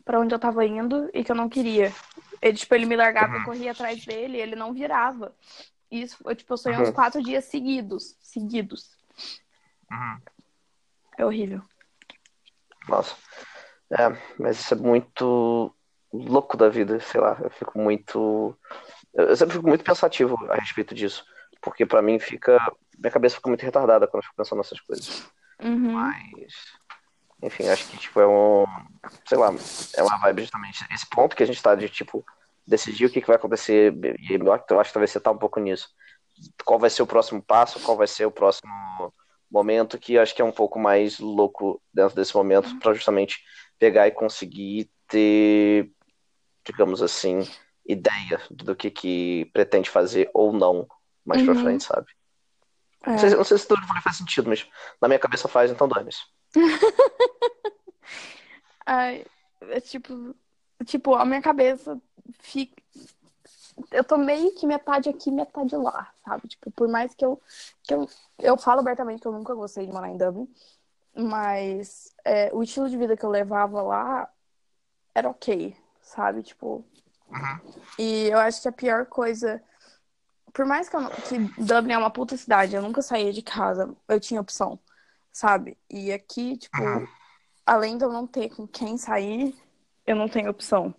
pra 0.05 0.21
onde 0.21 0.35
eu 0.35 0.39
tava 0.39 0.65
indo 0.65 1.11
e 1.13 1.25
que 1.25 1.33
eu 1.33 1.37
não 1.37 1.49
queria. 1.49 1.93
Ele, 2.41 2.57
tipo, 2.57 2.75
ele 2.75 2.87
me 2.87 2.97
largava, 2.97 3.35
Uhum. 3.35 3.41
eu 3.41 3.45
corria 3.45 3.73
atrás 3.73 4.05
dele 4.05 4.39
e 4.39 4.41
ele 4.41 4.57
não 4.57 4.73
virava. 4.73 5.35
Isso, 5.91 6.17
foi, 6.23 6.35
tipo, 6.35 6.53
eu 6.53 6.57
sonhei 6.57 6.79
uns 6.79 6.89
Uhum. 6.89 6.95
quatro 6.95 7.23
dias 7.23 7.45
seguidos. 7.47 8.17
Seguidos. 8.21 8.97
É 11.19 11.25
horrível. 11.25 11.61
Nossa. 12.89 13.17
É, 13.91 14.09
mas 14.39 14.59
isso 14.61 14.73
é 14.73 14.77
muito 14.77 15.75
louco 16.13 16.57
da 16.57 16.69
vida, 16.69 16.99
sei 17.01 17.21
lá. 17.21 17.37
Eu 17.43 17.51
fico 17.51 17.79
muito. 17.79 18.57
Eu 19.13 19.37
sempre 19.37 19.57
fico 19.57 19.69
muito 19.69 19.85
pensativo 19.85 20.37
a 20.51 20.55
respeito 20.55 20.95
disso. 20.95 21.25
Porque 21.61 21.85
pra 21.85 22.03
mim 22.03 22.19
fica. 22.19 22.59
Minha 22.99 23.11
cabeça 23.11 23.37
fica 23.37 23.49
muito 23.49 23.63
retardada 23.63 24.07
quando 24.07 24.23
eu 24.23 24.25
fico 24.25 24.37
pensando 24.37 24.59
nessas 24.59 24.81
coisas. 24.81 25.31
Uhum. 25.63 25.93
Mas. 25.93 26.55
Enfim, 27.43 27.69
acho 27.69 27.89
que, 27.89 27.97
tipo, 27.97 28.21
é 28.21 28.27
um. 28.27 28.67
Sei 29.27 29.39
lá, 29.39 29.53
é 29.97 30.03
uma 30.03 30.19
vibe 30.19 30.43
justamente. 30.43 30.85
Esse 30.93 31.09
ponto 31.09 31.35
que 31.35 31.43
a 31.43 31.47
gente 31.47 31.63
tá 31.63 31.75
de, 31.75 31.89
tipo, 31.89 32.25
decidir 32.67 33.07
o 33.07 33.11
que, 33.11 33.21
que 33.21 33.27
vai 33.27 33.37
acontecer. 33.37 33.95
E 34.19 34.35
eu 34.35 34.53
acho 34.53 34.93
que 34.93 34.93
talvez 34.93 35.11
você 35.11 35.21
tá 35.21 35.31
um 35.31 35.39
pouco 35.39 35.61
nisso. 35.61 35.89
Qual 36.65 36.79
vai 36.79 36.91
ser 36.91 37.03
o 37.03 37.07
próximo 37.07 37.43
passo, 37.43 37.81
qual 37.81 37.97
vai 37.97 38.07
ser 38.07 38.25
o 38.27 38.31
próximo 38.31 39.13
momento, 39.51 39.99
que 39.99 40.19
acho 40.19 40.35
que 40.35 40.41
é 40.41 40.45
um 40.45 40.53
pouco 40.53 40.79
mais 40.79 41.19
louco 41.19 41.83
dentro 41.93 42.15
desse 42.15 42.35
momento, 42.35 42.79
pra 42.79 42.95
justamente 42.95 43.43
pegar 43.79 44.07
e 44.07 44.13
conseguir 44.13 44.89
ter, 45.09 45.91
digamos 46.65 47.03
assim, 47.03 47.41
ideia 47.85 48.41
do 48.51 48.77
que, 48.77 48.91
que 48.91 49.51
pretende 49.53 49.91
fazer 49.91 50.31
ou 50.33 50.53
não 50.53 50.87
mais 51.25 51.43
pra 51.43 51.55
Uhum. 51.55 51.61
frente, 51.61 51.85
sabe? 51.85 52.07
É. 53.03 53.11
Não 53.11 53.19
sei, 53.19 53.31
não 53.31 53.45
sei 53.45 53.59
se 53.59 53.67
tudo 53.69 53.81
faz 54.03 54.17
sentido, 54.17 54.49
mas 54.49 54.67
na 55.01 55.09
minha 55.09 55.19
cabeça 55.19 55.49
faz, 55.49 55.71
então 55.71 55.89
dane-se. 55.89 56.21
Ai, 58.85 59.25
é 59.63 59.81
tipo, 59.81 60.35
tipo, 60.85 61.15
a 61.15 61.25
minha 61.25 61.41
cabeça 61.41 62.01
fica. 62.41 62.81
Eu 63.91 64.05
tô 64.05 64.17
meio 64.19 64.55
que 64.55 64.67
metade 64.67 65.09
aqui, 65.09 65.31
metade 65.31 65.75
lá, 65.77 66.13
sabe? 66.25 66.49
Tipo, 66.49 66.71
por 66.73 66.89
mais 66.89 67.15
que 67.15 67.25
eu. 67.25 67.41
Que 67.83 67.95
eu, 67.95 68.09
eu 68.39 68.59
falo 68.59 68.81
abertamente 68.81 69.23
que 69.23 69.29
eu 69.29 69.33
nunca 69.33 69.55
gostei 69.55 69.87
de 69.87 69.93
morar 69.93 70.09
em 70.11 70.17
Dublin, 70.17 70.49
mas 71.15 72.15
é, 72.25 72.51
o 72.53 72.63
estilo 72.63 72.89
de 72.91 72.97
vida 72.97 73.17
que 73.17 73.25
eu 73.25 73.31
levava 73.31 73.81
lá 73.83 74.29
era 75.15 75.29
ok, 75.31 75.77
sabe? 76.03 76.43
Tipo. 76.43 76.85
E 77.99 78.29
eu 78.29 78.39
acho 78.39 78.61
que 78.63 78.69
a 78.69 78.73
pior 78.73 79.07
coisa. 79.07 79.63
Por 80.53 80.67
mais 80.67 80.89
que, 80.89 80.97
eu 80.97 81.01
não, 81.01 81.11
que 81.11 81.39
Dublin 81.63 81.93
é 81.95 81.99
uma 81.99 82.11
puta 82.11 82.37
cidade, 82.37 82.75
eu 82.75 82.83
nunca 82.83 83.03
saía 83.03 83.33
de 83.33 83.43
casa, 83.43 83.95
eu 84.09 84.21
tinha 84.21 84.41
opção, 84.41 84.79
sabe? 85.33 85.79
E 85.91 86.13
aqui, 86.13 86.57
tipo, 86.59 86.77
além 87.67 87.99
de 87.99 88.05
eu 88.05 88.13
não 88.13 88.27
ter 88.27 88.51
com 88.51 88.67
quem 88.69 88.99
sair, 88.99 89.55
eu 90.07 90.17
não 90.17 90.29
tenho 90.29 90.51
opção. 90.51 90.95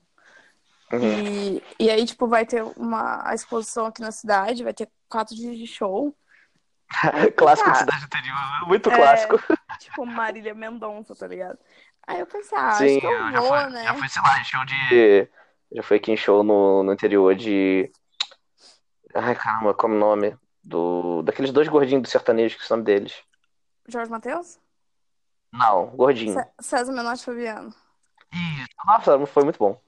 Uhum. 0.91 1.01
E, 1.01 1.63
e 1.79 1.89
aí, 1.89 2.05
tipo, 2.05 2.27
vai 2.27 2.45
ter 2.45 2.63
uma 2.77 3.27
a 3.29 3.33
exposição 3.33 3.85
aqui 3.85 4.01
na 4.01 4.11
cidade, 4.11 4.63
vai 4.63 4.73
ter 4.73 4.89
quatro 5.09 5.35
dias 5.35 5.57
de 5.57 5.67
show. 5.67 6.15
clássico 7.37 7.69
de 7.71 7.75
Ah. 7.75 7.79
cidade 7.79 8.03
interior, 8.05 8.67
muito 8.67 8.89
É, 8.89 8.95
clássico. 8.95 9.39
Tipo, 9.79 10.05
Marília 10.05 10.53
Mendonça, 10.53 11.15
tá 11.15 11.27
ligado? 11.27 11.57
Aí 12.07 12.19
eu 12.19 12.27
pensei, 12.27 12.57
ah, 12.57 12.71
Sim, 12.71 12.85
acho 12.85 12.99
que 12.99 13.05
eu 13.05 13.11
eu 13.11 13.31
já 13.31 13.39
vou, 13.39 13.49
fui, 13.49 13.69
né? 13.71 13.83
já 13.83 13.93
fui, 13.95 14.09
sei 14.09 14.21
lá, 14.21 14.43
show 14.43 14.65
de. 14.65 15.29
Já 15.73 15.83
fui 15.83 15.97
aqui 15.97 16.11
em 16.11 16.17
show 16.17 16.43
no, 16.43 16.83
no 16.83 16.93
interior 16.93 17.33
de. 17.35 17.91
Ai, 19.15 19.35
caramba, 19.35 19.73
como 19.73 19.93
é 19.95 19.97
o 19.97 19.99
nome? 19.99 20.37
Do... 20.63 21.21
Daqueles 21.23 21.51
dois 21.51 21.67
gordinhos 21.67 22.03
do 22.03 22.09
sertanejo, 22.09 22.57
que 22.57 22.63
é 22.63 22.67
o 22.67 22.69
nome 22.77 22.83
deles. 22.83 23.23
Jorge 23.87 24.09
Matheus? 24.09 24.59
Não, 25.53 25.95
gordinho. 25.95 26.35
Cé- 26.35 26.53
César 26.59 26.93
Menotti 26.93 27.23
Fabiano. 27.25 27.73
Ih, 28.33 28.65
Nossa, 28.85 29.25
foi 29.25 29.43
muito 29.45 29.57
bom. 29.59 29.79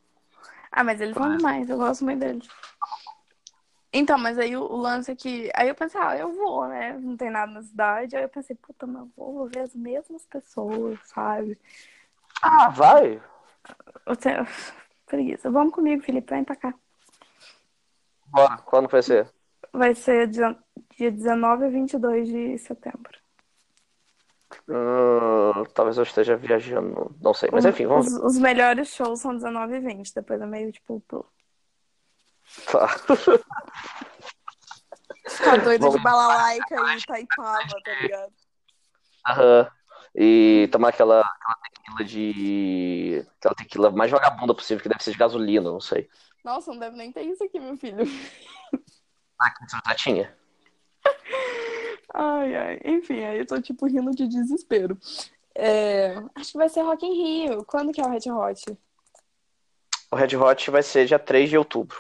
Ah, 0.72 0.84
mas 0.84 1.00
eles 1.02 1.16
vão 1.18 1.30
demais, 1.32 1.70
eu 1.70 1.78
gosto 1.78 2.04
muito 2.04 2.20
deles. 2.20 2.48
Então, 3.96 4.18
mas 4.18 4.40
aí 4.40 4.56
o, 4.58 4.62
o 4.64 4.76
lance 4.78 5.12
é 5.12 5.16
que. 5.16 5.52
Aí 5.56 5.70
eu 5.70 5.76
pensei, 5.76 6.02
ah, 6.02 6.18
eu 6.18 6.32
vou, 6.34 6.68
né? 6.68 6.94
Não 6.98 7.16
tem 7.16 7.30
nada 7.30 7.52
na 7.52 7.62
cidade. 7.62 8.16
Aí 8.16 8.24
eu 8.24 8.30
pensei, 8.30 8.56
puta, 8.56 8.88
mas 8.88 9.02
eu 9.04 9.12
vou, 9.16 9.34
vou 9.34 9.48
ver 9.50 9.60
as 9.62 9.76
mesmas 9.76 10.26
pessoas, 10.26 11.00
sabe? 11.08 11.60
Ah, 12.42 12.70
vai? 12.70 13.20
Eu 14.06 14.16
tenho... 14.18 14.46
Preguiça. 15.06 15.52
Vamos 15.52 15.74
comigo, 15.74 16.04
Felipe, 16.04 16.34
vem 16.34 16.44
pra 16.44 16.56
cá. 16.56 16.74
Bora. 18.34 18.58
Quando 18.66 18.90
vai 18.90 19.02
ser? 19.04 19.32
Vai 19.72 19.94
ser 19.96 20.28
dia, 20.28 20.58
dia 20.98 21.12
19 21.12 21.66
a 21.66 21.70
22 21.70 22.28
de 22.28 22.58
setembro. 22.58 23.22
Hum, 24.68 25.64
talvez 25.74 25.98
eu 25.98 26.04
esteja 26.04 26.36
viajando, 26.36 27.16
não 27.22 27.34
sei. 27.34 27.50
Mas 27.52 27.66
enfim, 27.66 27.86
vamos 27.88 28.08
os, 28.08 28.14
os 28.24 28.38
melhores 28.38 28.90
shows 28.94 29.20
são 29.20 29.36
19 29.36 29.76
e 29.78 29.80
20. 29.80 30.14
Depois 30.14 30.42
é 30.42 30.46
meio 30.46 30.72
tipo. 30.72 31.00
pô, 31.08 31.26
Tá. 32.72 32.88
Ficar 35.28 35.58
doido 35.64 35.82
de 35.82 35.88
Vamos- 35.88 36.04
balalaica 36.04 36.76
e 36.76 36.98
Itaipava, 36.98 37.68
tá 37.84 37.94
ligado? 38.02 38.34
Aham. 39.28 39.68
E 40.16 40.70
tomar 40.72 40.90
aquela, 40.90 41.22
aquela 41.22 41.56
tequila 41.64 42.04
de. 42.06 43.26
Aquela 43.40 43.56
tequila 43.56 43.92
mais 43.92 44.12
vagabunda 44.12 44.54
possível, 44.54 44.84
que 44.84 44.90
deve 44.90 45.04
ser 45.04 45.12
de 45.12 45.18
gasolina, 45.18 45.72
não 45.72 45.80
sei. 45.80 46.08
Nossa, 46.44 46.72
não 46.72 46.80
deve 46.80 46.98
nem 46.98 47.12
ter 47.12 47.24
isso 47.24 47.44
aqui, 47.44 47.60
meu 47.60 47.78
filho. 47.78 48.06
Ah, 49.40 49.52
que 49.52 49.70
você 49.70 49.78
já 49.86 49.96
tinha? 49.96 50.38
Ai, 52.14 52.56
ai. 52.56 52.80
Enfim, 52.86 53.24
aí 53.24 53.40
eu 53.40 53.46
tô, 53.46 53.60
tipo, 53.62 53.88
rindo 53.88 54.12
de 54.12 54.28
desespero. 54.28 54.98
É... 55.56 56.16
Acho 56.36 56.52
que 56.52 56.58
vai 56.58 56.70
ser 56.70 56.82
Rock 56.82 57.06
in 57.06 57.14
Rio. 57.14 57.66
Quando 57.66 57.92
que 57.92 58.00
é 58.00 58.06
o 58.06 58.10
Red 58.10 58.32
Hot? 58.32 58.78
O 60.12 60.16
Red 60.16 60.36
Hot 60.38 60.72
vai 60.72 60.84
ser 60.84 61.06
dia 61.06 61.20
3 61.20 61.50
de 61.50 61.58
outubro. 61.58 61.98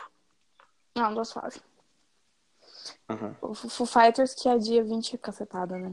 Não, 0.96 1.14
duas 1.14 1.34
fases. 1.34 1.62
Uhum. 3.10 3.36
O 3.41 3.54
Foo 3.54 3.86
Fighters, 3.86 4.34
que 4.34 4.48
é 4.48 4.58
dia 4.58 4.84
20 4.84 5.18
cacetada, 5.18 5.78
né? 5.78 5.91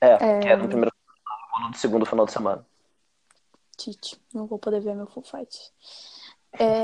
É, 0.00 0.12
é... 0.12 0.40
que 0.40 0.48
é 0.48 0.56
no 0.56 0.68
primeiro 0.68 0.92
ou 1.54 1.68
no 1.68 1.74
segundo 1.74 2.06
final 2.06 2.26
de 2.26 2.32
semana. 2.32 2.66
Tite, 3.76 4.20
não 4.32 4.46
vou 4.46 4.58
poder 4.58 4.80
ver 4.80 4.94
meu 4.94 5.06
Foo 5.06 5.22
Fighters. 5.22 5.72
É... 6.52 6.79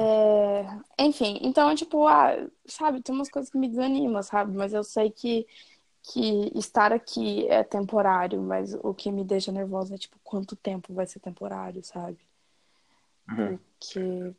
Enfim, 0.98 1.38
então, 1.42 1.74
tipo, 1.74 2.06
ah, 2.06 2.34
sabe, 2.66 3.02
tem 3.02 3.14
umas 3.14 3.30
coisas 3.30 3.50
que 3.50 3.58
me 3.58 3.68
desanimam, 3.68 4.22
sabe? 4.22 4.56
Mas 4.56 4.72
eu 4.72 4.84
sei 4.84 5.10
que, 5.10 5.46
que 6.02 6.52
estar 6.56 6.92
aqui 6.92 7.46
é 7.48 7.62
temporário, 7.64 8.40
mas 8.40 8.74
o 8.74 8.94
que 8.94 9.10
me 9.10 9.24
deixa 9.24 9.50
nervosa 9.50 9.94
é, 9.94 9.98
tipo, 9.98 10.18
quanto 10.22 10.54
tempo 10.56 10.94
vai 10.94 11.06
ser 11.06 11.20
temporário, 11.20 11.82
sabe? 11.82 12.18
Uhum. 13.28 13.58
Porque, 13.58 14.34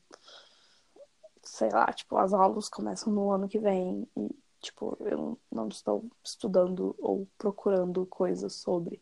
sei 1.44 1.70
lá, 1.70 1.92
tipo, 1.92 2.18
as 2.18 2.34
aulas 2.34 2.70
começam 2.70 3.12
no 3.12 3.32
ano 3.32 3.48
que 3.48 3.60
vem 3.60 4.08
e, 4.16 4.30
tipo, 4.62 4.98
eu 5.02 5.38
não 5.52 5.68
estou 5.68 6.06
estudando 6.24 6.96
ou 7.00 7.28
procurando 7.38 8.06
coisas 8.06 8.54
sobre, 8.54 9.02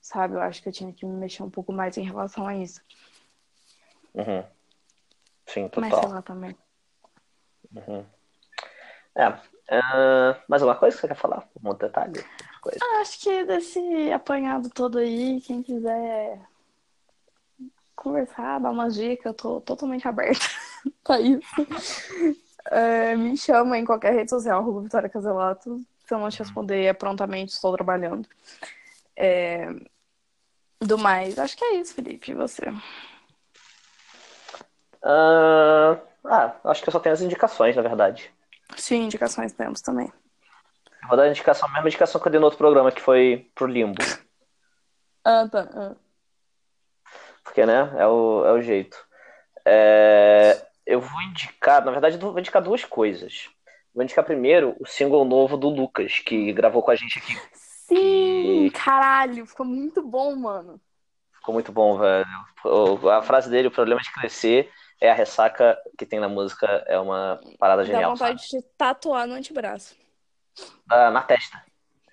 sabe? 0.00 0.34
Eu 0.34 0.40
acho 0.40 0.62
que 0.62 0.68
eu 0.68 0.72
tinha 0.72 0.92
que 0.92 1.04
me 1.04 1.12
mexer 1.12 1.42
um 1.42 1.50
pouco 1.50 1.72
mais 1.72 1.96
em 1.98 2.04
relação 2.04 2.46
a 2.46 2.56
isso. 2.56 2.80
Uhum. 4.14 4.55
Sim, 5.46 5.68
total. 5.68 5.90
Mas 5.90 5.98
sei 5.98 6.08
lá 6.08 6.22
também. 6.22 6.56
Uhum. 7.74 8.04
É. 9.14 9.28
Uh, 9.28 10.36
mais 10.48 10.62
alguma 10.62 10.78
coisa 10.78 10.94
que 10.94 11.00
você 11.00 11.08
quer 11.08 11.16
falar? 11.16 11.48
Um 11.62 11.68
outro 11.68 11.88
detalhe? 11.88 12.24
Coisa. 12.60 12.78
Ah, 12.82 13.00
acho 13.00 13.18
que 13.20 13.44
desse 13.44 14.12
apanhado 14.12 14.70
todo 14.70 14.98
aí, 14.98 15.40
quem 15.40 15.62
quiser 15.62 16.40
conversar, 17.96 18.60
dar 18.60 18.70
umas 18.70 18.94
dicas, 18.94 19.26
eu 19.26 19.34
tô 19.34 19.60
totalmente 19.60 20.06
aberta 20.06 20.44
pra 21.02 21.20
isso. 21.20 21.48
É, 22.70 23.16
me 23.16 23.36
chama 23.36 23.78
em 23.78 23.84
qualquer 23.84 24.12
rede 24.12 24.30
social, 24.30 24.60
arroba 24.60 24.82
Vitória 24.82 25.08
Caselato. 25.08 25.80
Se 26.06 26.14
eu 26.14 26.18
não 26.18 26.28
te 26.28 26.38
responder 26.38 26.84
é 26.84 26.92
prontamente, 26.92 27.52
estou 27.52 27.74
trabalhando. 27.74 28.28
É... 29.16 29.68
Do 30.80 30.98
mais, 30.98 31.38
acho 31.38 31.56
que 31.56 31.64
é 31.64 31.80
isso, 31.80 31.94
Felipe. 31.94 32.30
E 32.30 32.34
você? 32.34 32.62
Uh, 35.06 36.00
ah, 36.24 36.56
acho 36.64 36.82
que 36.82 36.88
eu 36.88 36.92
só 36.92 36.98
tenho 36.98 37.12
as 37.12 37.20
indicações, 37.20 37.76
na 37.76 37.82
verdade. 37.82 38.34
Sim, 38.76 39.04
indicações 39.04 39.52
temos 39.52 39.80
também. 39.80 40.12
Eu 41.02 41.08
vou 41.08 41.16
dar 41.16 41.22
a 41.24 41.28
indicação, 41.28 41.68
a 41.68 41.72
mesma 41.72 41.88
indicação 41.88 42.20
que 42.20 42.26
eu 42.26 42.32
dei 42.32 42.40
no 42.40 42.46
outro 42.46 42.58
programa, 42.58 42.90
que 42.90 43.00
foi 43.00 43.48
pro 43.54 43.66
Limbo. 43.66 44.02
Ah, 45.28 45.48
tá. 45.50 45.68
Ah. 45.74 45.96
Porque, 47.42 47.66
né, 47.66 47.92
é 47.98 48.06
o, 48.06 48.46
é 48.46 48.52
o 48.52 48.62
jeito. 48.62 48.96
É, 49.64 50.64
eu 50.86 51.00
vou 51.00 51.20
indicar, 51.22 51.84
na 51.84 51.90
verdade, 51.90 52.16
vou 52.16 52.38
indicar 52.38 52.62
duas 52.62 52.84
coisas. 52.84 53.50
Vou 53.92 54.04
indicar 54.04 54.24
primeiro 54.24 54.76
o 54.78 54.86
single 54.86 55.24
novo 55.24 55.56
do 55.56 55.68
Lucas, 55.68 56.20
que 56.20 56.52
gravou 56.52 56.80
com 56.80 56.92
a 56.92 56.94
gente 56.94 57.18
aqui. 57.18 57.36
Sim, 57.52 58.70
caralho, 58.72 59.44
ficou 59.46 59.66
muito 59.66 60.00
bom, 60.00 60.36
mano. 60.36 60.80
Ficou 61.34 61.52
muito 61.52 61.72
bom, 61.72 61.98
velho. 61.98 63.10
A 63.10 63.22
frase 63.22 63.50
dele, 63.50 63.66
o 63.66 63.72
problema 63.72 64.00
de 64.00 64.12
crescer 64.12 64.70
é 65.00 65.10
a 65.10 65.14
ressaca 65.14 65.78
que 65.98 66.06
tem 66.06 66.20
na 66.20 66.28
música, 66.28 66.66
é 66.86 66.98
uma 66.98 67.40
parada 67.58 67.84
genial. 67.84 68.02
Dá 68.02 68.08
vontade 68.08 68.48
sabe? 68.48 68.62
de 68.62 68.68
tatuar 68.76 69.26
no 69.26 69.34
antebraço. 69.34 69.94
Ah, 70.88 71.10
na 71.10 71.22
testa. 71.22 71.62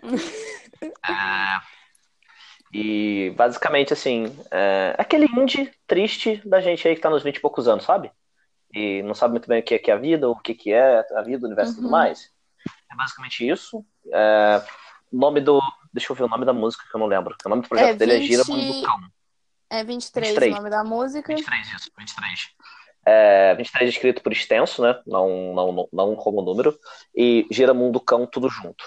é, 0.03 1.61
e 2.73 3.33
basicamente, 3.37 3.93
assim, 3.93 4.25
é, 4.51 4.95
aquele 4.97 5.25
indie 5.25 5.71
triste 5.87 6.41
da 6.45 6.59
gente 6.59 6.87
aí 6.87 6.95
que 6.95 7.01
tá 7.01 7.09
nos 7.09 7.23
20 7.23 7.37
e 7.37 7.39
poucos 7.39 7.67
anos, 7.67 7.85
sabe? 7.85 8.11
E 8.73 9.01
não 9.03 9.13
sabe 9.13 9.33
muito 9.33 9.47
bem 9.47 9.59
o 9.59 9.63
que 9.63 9.75
é, 9.75 9.79
que 9.79 9.91
é 9.91 9.93
a 9.93 9.97
vida, 9.97 10.29
o 10.29 10.35
que, 10.35 10.53
que 10.53 10.73
é 10.73 11.05
a 11.15 11.21
vida, 11.21 11.43
o 11.43 11.47
universo 11.47 11.73
e 11.73 11.75
tudo 11.75 11.85
uhum. 11.85 11.91
mais. 11.91 12.31
É 12.91 12.95
basicamente 12.95 13.47
isso. 13.47 13.85
É, 14.11 14.61
o 15.11 15.17
nome 15.17 15.39
do. 15.39 15.61
Deixa 15.93 16.11
eu 16.11 16.15
ver 16.15 16.23
o 16.23 16.27
nome 16.27 16.43
da 16.43 16.53
música 16.53 16.83
que 16.89 16.95
eu 16.95 16.99
não 16.99 17.07
lembro. 17.07 17.35
O 17.45 17.49
nome 17.49 17.61
do 17.61 17.69
projeto 17.69 17.89
é, 17.89 17.93
dele 17.93 18.19
20... 18.19 18.23
é 18.23 18.27
Gira 18.27 18.43
Mundo 18.45 18.81
Cão. 18.83 18.99
É 19.73 19.83
23, 19.83 20.33
23 20.35 20.53
o 20.53 20.55
nome 20.55 20.69
da 20.69 20.83
música. 20.83 21.33
23, 21.33 21.67
isso, 21.73 21.91
23. 21.97 22.49
É, 23.07 23.55
23 23.55 23.89
escrito 23.89 24.21
por 24.21 24.31
extenso, 24.31 24.83
né? 24.83 25.01
Não, 25.07 25.51
não, 25.51 25.89
não 25.91 26.15
como 26.15 26.43
número. 26.43 26.77
E 27.15 27.47
Gira 27.49 27.73
Mundo 27.73 27.99
Cão 27.99 28.27
tudo 28.27 28.47
junto. 28.49 28.85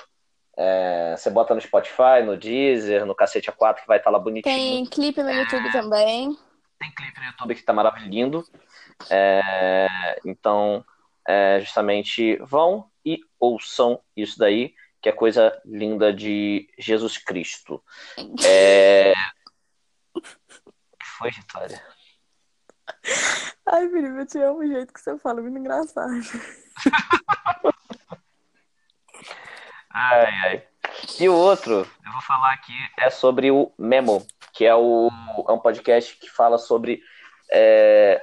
É, 0.57 1.17
você 1.17 1.29
bota 1.29 1.57
no 1.57 1.61
Spotify, 1.61 2.23
no 2.25 2.37
Deezer, 2.37 3.05
no 3.05 3.17
Cacete 3.17 3.51
A4, 3.51 3.81
que 3.81 3.87
vai 3.89 3.99
estar 3.99 4.13
tá 4.13 4.17
lá 4.17 4.23
bonitinho. 4.23 4.55
Tem 4.55 4.87
clipe 4.87 5.21
no 5.21 5.31
YouTube 5.31 5.67
é, 5.67 5.73
também. 5.73 6.39
Tem 6.79 6.95
clipe 6.95 7.19
no 7.19 7.27
YouTube 7.27 7.55
que 7.57 7.63
tá 7.65 7.73
maravilhoso. 7.73 8.49
É, 9.11 10.21
então, 10.25 10.85
é, 11.27 11.59
justamente, 11.59 12.37
vão 12.37 12.89
e 13.05 13.19
ouçam 13.41 14.01
isso 14.17 14.39
daí, 14.39 14.73
que 15.03 15.09
é 15.09 15.13
coisa 15.13 15.61
linda 15.65 16.13
de 16.13 16.69
Jesus 16.79 17.19
Cristo. 17.19 17.83
É 18.47 19.13
foi, 21.19 21.31
Vitória? 21.31 21.83
Ai, 23.67 23.89
Felipe, 23.89 24.19
eu 24.19 24.27
te 24.27 24.39
amo 24.39 24.61
o 24.61 24.67
jeito 24.67 24.93
que 24.93 25.01
você 25.01 25.19
fala, 25.19 25.41
muito 25.43 25.59
engraçado. 25.59 26.13
ai, 29.91 30.35
ai. 30.45 30.63
E 31.19 31.29
o 31.29 31.35
outro, 31.35 31.75
eu 32.05 32.13
vou 32.13 32.23
falar 32.23 32.53
aqui, 32.53 32.73
é 32.99 33.11
sobre 33.11 33.51
o 33.51 33.73
Memo, 33.79 34.25
que 34.53 34.65
é, 34.65 34.75
o, 34.75 35.11
é 35.49 35.53
um 35.53 35.59
podcast 35.59 36.17
que 36.17 36.31
fala 36.31 36.59
sobre. 36.59 37.03
É, 37.51 38.23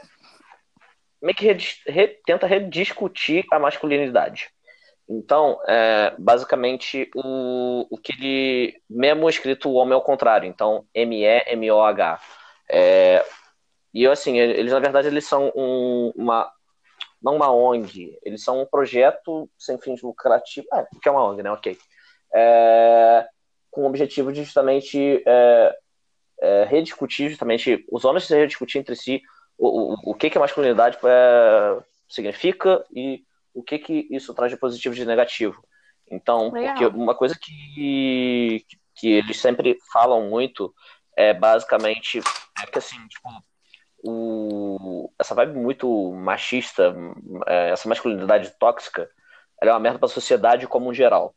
meio 1.21 1.35
que 1.35 1.51
re, 1.87 2.07
tenta 2.25 2.47
rediscutir 2.47 3.45
a 3.51 3.59
masculinidade. 3.59 4.49
Então, 5.09 5.59
é, 5.67 6.15
basicamente, 6.17 7.09
o, 7.15 7.87
o 7.89 7.97
que 7.97 8.13
ele. 8.13 8.81
Memo 8.89 9.29
escrito 9.29 9.69
o 9.69 9.73
homem 9.73 9.93
ao 9.93 10.01
contrário. 10.01 10.47
Então, 10.47 10.85
M-E-M-O-H. 10.93 12.19
É, 12.75 13.23
e 13.93 14.07
assim, 14.07 14.39
eles 14.39 14.71
na 14.71 14.79
verdade 14.79 15.07
eles 15.07 15.27
são 15.27 15.51
um, 15.55 16.11
uma 16.15 16.51
não 17.21 17.35
uma 17.35 17.53
ONG, 17.53 18.17
eles 18.23 18.43
são 18.43 18.61
um 18.61 18.65
projeto 18.65 19.47
sem 19.57 19.77
fins 19.77 20.01
lucrativos, 20.01 20.67
ah, 20.73 20.83
que 21.01 21.07
é 21.07 21.11
uma 21.11 21.23
ONG, 21.23 21.43
né? 21.43 21.51
Ok. 21.51 21.77
É, 22.33 23.27
com 23.69 23.83
o 23.83 23.85
objetivo 23.85 24.33
de 24.33 24.43
justamente 24.43 25.23
é, 25.25 25.77
é, 26.41 26.63
rediscutir 26.65 27.29
justamente 27.29 27.85
os 27.91 28.03
homens 28.03 28.25
se 28.25 28.35
rediscutir 28.35 28.81
entre 28.81 28.95
si 28.95 29.21
o, 29.55 29.93
o, 29.93 30.11
o 30.11 30.15
que 30.15 30.31
que 30.31 30.37
a 30.37 30.41
masculinidade 30.41 30.97
é, 31.03 31.83
significa 32.09 32.83
e 32.91 33.23
o 33.53 33.61
que 33.61 33.77
que 33.77 34.07
isso 34.09 34.33
traz 34.33 34.51
de 34.51 34.57
positivo 34.57 34.95
e 34.95 34.97
de 34.97 35.05
negativo. 35.05 35.63
Então, 36.09 36.51
Legal. 36.51 36.73
porque 36.73 36.85
uma 36.87 37.13
coisa 37.13 37.37
que, 37.39 38.65
que 38.95 39.11
eles 39.11 39.39
sempre 39.39 39.77
falam 39.91 40.27
muito 40.27 40.73
é 41.15 41.33
basicamente 41.33 42.19
é 42.63 42.67
que 42.67 42.77
assim, 42.77 43.07
tipo, 43.07 43.29
o, 44.03 45.11
essa 45.17 45.35
vibe 45.35 45.57
muito 45.57 46.11
machista, 46.13 46.95
é, 47.47 47.69
essa 47.71 47.87
masculinidade 47.87 48.51
tóxica, 48.59 49.09
ela 49.61 49.71
é 49.71 49.73
uma 49.73 49.79
merda 49.79 49.99
pra 49.99 50.07
sociedade 50.07 50.67
como 50.67 50.89
um 50.89 50.93
geral. 50.93 51.35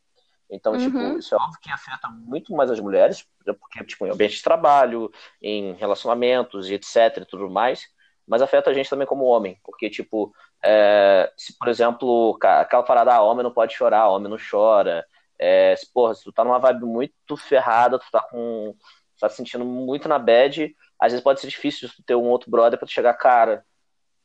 Então, 0.49 0.77
tipo, 0.77 0.97
uhum. 0.97 1.07
tipo, 1.07 1.19
isso 1.19 1.35
é 1.35 1.37
óbvio 1.37 1.59
que 1.61 1.69
afeta 1.69 2.09
muito 2.09 2.53
mais 2.53 2.71
as 2.71 2.79
mulheres, 2.79 3.25
porque, 3.59 3.83
tipo, 3.83 4.05
em 4.05 4.11
ambiente 4.11 4.35
de 4.35 4.43
trabalho, 4.43 5.11
em 5.41 5.73
relacionamentos 5.73 6.69
e 6.69 6.75
etc 6.75 7.17
e 7.17 7.25
tudo 7.25 7.49
mais, 7.49 7.85
mas 8.25 8.41
afeta 8.41 8.69
a 8.69 8.73
gente 8.73 8.89
também 8.89 9.07
como 9.07 9.25
homem, 9.25 9.59
porque, 9.63 9.89
tipo, 9.89 10.33
é, 10.63 11.31
se, 11.37 11.57
por 11.57 11.67
exemplo, 11.67 12.37
aquela 12.41 12.83
parada, 12.83 13.13
ah, 13.13 13.21
homem 13.21 13.43
não 13.43 13.51
pode 13.51 13.73
chorar, 13.73 14.09
homem 14.09 14.29
não 14.29 14.37
chora, 14.37 15.05
é, 15.39 15.75
se, 15.75 15.91
porra, 15.91 16.15
se 16.15 16.23
tu 16.23 16.31
tá 16.31 16.43
numa 16.43 16.59
vibe 16.59 16.85
muito 16.85 17.37
ferrada, 17.37 17.99
tu 17.99 18.05
tá 18.11 18.21
com 18.21 18.75
tá 19.19 19.27
se 19.29 19.37
sentindo 19.37 19.65
muito 19.65 20.07
na 20.07 20.19
bad, 20.19 20.75
às 20.99 21.11
vezes 21.11 21.23
pode 21.23 21.39
ser 21.39 21.47
difícil 21.47 21.89
ter 22.05 22.15
um 22.15 22.25
outro 22.25 22.49
brother 22.49 22.77
pra 22.77 22.87
tu 22.87 22.91
chegar, 22.91 23.13
cara, 23.13 23.65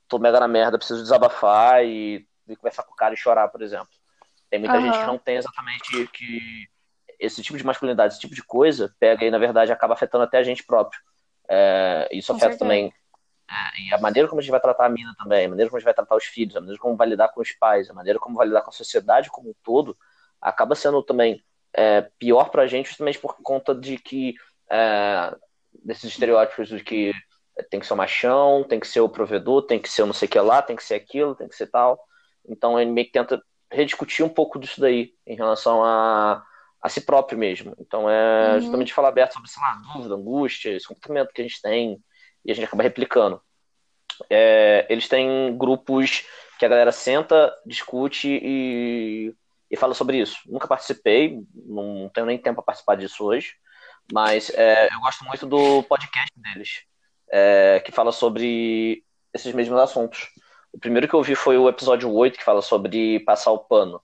tô 0.09 0.19
mega 0.19 0.41
na 0.41 0.49
merda, 0.49 0.79
preciso 0.79 1.03
desabafar 1.03 1.85
e, 1.85 2.27
e 2.49 2.57
conversar 2.57 2.83
com 2.85 2.93
o 2.93 2.97
cara 2.97 3.15
e 3.15 3.17
chorar, 3.17 3.49
por 3.49 3.63
exemplo. 3.63 3.89
Tem 4.51 4.59
muita 4.59 4.77
uhum. 4.77 4.83
gente 4.83 4.99
que 4.99 5.07
não 5.07 5.19
tem 5.19 5.37
exatamente 5.37 6.07
que 6.09 6.69
esse 7.19 7.43
tipo 7.43 7.57
de 7.57 7.65
masculinidade, 7.65 8.15
esse 8.15 8.21
tipo 8.21 8.35
de 8.35 8.43
coisa, 8.43 8.95
pega 8.99 9.25
e, 9.25 9.31
na 9.31 9.39
verdade, 9.39 9.73
acaba 9.73 9.95
afetando 9.95 10.25
até 10.25 10.39
a 10.39 10.43
gente 10.43 10.65
próprio. 10.65 11.01
É, 11.49 12.09
isso 12.13 12.33
afeta 12.33 12.59
também 12.59 12.93
é, 13.53 13.83
e 13.83 13.95
a 13.95 13.99
maneira 13.99 14.29
como 14.29 14.41
a 14.41 14.43
gente 14.43 14.51
vai 14.51 14.61
tratar 14.61 14.87
a 14.87 14.89
mina 14.89 15.15
também, 15.19 15.45
a 15.45 15.49
maneira 15.49 15.69
como 15.69 15.77
a 15.77 15.81
gente 15.81 15.85
vai 15.85 15.95
tratar 15.95 16.17
os 16.17 16.25
filhos, 16.25 16.57
a 16.57 16.61
maneira 16.61 16.81
como 16.81 16.97
vai 16.97 17.07
lidar 17.07 17.29
com 17.29 17.41
os 17.41 17.53
pais, 17.53 17.91
a 17.91 17.93
maneira 17.93 18.19
como 18.19 18.37
vai 18.37 18.47
lidar 18.47 18.63
com 18.63 18.71
a 18.71 18.73
sociedade 18.73 19.31
como 19.31 19.51
um 19.51 19.55
todo, 19.63 19.97
acaba 20.41 20.75
sendo 20.75 21.03
também 21.03 21.45
é, 21.75 22.03
pior 22.19 22.51
pra 22.51 22.67
gente 22.67 22.89
justamente 22.89 23.19
por 23.19 23.37
conta 23.43 23.75
de 23.75 23.99
que 23.99 24.35
é, 24.71 25.37
desses 25.85 26.05
estereótipos 26.05 26.69
de 26.69 26.83
que 26.83 27.13
tem 27.71 27.81
que 27.81 27.87
ser 27.87 27.95
o 27.95 27.97
machão, 27.97 28.65
tem 28.65 28.81
que 28.81 28.87
ser 28.87 29.01
o 29.01 29.09
provedor, 29.09 29.63
tem 29.63 29.79
que 29.79 29.89
ser 29.89 30.03
o 30.03 30.07
não 30.07 30.15
sei 30.15 30.27
o 30.27 30.31
que 30.31 30.41
lá, 30.41 30.63
tem 30.63 30.77
que 30.77 30.85
ser 30.85 30.95
aquilo, 30.95 31.35
tem 31.35 31.49
que 31.49 31.57
ser 31.57 31.67
tal. 31.67 32.01
Então 32.49 32.81
ele 32.81 32.91
meio 32.91 33.07
que 33.07 33.13
tenta 33.13 33.43
rediscutir 33.71 34.25
um 34.25 34.29
pouco 34.29 34.59
disso 34.59 34.81
daí 34.81 35.13
em 35.27 35.37
relação 35.37 35.85
a, 35.85 36.43
a 36.81 36.89
si 36.89 37.01
próprio 37.03 37.39
mesmo. 37.39 37.75
Então 37.79 38.09
é 38.09 38.55
uhum. 38.55 38.61
justamente 38.61 38.93
falar 38.93 39.09
aberto 39.09 39.35
sobre, 39.35 39.49
sei 39.49 39.63
lá, 39.63 39.81
dúvida, 39.95 40.15
angústia, 40.15 40.71
esse 40.71 40.87
comportamento 40.87 41.33
que 41.33 41.41
a 41.41 41.45
gente 41.45 41.61
tem 41.61 41.99
e 42.45 42.51
a 42.51 42.55
gente 42.55 42.65
acaba 42.65 42.83
replicando. 42.83 43.41
É, 44.29 44.87
eles 44.89 45.09
têm 45.09 45.57
grupos 45.57 46.27
que 46.59 46.65
a 46.65 46.69
galera 46.69 46.93
senta, 46.93 47.53
discute 47.67 48.29
e, 48.29 49.35
e 49.71 49.77
fala 49.77 49.95
sobre 49.95 50.19
isso. 50.19 50.39
Nunca 50.47 50.69
participei, 50.69 51.43
não 51.55 52.11
tenho 52.13 52.27
nem 52.27 52.39
tempo 52.39 52.57
para 52.57 52.67
participar 52.67 52.97
disso 52.97 53.25
hoje, 53.25 53.55
mas 54.11 54.51
é, 54.51 54.93
eu 54.93 55.01
gosto 55.01 55.25
muito 55.25 55.47
do 55.47 55.83
podcast 55.85 56.33
deles, 56.37 56.83
é, 57.31 57.81
que 57.85 57.93
fala 57.93 58.13
sobre 58.13 59.05
esses 59.33 59.53
mesmos 59.55 59.79
assuntos. 59.79 60.31
O 60.73 60.79
primeiro 60.79 61.07
que 61.07 61.15
eu 61.15 61.23
vi 61.23 61.35
foi 61.35 61.59
o 61.59 61.69
episódio 61.69 62.11
8, 62.11 62.39
que 62.39 62.45
fala 62.45 62.63
sobre 62.63 63.21
passar 63.21 63.53
o 63.53 63.59
pano. 63.59 64.01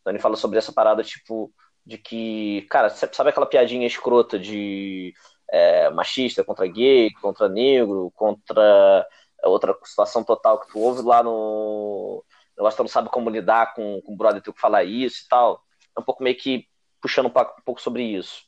Então 0.00 0.12
ele 0.12 0.20
fala 0.20 0.36
sobre 0.36 0.58
essa 0.58 0.72
parada, 0.72 1.02
tipo, 1.02 1.52
de 1.84 1.98
que, 1.98 2.66
cara, 2.70 2.90
sabe 2.90 3.30
aquela 3.30 3.46
piadinha 3.46 3.86
escrota 3.86 4.38
de 4.38 5.14
é, 5.50 5.90
machista 5.90 6.44
contra 6.44 6.66
gay, 6.66 7.10
contra 7.20 7.48
negro, 7.48 8.12
contra 8.14 9.06
outra 9.44 9.76
situação 9.84 10.22
total 10.22 10.60
que 10.60 10.72
tu 10.72 10.78
ouve 10.78 11.02
lá 11.02 11.22
no. 11.22 12.24
Eu 12.56 12.68
tu 12.70 12.82
não 12.82 12.88
sabe 12.88 13.08
como 13.08 13.30
lidar 13.30 13.72
com, 13.74 14.00
com 14.02 14.12
o 14.12 14.16
brother 14.16 14.42
ter 14.42 14.52
que 14.52 14.60
falar 14.60 14.84
isso 14.84 15.24
e 15.24 15.28
tal. 15.28 15.62
É 15.96 16.00
um 16.00 16.04
pouco 16.04 16.22
meio 16.22 16.36
que 16.36 16.66
puxando 17.00 17.26
um 17.26 17.62
pouco 17.64 17.80
sobre 17.80 18.02
isso. 18.02 18.42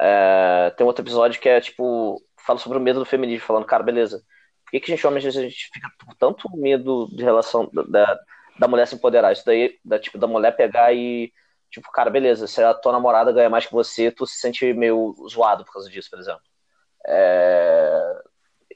É, 0.00 0.70
tem 0.76 0.86
outro 0.86 1.04
episódio 1.04 1.40
que 1.40 1.48
é 1.48 1.60
tipo, 1.60 2.22
fala 2.44 2.58
sobre 2.58 2.78
o 2.78 2.80
medo 2.80 3.00
do 3.00 3.04
feminismo, 3.06 3.46
falando, 3.46 3.66
cara, 3.66 3.82
beleza, 3.82 4.18
por 4.64 4.70
que, 4.72 4.80
que 4.80 4.92
a 4.92 4.96
gente, 4.96 5.08
vezes 5.08 5.36
a 5.36 5.42
gente 5.42 5.70
fica 5.72 5.90
com 6.04 6.14
tanto 6.14 6.48
medo 6.56 7.08
de 7.14 7.22
relação 7.22 7.70
da, 7.88 8.18
da 8.58 8.68
mulher 8.68 8.86
se 8.86 8.94
empoderar? 8.94 9.32
Isso 9.32 9.44
daí, 9.44 9.78
da, 9.84 9.98
tipo, 9.98 10.18
da 10.18 10.26
mulher 10.26 10.56
pegar 10.56 10.92
e 10.92 11.32
Tipo, 11.70 11.90
cara, 11.92 12.10
beleza, 12.10 12.46
se 12.46 12.62
a 12.62 12.72
tua 12.72 12.92
namorada 12.92 13.32
ganha 13.32 13.50
mais 13.50 13.66
que 13.66 13.72
você, 13.72 14.10
tu 14.10 14.26
se 14.26 14.38
sente 14.38 14.72
meio 14.72 15.14
zoado 15.28 15.64
por 15.64 15.72
causa 15.74 15.90
disso, 15.90 16.08
por 16.10 16.18
exemplo. 16.18 16.40
É... 17.06 18.22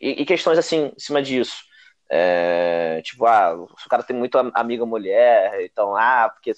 E, 0.01 0.23
e, 0.23 0.27
questões 0.27 0.59
assim, 0.59 0.93
em 0.95 0.99
cima 0.99 1.23
disso. 1.23 1.65
É... 2.11 3.01
Tipo, 3.03 3.27
ah, 3.27 3.55
se 3.79 3.87
o 3.87 3.89
cara 3.89 4.03
tem 4.03 4.17
muito 4.17 4.37
amiga 4.55 4.85
mulher, 4.85 5.63
então, 5.65 5.97
ah, 5.97 6.31
porque. 6.31 6.53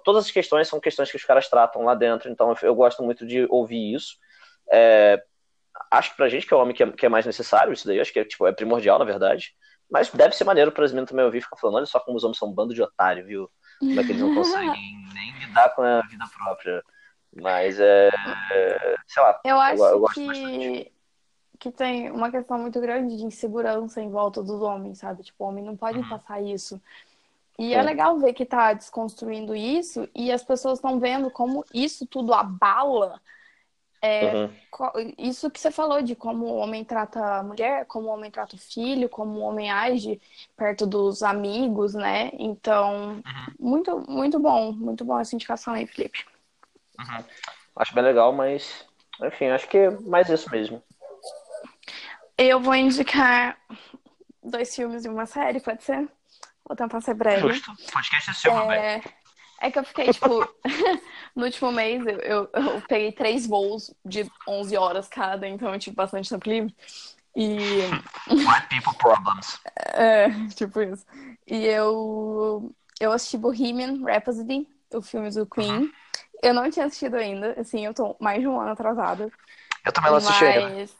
Todas 0.00 0.26
as 0.26 0.30
questões 0.30 0.68
são 0.68 0.80
questões 0.80 1.10
que 1.10 1.16
os 1.16 1.24
caras 1.24 1.48
tratam 1.48 1.84
lá 1.84 1.94
dentro, 1.94 2.30
então 2.30 2.54
eu 2.62 2.74
gosto 2.74 3.02
muito 3.02 3.26
de 3.26 3.46
ouvir 3.50 3.94
isso. 3.94 4.16
É... 4.70 5.22
Acho 5.90 6.10
que 6.10 6.16
pra 6.16 6.28
gente 6.28 6.46
que 6.46 6.52
é 6.52 6.56
o 6.56 6.60
homem 6.60 6.74
que 6.74 6.82
é, 6.82 6.90
que 6.90 7.06
é 7.06 7.08
mais 7.08 7.26
necessário, 7.26 7.72
isso 7.72 7.86
daí, 7.86 8.00
acho 8.00 8.12
que 8.12 8.20
é, 8.20 8.24
tipo, 8.24 8.46
é 8.46 8.52
primordial, 8.52 8.98
na 8.98 9.04
verdade. 9.04 9.54
Mas 9.90 10.10
deve 10.10 10.34
ser 10.34 10.44
maneiro 10.44 10.72
para 10.72 10.84
as 10.84 10.92
meninas 10.92 11.10
também 11.10 11.24
ouvir 11.24 11.38
e 11.38 11.42
ficar 11.42 11.56
falando, 11.56 11.76
olha 11.76 11.86
só 11.86 12.00
como 12.00 12.16
os 12.16 12.24
homens 12.24 12.38
são 12.38 12.48
um 12.48 12.54
bando 12.54 12.74
de 12.74 12.82
otário, 12.82 13.26
viu? 13.26 13.50
Como 13.78 14.00
é 14.00 14.04
que 14.04 14.12
eles 14.12 14.22
não 14.22 14.34
conseguem 14.34 14.72
nem 15.12 15.38
lidar 15.38 15.68
com 15.74 15.82
a 15.82 16.00
vida 16.02 16.24
própria. 16.34 16.82
Mas 17.34 17.78
é. 17.80 18.10
sei 19.06 19.22
lá. 19.22 19.40
Eu 19.44 19.58
acho 19.58 19.82
eu, 19.82 20.02
eu 20.02 20.04
que, 20.04 20.92
que 21.58 21.70
tem 21.70 22.10
uma 22.10 22.30
questão 22.30 22.58
muito 22.58 22.80
grande 22.80 23.16
de 23.16 23.24
insegurança 23.24 24.00
em 24.00 24.10
volta 24.10 24.42
dos 24.42 24.60
homens, 24.62 24.98
sabe? 24.98 25.22
Tipo, 25.22 25.44
o 25.44 25.48
homem 25.48 25.64
não 25.64 25.76
pode 25.76 25.98
uhum. 25.98 26.08
passar 26.08 26.42
isso. 26.42 26.80
E 27.58 27.74
é. 27.74 27.78
é 27.78 27.82
legal 27.82 28.18
ver 28.18 28.32
que 28.32 28.44
tá 28.44 28.72
desconstruindo 28.72 29.54
isso 29.54 30.08
e 30.14 30.32
as 30.32 30.42
pessoas 30.42 30.78
estão 30.78 30.98
vendo 30.98 31.30
como 31.30 31.64
isso 31.72 32.06
tudo 32.06 32.32
abala 32.32 33.20
é, 34.04 34.34
uhum. 34.34 34.50
Isso 35.16 35.48
que 35.48 35.60
você 35.60 35.70
falou 35.70 36.02
de 36.02 36.16
como 36.16 36.46
o 36.46 36.56
homem 36.56 36.84
trata 36.84 37.36
a 37.36 37.42
mulher, 37.44 37.86
como 37.86 38.08
o 38.08 38.10
homem 38.10 38.32
trata 38.32 38.56
o 38.56 38.58
filho, 38.58 39.08
como 39.08 39.38
o 39.38 39.42
homem 39.42 39.70
age 39.70 40.20
perto 40.56 40.84
dos 40.84 41.22
amigos, 41.22 41.94
né? 41.94 42.32
Então, 42.32 43.22
uhum. 43.24 43.54
muito, 43.60 44.10
muito 44.10 44.40
bom, 44.40 44.72
muito 44.72 45.04
bom 45.04 45.20
essa 45.20 45.36
indicação 45.36 45.74
aí, 45.74 45.86
Felipe. 45.86 46.24
Uhum. 46.98 47.24
Acho 47.76 47.94
bem 47.94 48.02
legal, 48.02 48.32
mas, 48.32 48.84
enfim, 49.22 49.46
acho 49.46 49.68
que 49.68 49.78
é 49.78 49.90
mais 50.00 50.28
isso 50.28 50.50
mesmo. 50.50 50.82
Eu 52.36 52.58
vou 52.58 52.74
indicar 52.74 53.56
dois 54.42 54.74
filmes 54.74 55.04
e 55.04 55.08
uma 55.08 55.26
série, 55.26 55.60
pode 55.60 55.84
ser? 55.84 56.08
Vou 56.72 56.76
tentar 56.76 57.02
ser 57.02 57.12
breve. 57.12 57.52
Justo. 57.52 57.70
Podcast 57.92 58.30
é 58.30 58.32
seu, 58.32 58.72
é... 58.72 59.02
É 59.60 59.70
que 59.70 59.78
eu 59.78 59.84
fiquei, 59.84 60.10
tipo, 60.10 60.48
no 61.36 61.44
último 61.44 61.70
mês 61.70 62.04
eu, 62.06 62.18
eu, 62.20 62.50
eu, 62.50 62.82
peguei 62.88 63.12
três 63.12 63.46
voos 63.46 63.94
de 64.02 64.26
11 64.48 64.76
horas 64.78 65.06
cada, 65.06 65.46
então 65.46 65.70
eu 65.70 65.78
tive 65.78 65.94
bastante 65.94 66.30
tempo 66.30 66.48
livre. 66.48 66.74
E. 67.36 67.58
White 68.26 68.68
people 68.70 68.96
problems. 68.96 69.60
É, 69.92 70.30
tipo 70.54 70.80
isso. 70.80 71.04
E 71.46 71.66
eu, 71.66 72.74
eu 72.98 73.12
assisti 73.12 73.36
Bohemian 73.36 74.02
Rhapsody, 74.02 74.66
o 74.94 75.02
filme 75.02 75.28
do 75.28 75.44
Queen. 75.44 75.70
Uhum. 75.70 75.92
Eu 76.42 76.54
não 76.54 76.70
tinha 76.70 76.86
assistido 76.86 77.16
ainda, 77.16 77.54
assim, 77.60 77.84
eu 77.84 77.92
tô 77.92 78.16
mais 78.18 78.40
de 78.40 78.48
um 78.48 78.58
ano 78.58 78.70
atrasada. 78.70 79.30
Eu 79.84 79.92
também 79.92 80.10
não 80.10 80.16
assisti 80.16 80.42
mas... 80.42 80.56
ainda. 80.56 80.90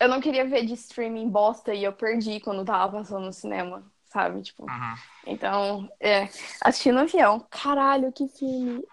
Eu 0.00 0.08
não 0.08 0.20
queria 0.20 0.44
ver 0.44 0.66
de 0.66 0.74
streaming 0.74 1.28
bosta 1.28 1.72
e 1.72 1.84
eu 1.84 1.92
perdi 1.92 2.40
quando 2.40 2.64
tava 2.64 2.98
passando 2.98 3.26
no 3.26 3.32
cinema 3.32 3.84
sabe? 4.08 4.42
Tipo, 4.42 4.64
uhum. 4.64 4.94
então, 5.26 5.92
é, 6.00 6.28
assistindo 6.62 6.94
no 6.94 7.02
avião, 7.02 7.44
caralho, 7.50 8.12
que 8.12 8.28
filme 8.28 8.84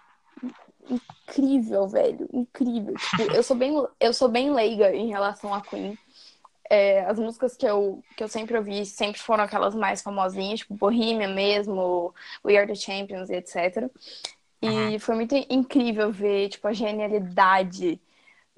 incrível, 0.88 1.88
velho, 1.88 2.28
incrível. 2.32 2.94
Tipo, 2.94 3.34
eu 3.34 3.42
sou 3.42 3.56
bem, 3.56 3.72
eu 3.98 4.12
sou 4.12 4.28
bem 4.28 4.52
leiga 4.52 4.94
em 4.94 5.08
relação 5.08 5.52
a 5.52 5.60
Queen. 5.60 5.98
É, 6.68 7.04
as 7.04 7.18
músicas 7.18 7.56
que 7.56 7.66
eu, 7.66 8.02
que 8.16 8.24
eu 8.24 8.28
sempre 8.28 8.56
ouvi 8.56 8.84
sempre 8.84 9.20
foram 9.20 9.44
aquelas 9.44 9.74
mais 9.74 10.02
famosinhas, 10.02 10.60
tipo 10.60 10.74
Bohemian 10.74 11.32
mesmo, 11.32 12.14
We 12.44 12.56
Are 12.56 12.66
The 12.66 12.74
Champions, 12.74 13.30
etc. 13.30 13.88
E 14.60 14.68
uhum. 14.68 14.98
foi 14.98 15.14
muito 15.14 15.34
incrível 15.48 16.10
ver, 16.10 16.48
tipo, 16.48 16.66
a 16.66 16.72
genialidade 16.72 18.00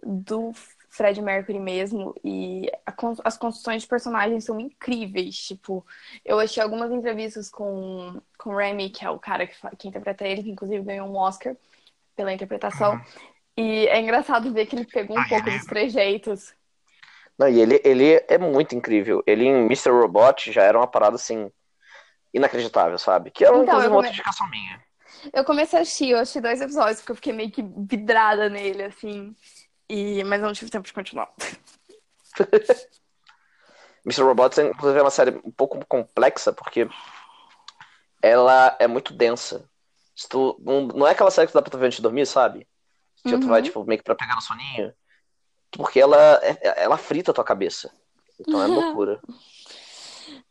do 0.03 0.53
Fred 0.89 1.21
Mercury 1.21 1.59
mesmo. 1.59 2.15
E 2.25 2.71
a, 2.87 2.95
as 3.25 3.37
construções 3.37 3.83
de 3.83 3.89
personagens 3.89 4.45
são 4.45 4.59
incríveis. 4.59 5.37
Tipo, 5.37 5.87
eu 6.25 6.39
achei 6.39 6.63
algumas 6.63 6.91
entrevistas 6.91 7.51
com, 7.51 8.21
com 8.39 8.55
Remy, 8.55 8.91
que 8.91 9.05
é 9.05 9.11
o 9.11 9.19
cara 9.19 9.47
que, 9.47 9.55
que 9.77 9.89
interpreta 9.89 10.27
ele, 10.27 10.43
que 10.43 10.51
inclusive 10.51 10.85
ganhou 10.85 11.09
um 11.09 11.17
Oscar 11.17 11.57
pela 12.17 12.33
interpretação. 12.33 12.95
Uhum. 12.95 13.01
E 13.57 13.87
é 13.89 14.01
engraçado 14.01 14.53
ver 14.53 14.67
que 14.67 14.77
ele 14.77 14.85
pegou 14.85 15.17
um 15.17 15.21
ah, 15.21 15.29
pouco 15.29 15.51
dos 15.51 15.65
trejeitos. 15.65 16.55
Não, 17.39 17.49
e 17.49 17.61
ele, 17.61 17.81
ele 17.85 18.25
é 18.29 18.39
muito 18.39 18.75
incrível. 18.75 19.23
Ele 19.27 19.45
em 19.45 19.67
Mr. 19.67 19.91
Robot 19.91 20.51
já 20.51 20.63
era 20.63 20.79
uma 20.79 20.87
parada 20.87 21.17
assim 21.17 21.51
inacreditável, 22.33 22.99
sabe? 22.99 23.31
Que 23.31 23.45
é 23.45 23.49
então, 23.49 23.63
inclusive 23.63 23.89
uma 23.89 23.97
outra 23.97 24.11
indicação 24.11 24.49
minha. 24.51 24.81
Eu 25.33 25.45
comecei 25.45 25.79
a 25.79 25.83
assistir, 25.83 26.11
eu 26.11 26.19
assisti 26.19 26.41
dois 26.41 26.61
episódios, 26.61 27.01
porque 27.01 27.13
eu 27.13 27.17
fiquei 27.17 27.33
meio 27.33 27.51
que 27.51 27.63
vidrada 27.63 28.49
nele, 28.49 28.85
assim. 28.85 29.35
E... 29.89 30.23
Mas 30.25 30.41
não 30.41 30.53
tive 30.53 30.71
tempo 30.71 30.87
de 30.87 30.93
continuar. 30.93 31.33
Mr. 34.05 34.23
Robots, 34.23 34.59
inclusive, 34.59 34.99
é 34.99 35.03
uma 35.03 35.11
série 35.11 35.41
um 35.45 35.51
pouco 35.51 35.85
complexa, 35.87 36.53
porque 36.53 36.89
ela 38.23 38.77
é 38.79 38.87
muito 38.87 39.13
densa. 39.13 39.69
Se 40.15 40.29
tu, 40.29 40.59
não, 40.61 40.87
não 40.87 41.07
é 41.07 41.13
aquela 41.13 41.31
série 41.31 41.47
que 41.47 41.55
dá 41.55 41.63
pra 41.63 41.71
tu 41.71 41.79
ver 41.79 41.87
antes 41.87 41.97
de 41.97 42.03
dormir, 42.03 42.27
sabe? 42.27 42.67
Que 43.23 43.35
uhum. 43.35 43.41
tu 43.41 43.49
vai, 43.49 43.63
tipo, 43.63 43.85
meio 43.85 43.99
que 43.99 44.05
pra 44.05 44.15
pegar 44.15 44.35
no 44.35 44.43
soninho. 44.43 44.93
Porque 45.71 46.01
ela, 46.01 46.41
é, 46.43 46.83
ela 46.83 46.97
frita 46.97 47.31
a 47.31 47.35
tua 47.35 47.45
cabeça. 47.45 47.93
Então 48.41 48.63
é 48.63 48.67
loucura. 48.67 49.21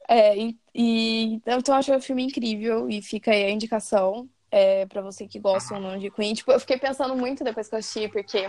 É, 0.07 0.37
e, 0.37 0.57
e, 0.73 1.33
então 1.35 1.59
eu 1.67 1.73
acho 1.73 1.93
o 1.93 2.01
filme 2.01 2.23
incrível 2.23 2.89
e 2.89 3.01
fica 3.01 3.31
aí 3.31 3.43
a 3.43 3.49
indicação 3.49 4.29
é, 4.49 4.85
para 4.85 5.01
você 5.01 5.27
que 5.27 5.39
gosta 5.39 5.73
ou 5.73 5.81
não 5.81 5.97
de 5.97 6.09
Queen. 6.09 6.33
Tipo, 6.33 6.51
eu 6.51 6.59
fiquei 6.59 6.77
pensando 6.77 7.15
muito 7.15 7.43
depois 7.43 7.67
que 7.67 7.75
eu 7.75 7.79
assisti, 7.79 8.07
porque 8.07 8.47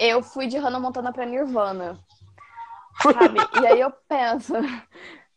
eu 0.00 0.22
fui 0.22 0.46
de 0.46 0.56
Hannah 0.56 0.80
Montana 0.80 1.12
pra 1.12 1.26
Nirvana. 1.26 1.98
Sabe? 3.02 3.38
e 3.62 3.66
aí 3.66 3.80
eu 3.80 3.92
penso. 4.08 4.54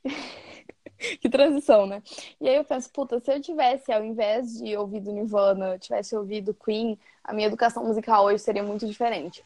que 1.19 1.29
transição, 1.29 1.85
né? 1.85 2.01
E 2.39 2.47
aí 2.47 2.55
eu 2.55 2.63
penso, 2.63 2.89
puta, 2.91 3.19
se 3.19 3.31
eu 3.31 3.41
tivesse, 3.41 3.91
ao 3.91 4.03
invés 4.03 4.57
de 4.57 4.75
ouvir 4.77 5.01
do 5.01 5.11
Nirvana, 5.11 5.77
tivesse 5.77 6.15
ouvido 6.15 6.53
Queen, 6.53 6.97
a 7.23 7.33
minha 7.33 7.47
educação 7.47 7.85
musical 7.85 8.23
hoje 8.25 8.39
seria 8.39 8.63
muito 8.63 8.87
diferente. 8.87 9.43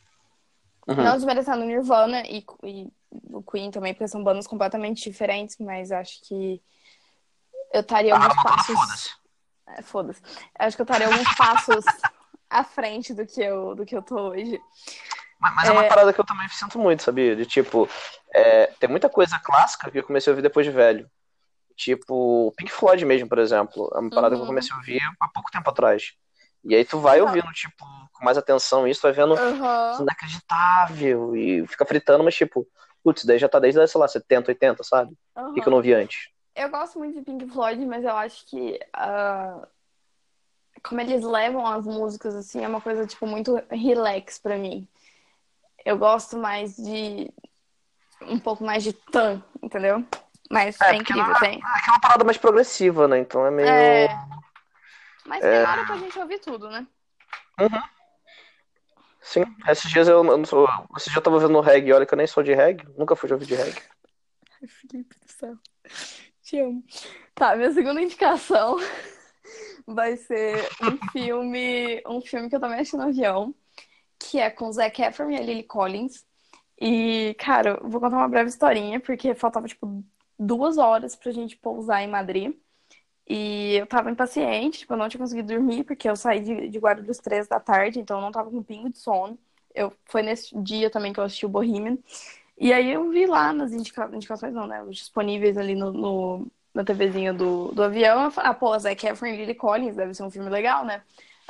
Uhum. 0.87 1.03
Não 1.03 1.15
desmerecendo 1.15 1.65
Nirvana 1.65 2.21
e, 2.27 2.45
e 2.63 2.87
o 3.31 3.41
Queen 3.41 3.71
também, 3.71 3.93
porque 3.93 4.07
são 4.07 4.23
bandas 4.23 4.45
completamente 4.45 5.09
diferentes, 5.09 5.57
mas 5.59 5.91
acho 5.91 6.21
que 6.21 6.61
eu 7.73 7.81
estaria 7.81 8.13
alguns 8.13 8.37
ah, 8.37 8.43
passos. 8.43 8.75
Foda-se. 8.75 9.09
É, 9.67 9.81
foda-se. 9.81 10.21
Acho 10.59 10.77
que 10.77 10.81
eu 10.81 10.85
estaria 10.85 11.07
alguns 11.07 11.35
passos 11.35 11.85
à 12.49 12.63
frente 12.63 13.13
do 13.13 13.25
que 13.25 13.41
eu, 13.41 13.75
do 13.75 13.85
que 13.85 13.95
eu 13.95 14.01
tô 14.01 14.29
hoje. 14.29 14.59
Mas, 15.39 15.67
é... 15.67 15.71
é... 15.71 15.71
uma 15.71 15.83
parada 15.83 16.11
que 16.13 16.19
eu 16.19 16.25
também 16.25 16.47
sinto 16.49 16.79
muito, 16.79 17.03
sabia? 17.03 17.35
De 17.35 17.45
tipo, 17.45 17.87
é, 18.33 18.67
tem 18.79 18.89
muita 18.89 19.09
coisa 19.09 19.39
clássica 19.39 19.89
que 19.91 19.99
eu 19.99 20.03
comecei 20.03 20.31
a 20.31 20.33
ouvir 20.33 20.41
depois 20.41 20.65
de 20.65 20.71
velho. 20.71 21.09
Tipo, 21.75 22.51
Pink 22.57 22.71
Floyd 22.71 23.05
mesmo, 23.05 23.29
por 23.29 23.37
exemplo. 23.37 23.91
É 23.93 23.99
uma 23.99 24.09
parada 24.09 24.29
uhum. 24.29 24.31
que 24.31 24.35
eu 24.35 24.39
uhum. 24.41 24.47
comecei 24.47 24.73
a 24.73 24.77
ouvir 24.77 25.01
há 25.19 25.27
pouco 25.27 25.51
tempo 25.51 25.69
atrás. 25.69 26.13
E 26.63 26.75
aí 26.75 26.83
tu 26.83 26.99
vai 26.99 27.21
ouvindo, 27.21 27.51
tipo, 27.53 27.85
com 28.13 28.25
mais 28.25 28.37
atenção 28.37 28.87
isso, 28.87 29.01
vai 29.01 29.11
vendo 29.11 29.35
uhum. 29.35 30.01
inacreditável. 30.01 31.35
E 31.35 31.65
fica 31.67 31.85
fritando, 31.85 32.23
mas 32.23 32.35
tipo, 32.35 32.67
putz, 33.03 33.23
daí 33.23 33.37
já 33.37 33.47
tá 33.47 33.59
desde, 33.59 33.87
sei 33.87 34.01
lá, 34.01 34.07
70, 34.07 34.51
80, 34.51 34.83
sabe? 34.83 35.15
Uhum. 35.35 35.51
O 35.51 35.53
que, 35.53 35.61
que 35.61 35.67
eu 35.67 35.71
não 35.71 35.81
vi 35.81 35.93
antes? 35.93 36.29
Eu 36.55 36.69
gosto 36.69 36.97
muito 36.97 37.15
de 37.15 37.21
Pink 37.21 37.47
Floyd, 37.47 37.85
mas 37.85 38.03
eu 38.03 38.17
acho 38.17 38.43
que 38.47 38.79
uh, 38.95 39.67
como 40.87 41.01
eles 41.01 41.23
levam 41.23 41.65
as 41.65 41.85
músicas, 41.85 42.35
assim, 42.35 42.63
é 42.63 42.67
uma 42.67 42.81
coisa, 42.81 43.05
tipo, 43.05 43.27
muito 43.27 43.61
relax 43.69 44.39
pra 44.39 44.57
mim. 44.57 44.87
Eu 45.85 45.97
gosto 45.97 46.37
mais 46.37 46.75
de. 46.75 47.31
um 48.21 48.39
pouco 48.39 48.63
mais 48.63 48.83
de 48.83 48.93
tan, 48.93 49.41
entendeu? 49.61 50.05
Mas 50.49 50.79
é, 50.81 50.91
é 50.91 50.95
incrível, 50.95 51.25
não, 51.25 51.35
é, 51.35 51.39
tem. 51.39 51.61
É 51.61 51.91
uma 51.91 51.99
parada 51.99 52.23
mais 52.23 52.37
progressiva, 52.37 53.07
né? 53.07 53.19
Então 53.19 53.45
é 53.45 53.51
meio. 53.51 53.67
É... 53.67 54.07
Mas 55.25 55.41
tem 55.41 55.63
hora 55.63 55.85
pra 55.85 55.97
gente 55.97 56.17
ouvir 56.19 56.39
tudo, 56.39 56.69
né? 56.69 56.87
Uhum. 57.59 57.81
Sim, 59.21 59.43
esses 59.67 59.91
dias 59.91 60.07
eu, 60.07 60.23
eu 60.23 60.37
não 60.37 60.45
sou. 60.45 60.67
Esses 60.95 61.11
dias 61.11 61.17
eu 61.17 61.21
tava 61.21 61.39
vendo 61.39 61.59
reggae, 61.59 61.91
olha 61.91 62.05
que 62.05 62.13
eu 62.13 62.17
nem 62.17 62.27
sou 62.27 62.41
de 62.41 62.53
reggae, 62.53 62.87
nunca 62.97 63.15
fui 63.15 63.27
de 63.27 63.33
ouvir 63.33 63.45
de 63.45 63.55
reggae. 63.55 63.81
Felipe 64.67 65.15
do 65.19 65.31
céu. 65.31 65.55
Te 66.41 66.59
amo. 66.59 66.83
Tá, 67.35 67.55
minha 67.55 67.71
segunda 67.71 68.01
indicação 68.01 68.77
vai 69.87 70.17
ser 70.17 70.67
um 70.81 71.11
filme, 71.11 72.03
um 72.05 72.21
filme 72.21 72.49
que 72.49 72.55
eu 72.55 72.59
também 72.59 72.79
achei 72.79 72.99
no 72.99 73.05
avião, 73.05 73.55
que 74.19 74.39
é 74.39 74.49
com 74.49 74.71
Zac 74.71 75.01
Efron 75.01 75.31
e 75.31 75.37
a 75.37 75.41
Lily 75.41 75.63
Collins. 75.63 76.25
E, 76.79 77.35
cara, 77.39 77.79
vou 77.83 78.01
contar 78.01 78.17
uma 78.17 78.27
breve 78.27 78.49
historinha, 78.49 78.99
porque 78.99 79.33
faltava, 79.33 79.67
tipo, 79.67 80.03
duas 80.37 80.77
horas 80.77 81.15
pra 81.15 81.31
gente 81.31 81.57
pousar 81.57 82.03
em 82.03 82.07
Madrid. 82.07 82.53
E 83.29 83.75
eu 83.75 83.87
tava 83.87 84.11
impaciente, 84.11 84.79
tipo, 84.79 84.93
eu 84.93 84.97
não 84.97 85.09
tinha 85.09 85.19
conseguido 85.19 85.53
dormir, 85.53 85.83
porque 85.83 86.09
eu 86.09 86.15
saí 86.15 86.39
de, 86.39 86.69
de 86.69 86.79
Guarulhos 86.79 87.17
três 87.17 87.47
da 87.47 87.59
tarde, 87.59 87.99
então 87.99 88.17
eu 88.17 88.21
não 88.21 88.31
tava 88.31 88.49
com 88.49 88.63
pingo 88.63 88.89
de 88.89 88.99
sono. 88.99 89.37
Eu, 89.75 89.93
foi 90.05 90.21
nesse 90.23 90.57
dia 90.61 90.89
também 90.89 91.13
que 91.13 91.19
eu 91.19 91.23
assisti 91.23 91.45
o 91.45 91.49
Bohemian. 91.49 91.97
E 92.57 92.73
aí 92.73 92.91
eu 92.91 93.09
vi 93.09 93.25
lá 93.27 93.53
nas 93.53 93.71
indica... 93.73 94.09
indicações, 94.13 94.53
não, 94.53 94.67
né? 94.67 94.83
Os 94.83 94.97
disponíveis 94.97 95.57
ali 95.57 95.75
no, 95.75 95.91
no 95.91 96.47
na 96.77 96.83
TVzinha 96.83 97.33
do, 97.33 97.71
do 97.71 97.81
avião. 97.81 98.25
Eu 98.25 98.31
falei, 98.31 98.51
ah, 98.51 98.53
pô, 98.53 98.77
Zac 98.77 99.03
Efron 99.07 99.27
e 99.27 99.37
Lily 99.37 99.55
Collins, 99.55 99.95
deve 99.95 100.13
ser 100.13 100.21
um 100.21 100.29
filme 100.29 100.47
legal, 100.47 100.85
né? 100.85 101.01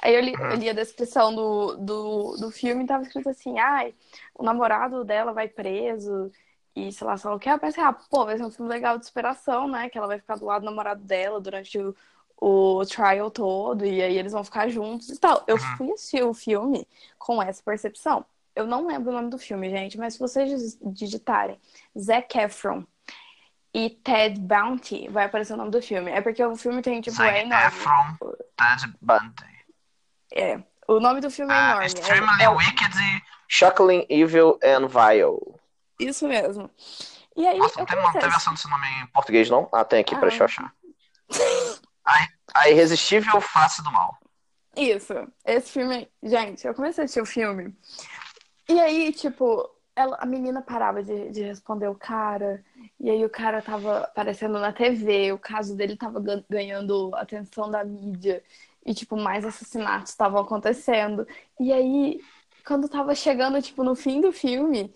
Aí 0.01 0.15
eu 0.15 0.21
li, 0.21 0.33
eu 0.33 0.55
li 0.55 0.69
a 0.69 0.73
descrição 0.73 1.35
do, 1.35 1.75
do, 1.75 2.37
do 2.37 2.51
filme 2.51 2.83
e 2.83 2.87
tava 2.87 3.03
escrito 3.03 3.29
assim, 3.29 3.59
ai, 3.59 3.93
o 4.33 4.43
namorado 4.43 5.03
dela 5.03 5.33
vai 5.33 5.49
preso 5.49 6.31
e 6.73 6.91
sei 6.93 7.05
lá, 7.05 7.17
sei 7.17 7.29
lá 7.29 7.35
o 7.35 7.39
que. 7.39 7.49
Eu 7.49 7.59
pensei, 7.59 7.83
ah, 7.83 7.91
pô, 7.91 8.25
vai 8.25 8.37
ser 8.37 8.45
um 8.45 8.51
filme 8.51 8.71
legal 8.71 8.97
de 8.97 9.05
superação, 9.05 9.67
né? 9.67 9.89
Que 9.89 9.97
ela 9.97 10.07
vai 10.07 10.17
ficar 10.17 10.37
do 10.37 10.45
lado 10.45 10.61
do 10.61 10.65
namorado 10.65 11.03
dela 11.03 11.41
durante 11.41 11.77
o, 11.77 11.93
o 12.39 12.85
trial 12.85 13.29
todo, 13.29 13.85
e 13.85 14.01
aí 14.01 14.17
eles 14.17 14.31
vão 14.31 14.45
ficar 14.45 14.69
juntos 14.69 15.09
e 15.09 15.19
tal. 15.19 15.43
Eu 15.45 15.57
fui 15.57 15.91
assistir 15.91 16.23
o 16.23 16.33
filme 16.33 16.87
com 17.17 17.41
essa 17.41 17.61
percepção. 17.61 18.25
Eu 18.55 18.65
não 18.65 18.87
lembro 18.87 19.11
o 19.11 19.13
nome 19.13 19.29
do 19.29 19.37
filme, 19.37 19.69
gente, 19.69 19.97
mas 19.97 20.13
se 20.13 20.19
vocês 20.19 20.77
digitarem 20.81 21.59
Zac 21.99 22.37
Efron 22.37 22.85
e 23.73 23.89
Ted 23.89 24.39
Bounty, 24.39 25.07
vai 25.09 25.25
aparecer 25.25 25.53
o 25.53 25.57
nome 25.57 25.71
do 25.71 25.81
filme. 25.81 26.11
É 26.11 26.21
porque 26.21 26.43
o 26.43 26.55
filme 26.55 26.81
tem, 26.81 27.01
tipo, 27.01 27.15
Zac 27.15 27.35
é 27.35 27.41
enorme. 27.41 27.67
Efron, 27.67 28.17
Ted 28.55 28.93
Bounty. 29.01 29.65
É. 30.33 30.59
O 30.87 30.99
nome 30.99 31.21
do 31.21 31.29
filme 31.29 31.53
é 31.53 31.55
uh, 31.55 31.59
enorme. 31.59 31.85
Extremely 31.85 32.41
é, 32.41 32.45
é... 32.45 32.49
Wicked, 32.49 33.23
Shockingly 33.47 34.05
Evil 34.09 34.59
and 34.63 34.87
Vile. 34.87 35.59
Isso 35.99 36.27
mesmo. 36.27 36.69
E 37.35 37.45
aí, 37.45 37.57
Nossa, 37.57 37.79
não 37.79 37.85
tem, 37.85 38.01
não 38.01 38.11
tem 38.13 38.21
versão 38.21 38.53
desse 38.53 38.69
nome 38.69 38.87
em 39.01 39.07
português, 39.07 39.49
não? 39.49 39.69
Ah, 39.71 39.85
tem 39.85 39.99
aqui, 39.99 40.15
ah. 40.15 40.19
deixa 40.19 40.43
eu 40.43 40.45
achar. 40.45 40.73
A, 42.09 42.25
a 42.61 42.69
Irresistível 42.69 43.41
Face 43.41 43.83
do 43.83 43.91
Mal. 43.91 44.17
Isso. 44.77 45.13
Esse 45.43 45.73
filme. 45.73 46.09
Gente, 46.23 46.65
eu 46.65 46.73
comecei 46.73 47.03
a 47.03 47.05
assistir 47.05 47.19
o 47.19 47.25
filme. 47.25 47.75
E 48.69 48.79
aí, 48.79 49.11
tipo, 49.11 49.69
ela, 49.97 50.15
a 50.19 50.25
menina 50.27 50.61
parava 50.61 51.01
de, 51.01 51.31
de 51.31 51.41
responder 51.41 51.87
o 51.87 51.95
cara. 51.95 52.63
E 52.99 53.09
aí 53.09 53.25
o 53.25 53.29
cara 53.29 53.63
tava 53.63 54.01
aparecendo 54.01 54.59
na 54.59 54.71
TV. 54.71 55.31
O 55.31 55.39
caso 55.39 55.75
dele 55.75 55.97
tava 55.97 56.23
ganhando 56.47 57.11
atenção 57.15 57.69
da 57.71 57.83
mídia. 57.83 58.43
E, 58.85 58.93
tipo, 58.93 59.17
mais 59.17 59.43
assassinatos 59.43 60.11
estavam 60.11 60.39
acontecendo. 60.39 61.27
E 61.59 61.73
aí, 61.73 62.21
quando 62.65 62.87
tava 62.87 63.15
chegando, 63.15 63.59
tipo, 63.59 63.83
no 63.83 63.95
fim 63.95 64.21
do 64.21 64.31
filme, 64.31 64.93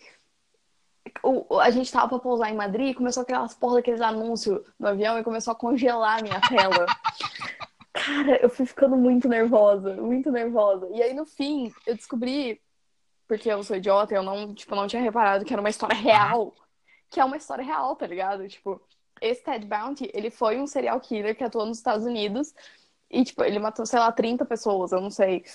o, 1.24 1.60
a 1.60 1.72
gente 1.72 1.92
tava 1.92 2.08
pra 2.08 2.20
pousar 2.20 2.52
em 2.52 2.56
Madrid 2.56 2.96
começou 2.96 3.24
aquelas 3.24 3.56
porra 3.56 3.76
daqueles 3.78 4.02
anúncios 4.02 4.62
no 4.80 4.88
avião 4.88 5.18
e 5.18 5.24
começou 5.24 5.52
a 5.52 5.56
congelar 5.56 6.20
a 6.20 6.24
minha 6.24 6.40
tela. 6.42 6.86
Cara, 7.92 8.38
eu 8.42 8.50
fui 8.50 8.66
ficando 8.68 8.96
muito 8.96 9.28
nervosa, 9.28 9.96
muito 9.96 10.32
nervosa. 10.32 10.88
E 10.94 11.02
aí, 11.02 11.14
no 11.14 11.26
fim, 11.26 11.74
eu 11.88 11.96
descobri, 11.96 12.62
porque 13.32 13.50
eu 13.50 13.64
sou 13.64 13.78
idiota, 13.78 14.14
eu 14.14 14.24
não, 14.24 14.54
tipo, 14.54 14.76
não 14.76 14.88
tinha 14.88 15.02
reparado 15.02 15.46
que 15.46 15.54
era 15.54 15.62
uma 15.62 15.70
história 15.70 15.96
real. 15.96 16.54
Que 17.10 17.18
é 17.18 17.24
uma 17.24 17.38
história 17.38 17.64
real, 17.64 17.96
tá 17.96 18.06
ligado? 18.06 18.46
Tipo, 18.46 18.82
esse 19.22 19.42
Ted 19.42 19.66
Bounty, 19.66 20.12
ele 20.14 20.30
foi 20.30 20.60
um 20.60 20.68
serial 20.68 21.00
killer 21.00 21.34
que 21.34 21.42
atuou 21.42 21.66
nos 21.66 21.78
Estados 21.78 22.06
Unidos. 22.06 22.54
E, 23.10 23.24
tipo, 23.24 23.42
ele 23.46 23.58
matou, 23.58 23.86
sei 23.86 24.00
lá, 24.00 24.12
30 24.12 24.44
pessoas, 24.44 24.92
eu 24.92 25.00
não 25.00 25.10
sei. 25.10 25.46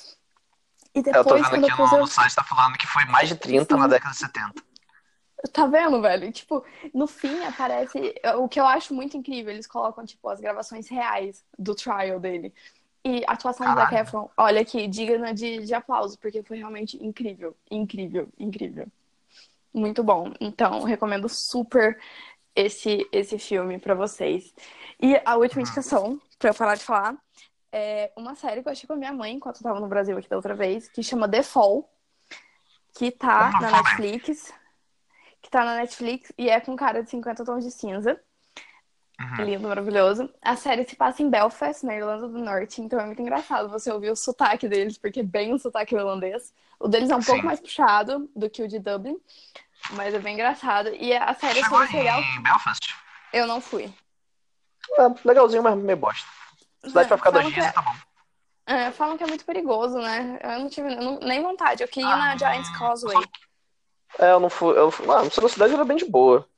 E 0.94 1.02
depois, 1.02 1.16
eu 1.16 1.24
tô 1.24 1.34
vendo 1.50 1.66
aqui 1.66 1.82
no, 1.82 1.96
eu... 1.96 2.00
no 2.00 2.06
site, 2.06 2.34
tá 2.34 2.44
falando 2.44 2.78
que 2.78 2.86
foi 2.86 3.04
mais 3.04 3.28
de 3.28 3.36
30 3.36 3.74
Sim. 3.74 3.78
na 3.78 3.86
década 3.86 4.12
de 4.12 4.20
70. 4.20 4.54
Tá 5.52 5.66
vendo, 5.66 6.00
velho? 6.00 6.32
Tipo, 6.32 6.64
no 6.94 7.06
fim 7.06 7.44
aparece. 7.44 8.14
O 8.38 8.48
que 8.48 8.58
eu 8.58 8.66
acho 8.66 8.94
muito 8.94 9.18
incrível, 9.18 9.52
eles 9.52 9.66
colocam, 9.66 10.06
tipo, 10.06 10.26
as 10.30 10.40
gravações 10.40 10.88
reais 10.88 11.44
do 11.58 11.74
trial 11.74 12.18
dele. 12.18 12.54
E 13.07 13.22
a 13.24 13.34
atuação 13.34 13.64
Caralho. 13.64 13.86
do 13.86 13.90
Zac 13.92 14.02
Efron, 14.02 14.28
olha 14.36 14.61
aqui, 14.61 14.88
digna 14.88 15.32
de, 15.32 15.64
de 15.64 15.72
aplauso, 15.72 16.18
porque 16.18 16.42
foi 16.42 16.57
realmente 16.57 16.96
incrível. 17.00 17.57
Incrível, 17.70 18.28
incrível. 18.36 18.88
Muito 19.72 20.02
bom. 20.02 20.32
Então, 20.40 20.82
recomendo 20.82 21.28
super 21.28 21.96
esse, 22.52 23.07
esse 23.12 23.38
filme 23.38 23.78
para 23.78 23.94
vocês. 23.94 24.52
E 25.00 25.20
a 25.24 25.36
última 25.36 25.62
indicação, 25.62 26.20
pra 26.36 26.50
eu 26.50 26.54
parar 26.54 26.74
de 26.74 26.82
falar, 26.82 27.16
é 27.70 28.11
uma 28.16 28.34
série 28.34 28.61
que 28.61 28.68
eu 28.68 28.72
achei 28.72 28.88
com 28.88 28.94
a 28.94 28.96
minha 28.96 29.12
mãe 29.12 29.34
enquanto 29.34 29.59
eu 29.59 29.62
tava 29.62 29.78
no 29.78 29.86
Brasil 29.86 30.18
aqui 30.18 30.28
da 30.28 30.34
outra 30.34 30.54
vez, 30.54 30.88
que 30.88 31.00
chama 31.00 31.28
The 31.28 31.44
Fall, 31.44 31.88
que 32.98 33.12
tá 33.12 33.52
na 33.61 33.70
Netflix 33.70 34.52
que 35.46 35.50
tá 35.50 35.64
na 35.64 35.76
Netflix 35.76 36.32
e 36.36 36.50
é 36.50 36.61
com 36.61 36.74
cara 36.74 37.04
de 37.04 37.11
50 37.11 37.44
tons 37.44 37.64
de 37.64 37.70
cinza. 37.70 38.20
Uhum. 39.18 39.44
Lindo, 39.44 39.68
maravilhoso. 39.68 40.28
A 40.42 40.56
série 40.56 40.86
se 40.86 40.94
passa 40.94 41.22
em 41.22 41.30
Belfast, 41.30 41.84
na 41.84 41.94
Irlanda 41.94 42.28
do 42.28 42.38
Norte, 42.38 42.82
então 42.82 43.00
é 43.00 43.06
muito 43.06 43.22
engraçado 43.22 43.68
você 43.68 43.90
ouvir 43.90 44.10
o 44.10 44.16
sotaque 44.16 44.68
deles, 44.68 44.98
porque 44.98 45.20
é 45.20 45.22
bem 45.22 45.54
o 45.54 45.58
sotaque 45.58 45.94
irlandês. 45.94 46.52
O 46.78 46.86
deles 46.86 47.08
é 47.08 47.16
um 47.16 47.22
Sim. 47.22 47.32
pouco 47.32 47.46
mais 47.46 47.58
puxado 47.58 48.28
do 48.36 48.50
que 48.50 48.62
o 48.62 48.68
de 48.68 48.78
Dublin, 48.78 49.18
mas 49.92 50.12
é 50.12 50.18
bem 50.18 50.34
engraçado. 50.34 50.90
E 50.94 51.14
a 51.14 51.32
série 51.34 51.62
Chegou 51.62 51.78
sobre 51.78 51.92
serial. 51.92 52.20
Em 52.20 52.42
Belfast? 52.42 52.94
Eu 53.32 53.46
não 53.46 53.60
fui. 53.60 53.92
É, 54.98 55.02
legalzinho, 55.24 55.62
mas 55.62 55.76
meio 55.76 55.96
bosta. 55.96 56.28
Cidade 56.84 57.06
é, 57.06 57.08
pra 57.08 57.16
ficar 57.16 57.30
dois 57.30 57.46
dias, 57.46 57.66
é... 57.66 57.72
tá 57.72 57.82
bom. 57.82 57.94
É, 58.66 58.90
falam 58.90 59.16
que 59.16 59.22
é 59.22 59.26
muito 59.26 59.44
perigoso, 59.44 59.96
né? 59.98 60.38
Eu 60.42 60.58
não 60.58 60.68
tive 60.68 60.94
não, 60.94 61.20
nem 61.20 61.40
vontade. 61.40 61.82
Eu 61.82 61.88
queria 61.88 62.08
ir 62.08 62.12
ah, 62.12 62.16
na 62.16 62.36
Giant's 62.36 62.76
Causeway. 62.76 63.16
É, 64.18 64.32
eu 64.32 64.40
não 64.40 64.50
fui. 64.50 64.76
Eu, 64.76 64.92
ah, 65.08 65.20
a 65.20 65.48
cidade 65.48 65.72
era 65.72 65.84
bem 65.84 65.96
de 65.96 66.04
boa. 66.04 66.48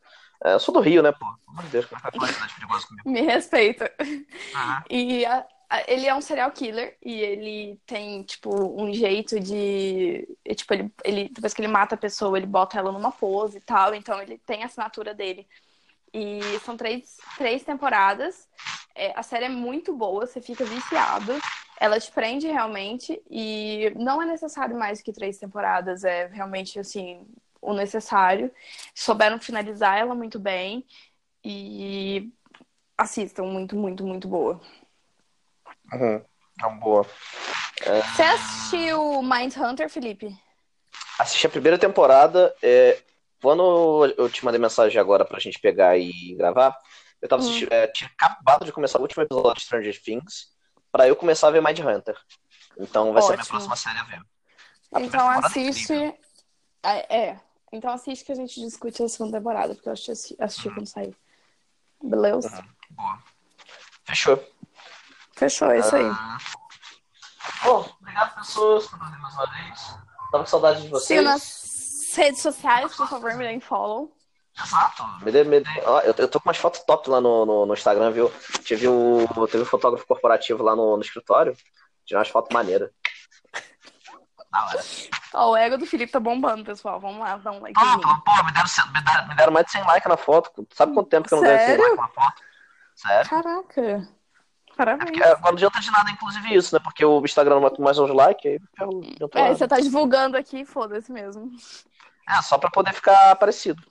É, 0.45 0.55
eu 0.55 0.61
sou 0.61 0.73
do 0.73 0.81
Rio, 0.81 1.03
né, 1.03 1.13
pô? 1.13 1.19
Pelo 1.19 1.51
amor 1.51 1.65
de 1.65 1.71
Deus, 1.71 1.87
como 1.87 2.01
é 2.05 2.11
que 2.11 2.19
vai 2.19 2.29
falar 2.29 2.29
de 2.29 2.35
cidade 2.35 2.55
perigosa 2.55 2.87
comigo? 2.87 3.11
Me 3.11 3.21
respeita. 3.23 3.93
Uhum. 4.01 4.83
E 4.91 5.27
a, 5.27 5.47
a, 5.69 5.91
ele 5.91 6.07
é 6.07 6.15
um 6.15 6.21
serial 6.21 6.51
killer 6.53 6.97
e 7.05 7.21
ele 7.21 7.81
tem, 7.85 8.23
tipo, 8.23 8.51
um 8.81 8.93
jeito 8.93 9.41
de. 9.41 10.29
Tipo, 10.55 10.75
ele, 10.75 10.95
ele, 11.05 11.29
depois 11.29 11.53
que 11.53 11.61
ele 11.61 11.69
mata 11.69 11.95
a 11.95 11.99
pessoa, 11.99 12.39
ele 12.39 12.47
bota 12.47 12.79
ela 12.79 12.93
numa 12.93 13.11
pose 13.11 13.59
e 13.59 13.61
tal. 13.61 13.95
Então 13.95 14.21
ele 14.23 14.39
tem 14.39 14.63
a 14.63 14.67
assinatura 14.67 15.13
dele. 15.13 15.47
E 16.13 16.41
são 16.65 16.77
três, 16.77 17.17
três 17.37 17.65
temporadas. 17.65 18.49
É, 18.95 19.13
a 19.19 19.23
série 19.23 19.45
é 19.45 19.49
muito 19.49 19.95
boa, 19.95 20.27
você 20.27 20.41
fica 20.41 20.65
viciado. 20.65 21.33
Ela 21.81 22.01
te 22.01 22.11
prende 22.11 22.47
realmente. 22.47 23.21
E 23.31 23.93
não 23.97 24.23
é 24.23 24.27
necessário 24.27 24.77
mais 24.77 25.03
que 25.03 25.13
três 25.13 25.37
temporadas. 25.39 26.05
É 26.05 26.29
realmente, 26.29 26.79
assim, 26.79 27.27
o 27.61 27.75
necessário. 27.75 28.51
Souberam 28.95 29.41
finalizar 29.41 29.99
ela 29.99 30.15
muito 30.15 30.39
bem. 30.39 30.87
E 31.45 32.31
assistam, 32.97 33.45
muito, 33.45 33.77
muito, 33.77 34.05
muito 34.05 34.29
boa. 34.29 34.61
Uhum. 35.93 36.23
É 36.65 36.71
boa. 36.81 37.07
É... 37.83 38.03
Você 38.03 38.23
assistiu 38.23 39.23
Mindhunter, 39.23 39.89
Felipe? 39.89 40.37
Assisti 41.19 41.47
a 41.47 41.51
primeira 41.51 41.79
temporada. 41.79 42.55
É... 42.63 43.01
Quando 43.41 44.13
eu 44.19 44.29
te 44.29 44.45
mandei 44.45 44.61
mensagem 44.61 45.01
agora 45.01 45.25
pra 45.25 45.39
gente 45.39 45.61
pegar 45.61 45.97
e 45.97 46.35
gravar, 46.35 46.77
eu 47.23 47.29
tava 47.29 47.41
assistindo, 47.41 47.69
hum. 47.73 47.77
é, 47.77 47.87
tinha 47.87 48.11
acabado 48.11 48.65
de 48.65 48.73
começar 48.73 48.99
o 48.99 49.03
último 49.03 49.23
episódio 49.23 49.55
de 49.55 49.63
Stranger 49.63 50.03
Things 50.03 50.49
pra 50.91 51.07
eu 51.07 51.15
começar 51.15 51.47
a 51.47 51.51
ver 51.53 51.63
Mindhunter. 51.63 52.17
Então 52.77 53.13
vai 53.13 53.23
Ótimo. 53.23 53.27
ser 53.27 53.33
a 53.33 53.37
minha 53.37 53.47
próxima 53.47 53.77
série 53.77 53.99
a 53.99 54.03
ver. 54.05 54.23
A 54.93 55.01
então 55.01 55.33
é 55.33 55.39
assiste. 55.39 55.93
É, 56.83 57.17
é, 57.17 57.41
então 57.73 57.91
assiste 57.93 58.25
que 58.25 58.33
a 58.33 58.35
gente 58.35 58.61
discute 58.61 59.03
a 59.03 59.09
segunda 59.09 59.39
temporada, 59.39 59.75
porque 59.75 59.89
eu 59.89 59.93
assisti, 59.93 60.37
assisti 60.39 60.69
uhum. 60.69 60.75
quando 60.75 60.87
saiu. 60.87 61.15
Beleza? 62.03 62.57
Uhum. 62.57 62.97
Boa. 62.97 63.19
Fechou. 64.05 64.43
Fechou, 65.37 65.71
é 65.71 65.79
isso 65.79 65.95
aí. 65.95 66.05
Ah. 66.05 66.39
Bom, 67.65 67.89
obrigado, 68.01 68.35
pessoas, 68.37 68.87
por 68.87 68.99
fazer 68.99 69.19
mais 69.19 69.35
uma 69.35 69.47
vez. 69.47 69.81
Tava 70.31 70.45
com 70.45 70.47
saudade 70.47 70.83
de 70.83 70.89
vocês. 70.89 71.07
Siga 71.07 71.23
nas 71.23 72.13
redes 72.17 72.43
sociais, 72.43 72.95
por 72.95 73.09
favor, 73.09 73.35
me 73.35 73.45
deem 73.45 73.61
follow. 73.61 74.13
Exato. 74.61 75.05
Me 75.25 75.31
dê, 75.31 75.45
me 75.45 75.61
dê. 75.61 75.83
Ó, 75.85 76.01
eu, 76.01 76.15
eu 76.19 76.29
tô 76.29 76.41
com 76.41 76.49
umas 76.49 76.57
fotos 76.57 76.81
top 76.81 77.09
lá 77.09 77.21
no, 77.21 77.47
no, 77.47 77.67
no 77.67 77.75
Instagram, 77.75 78.11
viu? 78.11 78.33
Tive 78.65 78.89
um, 78.89 79.27
teve 79.47 79.63
um 79.63 79.67
fotógrafo 79.67 80.07
corporativo 80.07 80.63
lá 80.63 80.75
no, 80.75 80.97
no 80.97 81.03
escritório. 81.03 81.57
Tirar 82.05 82.21
umas 82.21 82.29
fotos 82.29 82.53
maneiras. 82.53 82.91
Da 84.51 84.67
hora. 84.67 84.85
Ó, 85.35 85.53
o 85.53 85.57
ego 85.57 85.77
do 85.77 85.87
Felipe 85.87 86.13
tá 86.13 86.21
bombando, 86.21 86.65
pessoal. 86.65 86.99
Vamos 87.01 87.21
lá, 87.21 87.37
dá 87.37 87.53
um 87.53 87.61
like. 87.61 87.75
Pô, 87.79 88.01
pô, 88.01 88.21
pô, 88.25 88.45
me, 88.45 88.53
deram, 88.53 88.93
me, 88.93 89.05
deram, 89.05 89.29
me 89.29 89.35
deram 89.35 89.53
mais 89.53 89.67
de 89.67 89.73
100 89.73 89.83
likes 89.85 90.09
na 90.09 90.17
foto. 90.17 90.67
Sabe 90.73 90.95
quanto 90.95 91.09
tempo 91.09 91.29
que 91.29 91.35
eu 91.35 91.39
não 91.39 91.45
ganho 91.45 91.59
100 91.61 91.67
Sério? 91.67 91.83
likes 91.83 91.99
na 91.99 92.09
foto? 92.09 92.43
Sério? 92.95 93.31
Caraca. 93.31 94.09
Parabéns. 94.77 95.11
Porque 95.11 95.23
agora 95.25 95.41
não 95.43 95.49
adianta 95.51 95.81
de 95.81 95.91
nada, 95.91 96.11
inclusive, 96.11 96.55
isso, 96.55 96.75
né? 96.75 96.81
Porque 96.83 97.05
o 97.05 97.21
Instagram 97.25 97.57
não 97.57 97.63
mata 97.63 97.83
mais 97.83 97.99
uns 97.99 98.11
likes, 98.11 98.47
aí 98.47 98.61
eu, 98.81 99.01
eu 99.21 99.29
tô 99.29 99.39
É, 99.39 99.43
lá. 99.43 99.49
você 99.49 99.67
tá 99.67 99.81
divulgando 99.81 100.37
aqui, 100.37 100.65
foda-se 100.65 101.11
mesmo. 101.11 101.51
É, 102.29 102.41
só 102.43 102.59
pra 102.59 102.71
poder 102.71 102.93
ficar 102.93 103.35
parecido. 103.37 103.83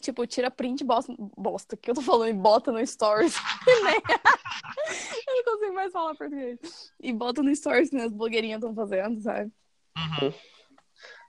Tipo, 0.00 0.26
tira 0.26 0.50
print, 0.50 0.84
bosta, 0.84 1.12
bosta, 1.36 1.76
que 1.76 1.90
eu 1.90 1.94
tô 1.94 2.02
falando, 2.02 2.28
e 2.30 2.32
bota 2.32 2.70
no 2.72 2.84
stories. 2.86 3.36
Eu 5.26 5.36
não 5.36 5.44
consigo 5.44 5.74
mais 5.74 5.92
falar 5.92 6.14
português. 6.14 6.92
E 7.00 7.12
bota 7.12 7.42
no 7.42 7.54
stories 7.54 7.90
que 7.90 7.96
as 7.96 8.12
blogueirinhas 8.12 8.58
estão 8.60 8.74
fazendo, 8.74 9.20
sabe? 9.20 9.50
Uhum. 9.96 10.32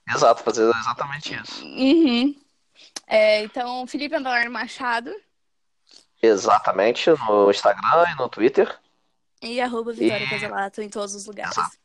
Exato, 0.07 0.43
fazer 0.43 0.69
exatamente 0.69 1.33
isso. 1.35 1.63
Uhum. 1.65 2.35
É, 3.07 3.43
então, 3.43 3.85
Felipe 3.87 4.15
Andalar 4.15 4.49
Machado 4.49 5.13
Exatamente, 6.21 7.09
no 7.09 7.49
Instagram 7.51 8.05
e 8.11 8.15
no 8.15 8.29
Twitter. 8.29 8.79
e 9.41 9.59
arroba 9.59 9.91
Vitória 9.93 10.23
E- 10.25 10.29
Casalato 10.29 10.81
em 10.81 10.89
todos 10.89 11.13
os 11.15 11.25
lugares. 11.25 11.51
Exato. 11.57 11.77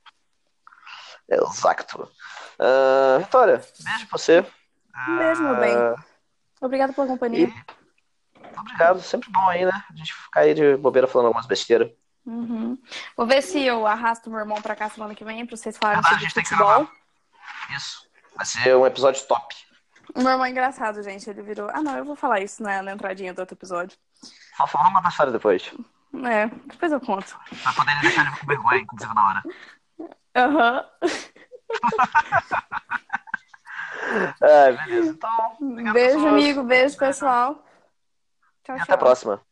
Exato. 1.29 2.13
Ah, 2.59 3.19
Vitória, 3.19 3.57
beijo 3.85 4.07
pra 4.09 4.19
você. 4.19 4.47
Beijo, 5.19 5.43
meu 5.43 5.57
bem. 5.57 5.75
Ah, 5.77 5.95
Obrigada 6.61 6.93
pela 6.93 7.07
E 7.07 7.11
companhia. 7.11 7.53
obrigado, 8.59 9.01
sempre 9.01 9.31
bom 9.31 9.49
aí, 9.49 9.65
né? 9.65 9.85
A 9.91 9.95
gente 9.97 10.13
ficar 10.15 10.41
aí 10.41 10.55
de 10.55 10.77
bobeira 10.77 11.07
falando 11.07 11.27
algumas 11.27 11.47
besteiras. 11.47 11.91
Uhum. 12.27 12.77
Vou 13.17 13.27
ver 13.27 13.43
se 13.43 13.61
eu 13.63 13.87
arrasto 13.87 14.29
meu 14.31 14.39
irmão 14.41 14.61
pra 14.61 14.75
cá 14.77 14.89
semana 14.91 15.15
que 15.15 15.25
vem 15.25 15.47
pra 15.47 15.57
vocês 15.57 15.77
falarem 15.77 16.03
Verdade, 16.03 16.15
a 16.15 16.19
sobre 16.19 16.25
gente 16.25 16.35
tem 16.35 16.43
que 16.45 16.51
futebol. 16.51 16.85
gravar. 16.85 17.77
Isso. 17.77 18.08
Vai 18.39 18.47
ser 18.47 18.77
um 18.77 18.87
episódio 18.87 19.27
top. 19.27 19.55
O 20.15 20.21
meu 20.23 20.31
irmão 20.31 20.47
é 20.47 20.51
engraçado, 20.51 21.03
gente. 21.03 21.29
Ele 21.29 21.43
virou. 21.43 21.69
Ah, 21.71 21.83
não, 21.83 21.99
eu 21.99 22.05
vou 22.05 22.15
falar 22.17 22.41
isso 22.41 22.63
né, 22.63 22.81
na 22.81 22.93
entradinha 22.93 23.35
do 23.35 23.41
outro 23.41 23.55
episódio. 23.57 23.99
Só 24.57 24.65
vamos 24.67 24.93
mandar 24.93 25.09
a 25.09 25.11
história 25.11 25.33
depois. 25.33 25.71
É, 26.25 26.47
depois 26.67 26.93
eu 26.93 27.01
conto. 27.01 27.37
Pra 27.63 27.73
poder 27.73 28.01
deixar 28.01 28.27
ele 28.27 28.37
com 28.39 28.47
vergonha, 28.47 28.79
inclusive, 28.81 29.13
na 29.13 29.27
hora. 29.29 29.43
Aham. 30.37 30.85
É, 34.41 34.73
beleza. 34.73 35.11
Então, 35.11 35.93
Beijo, 35.93 36.27
amigo. 36.27 36.63
Beijo, 36.63 36.97
pessoal. 36.97 37.63
Tchau, 38.65 38.75
E 38.75 38.79
tchau. 38.79 38.83
até 38.85 38.95
a 38.95 38.99
próxima. 38.99 39.43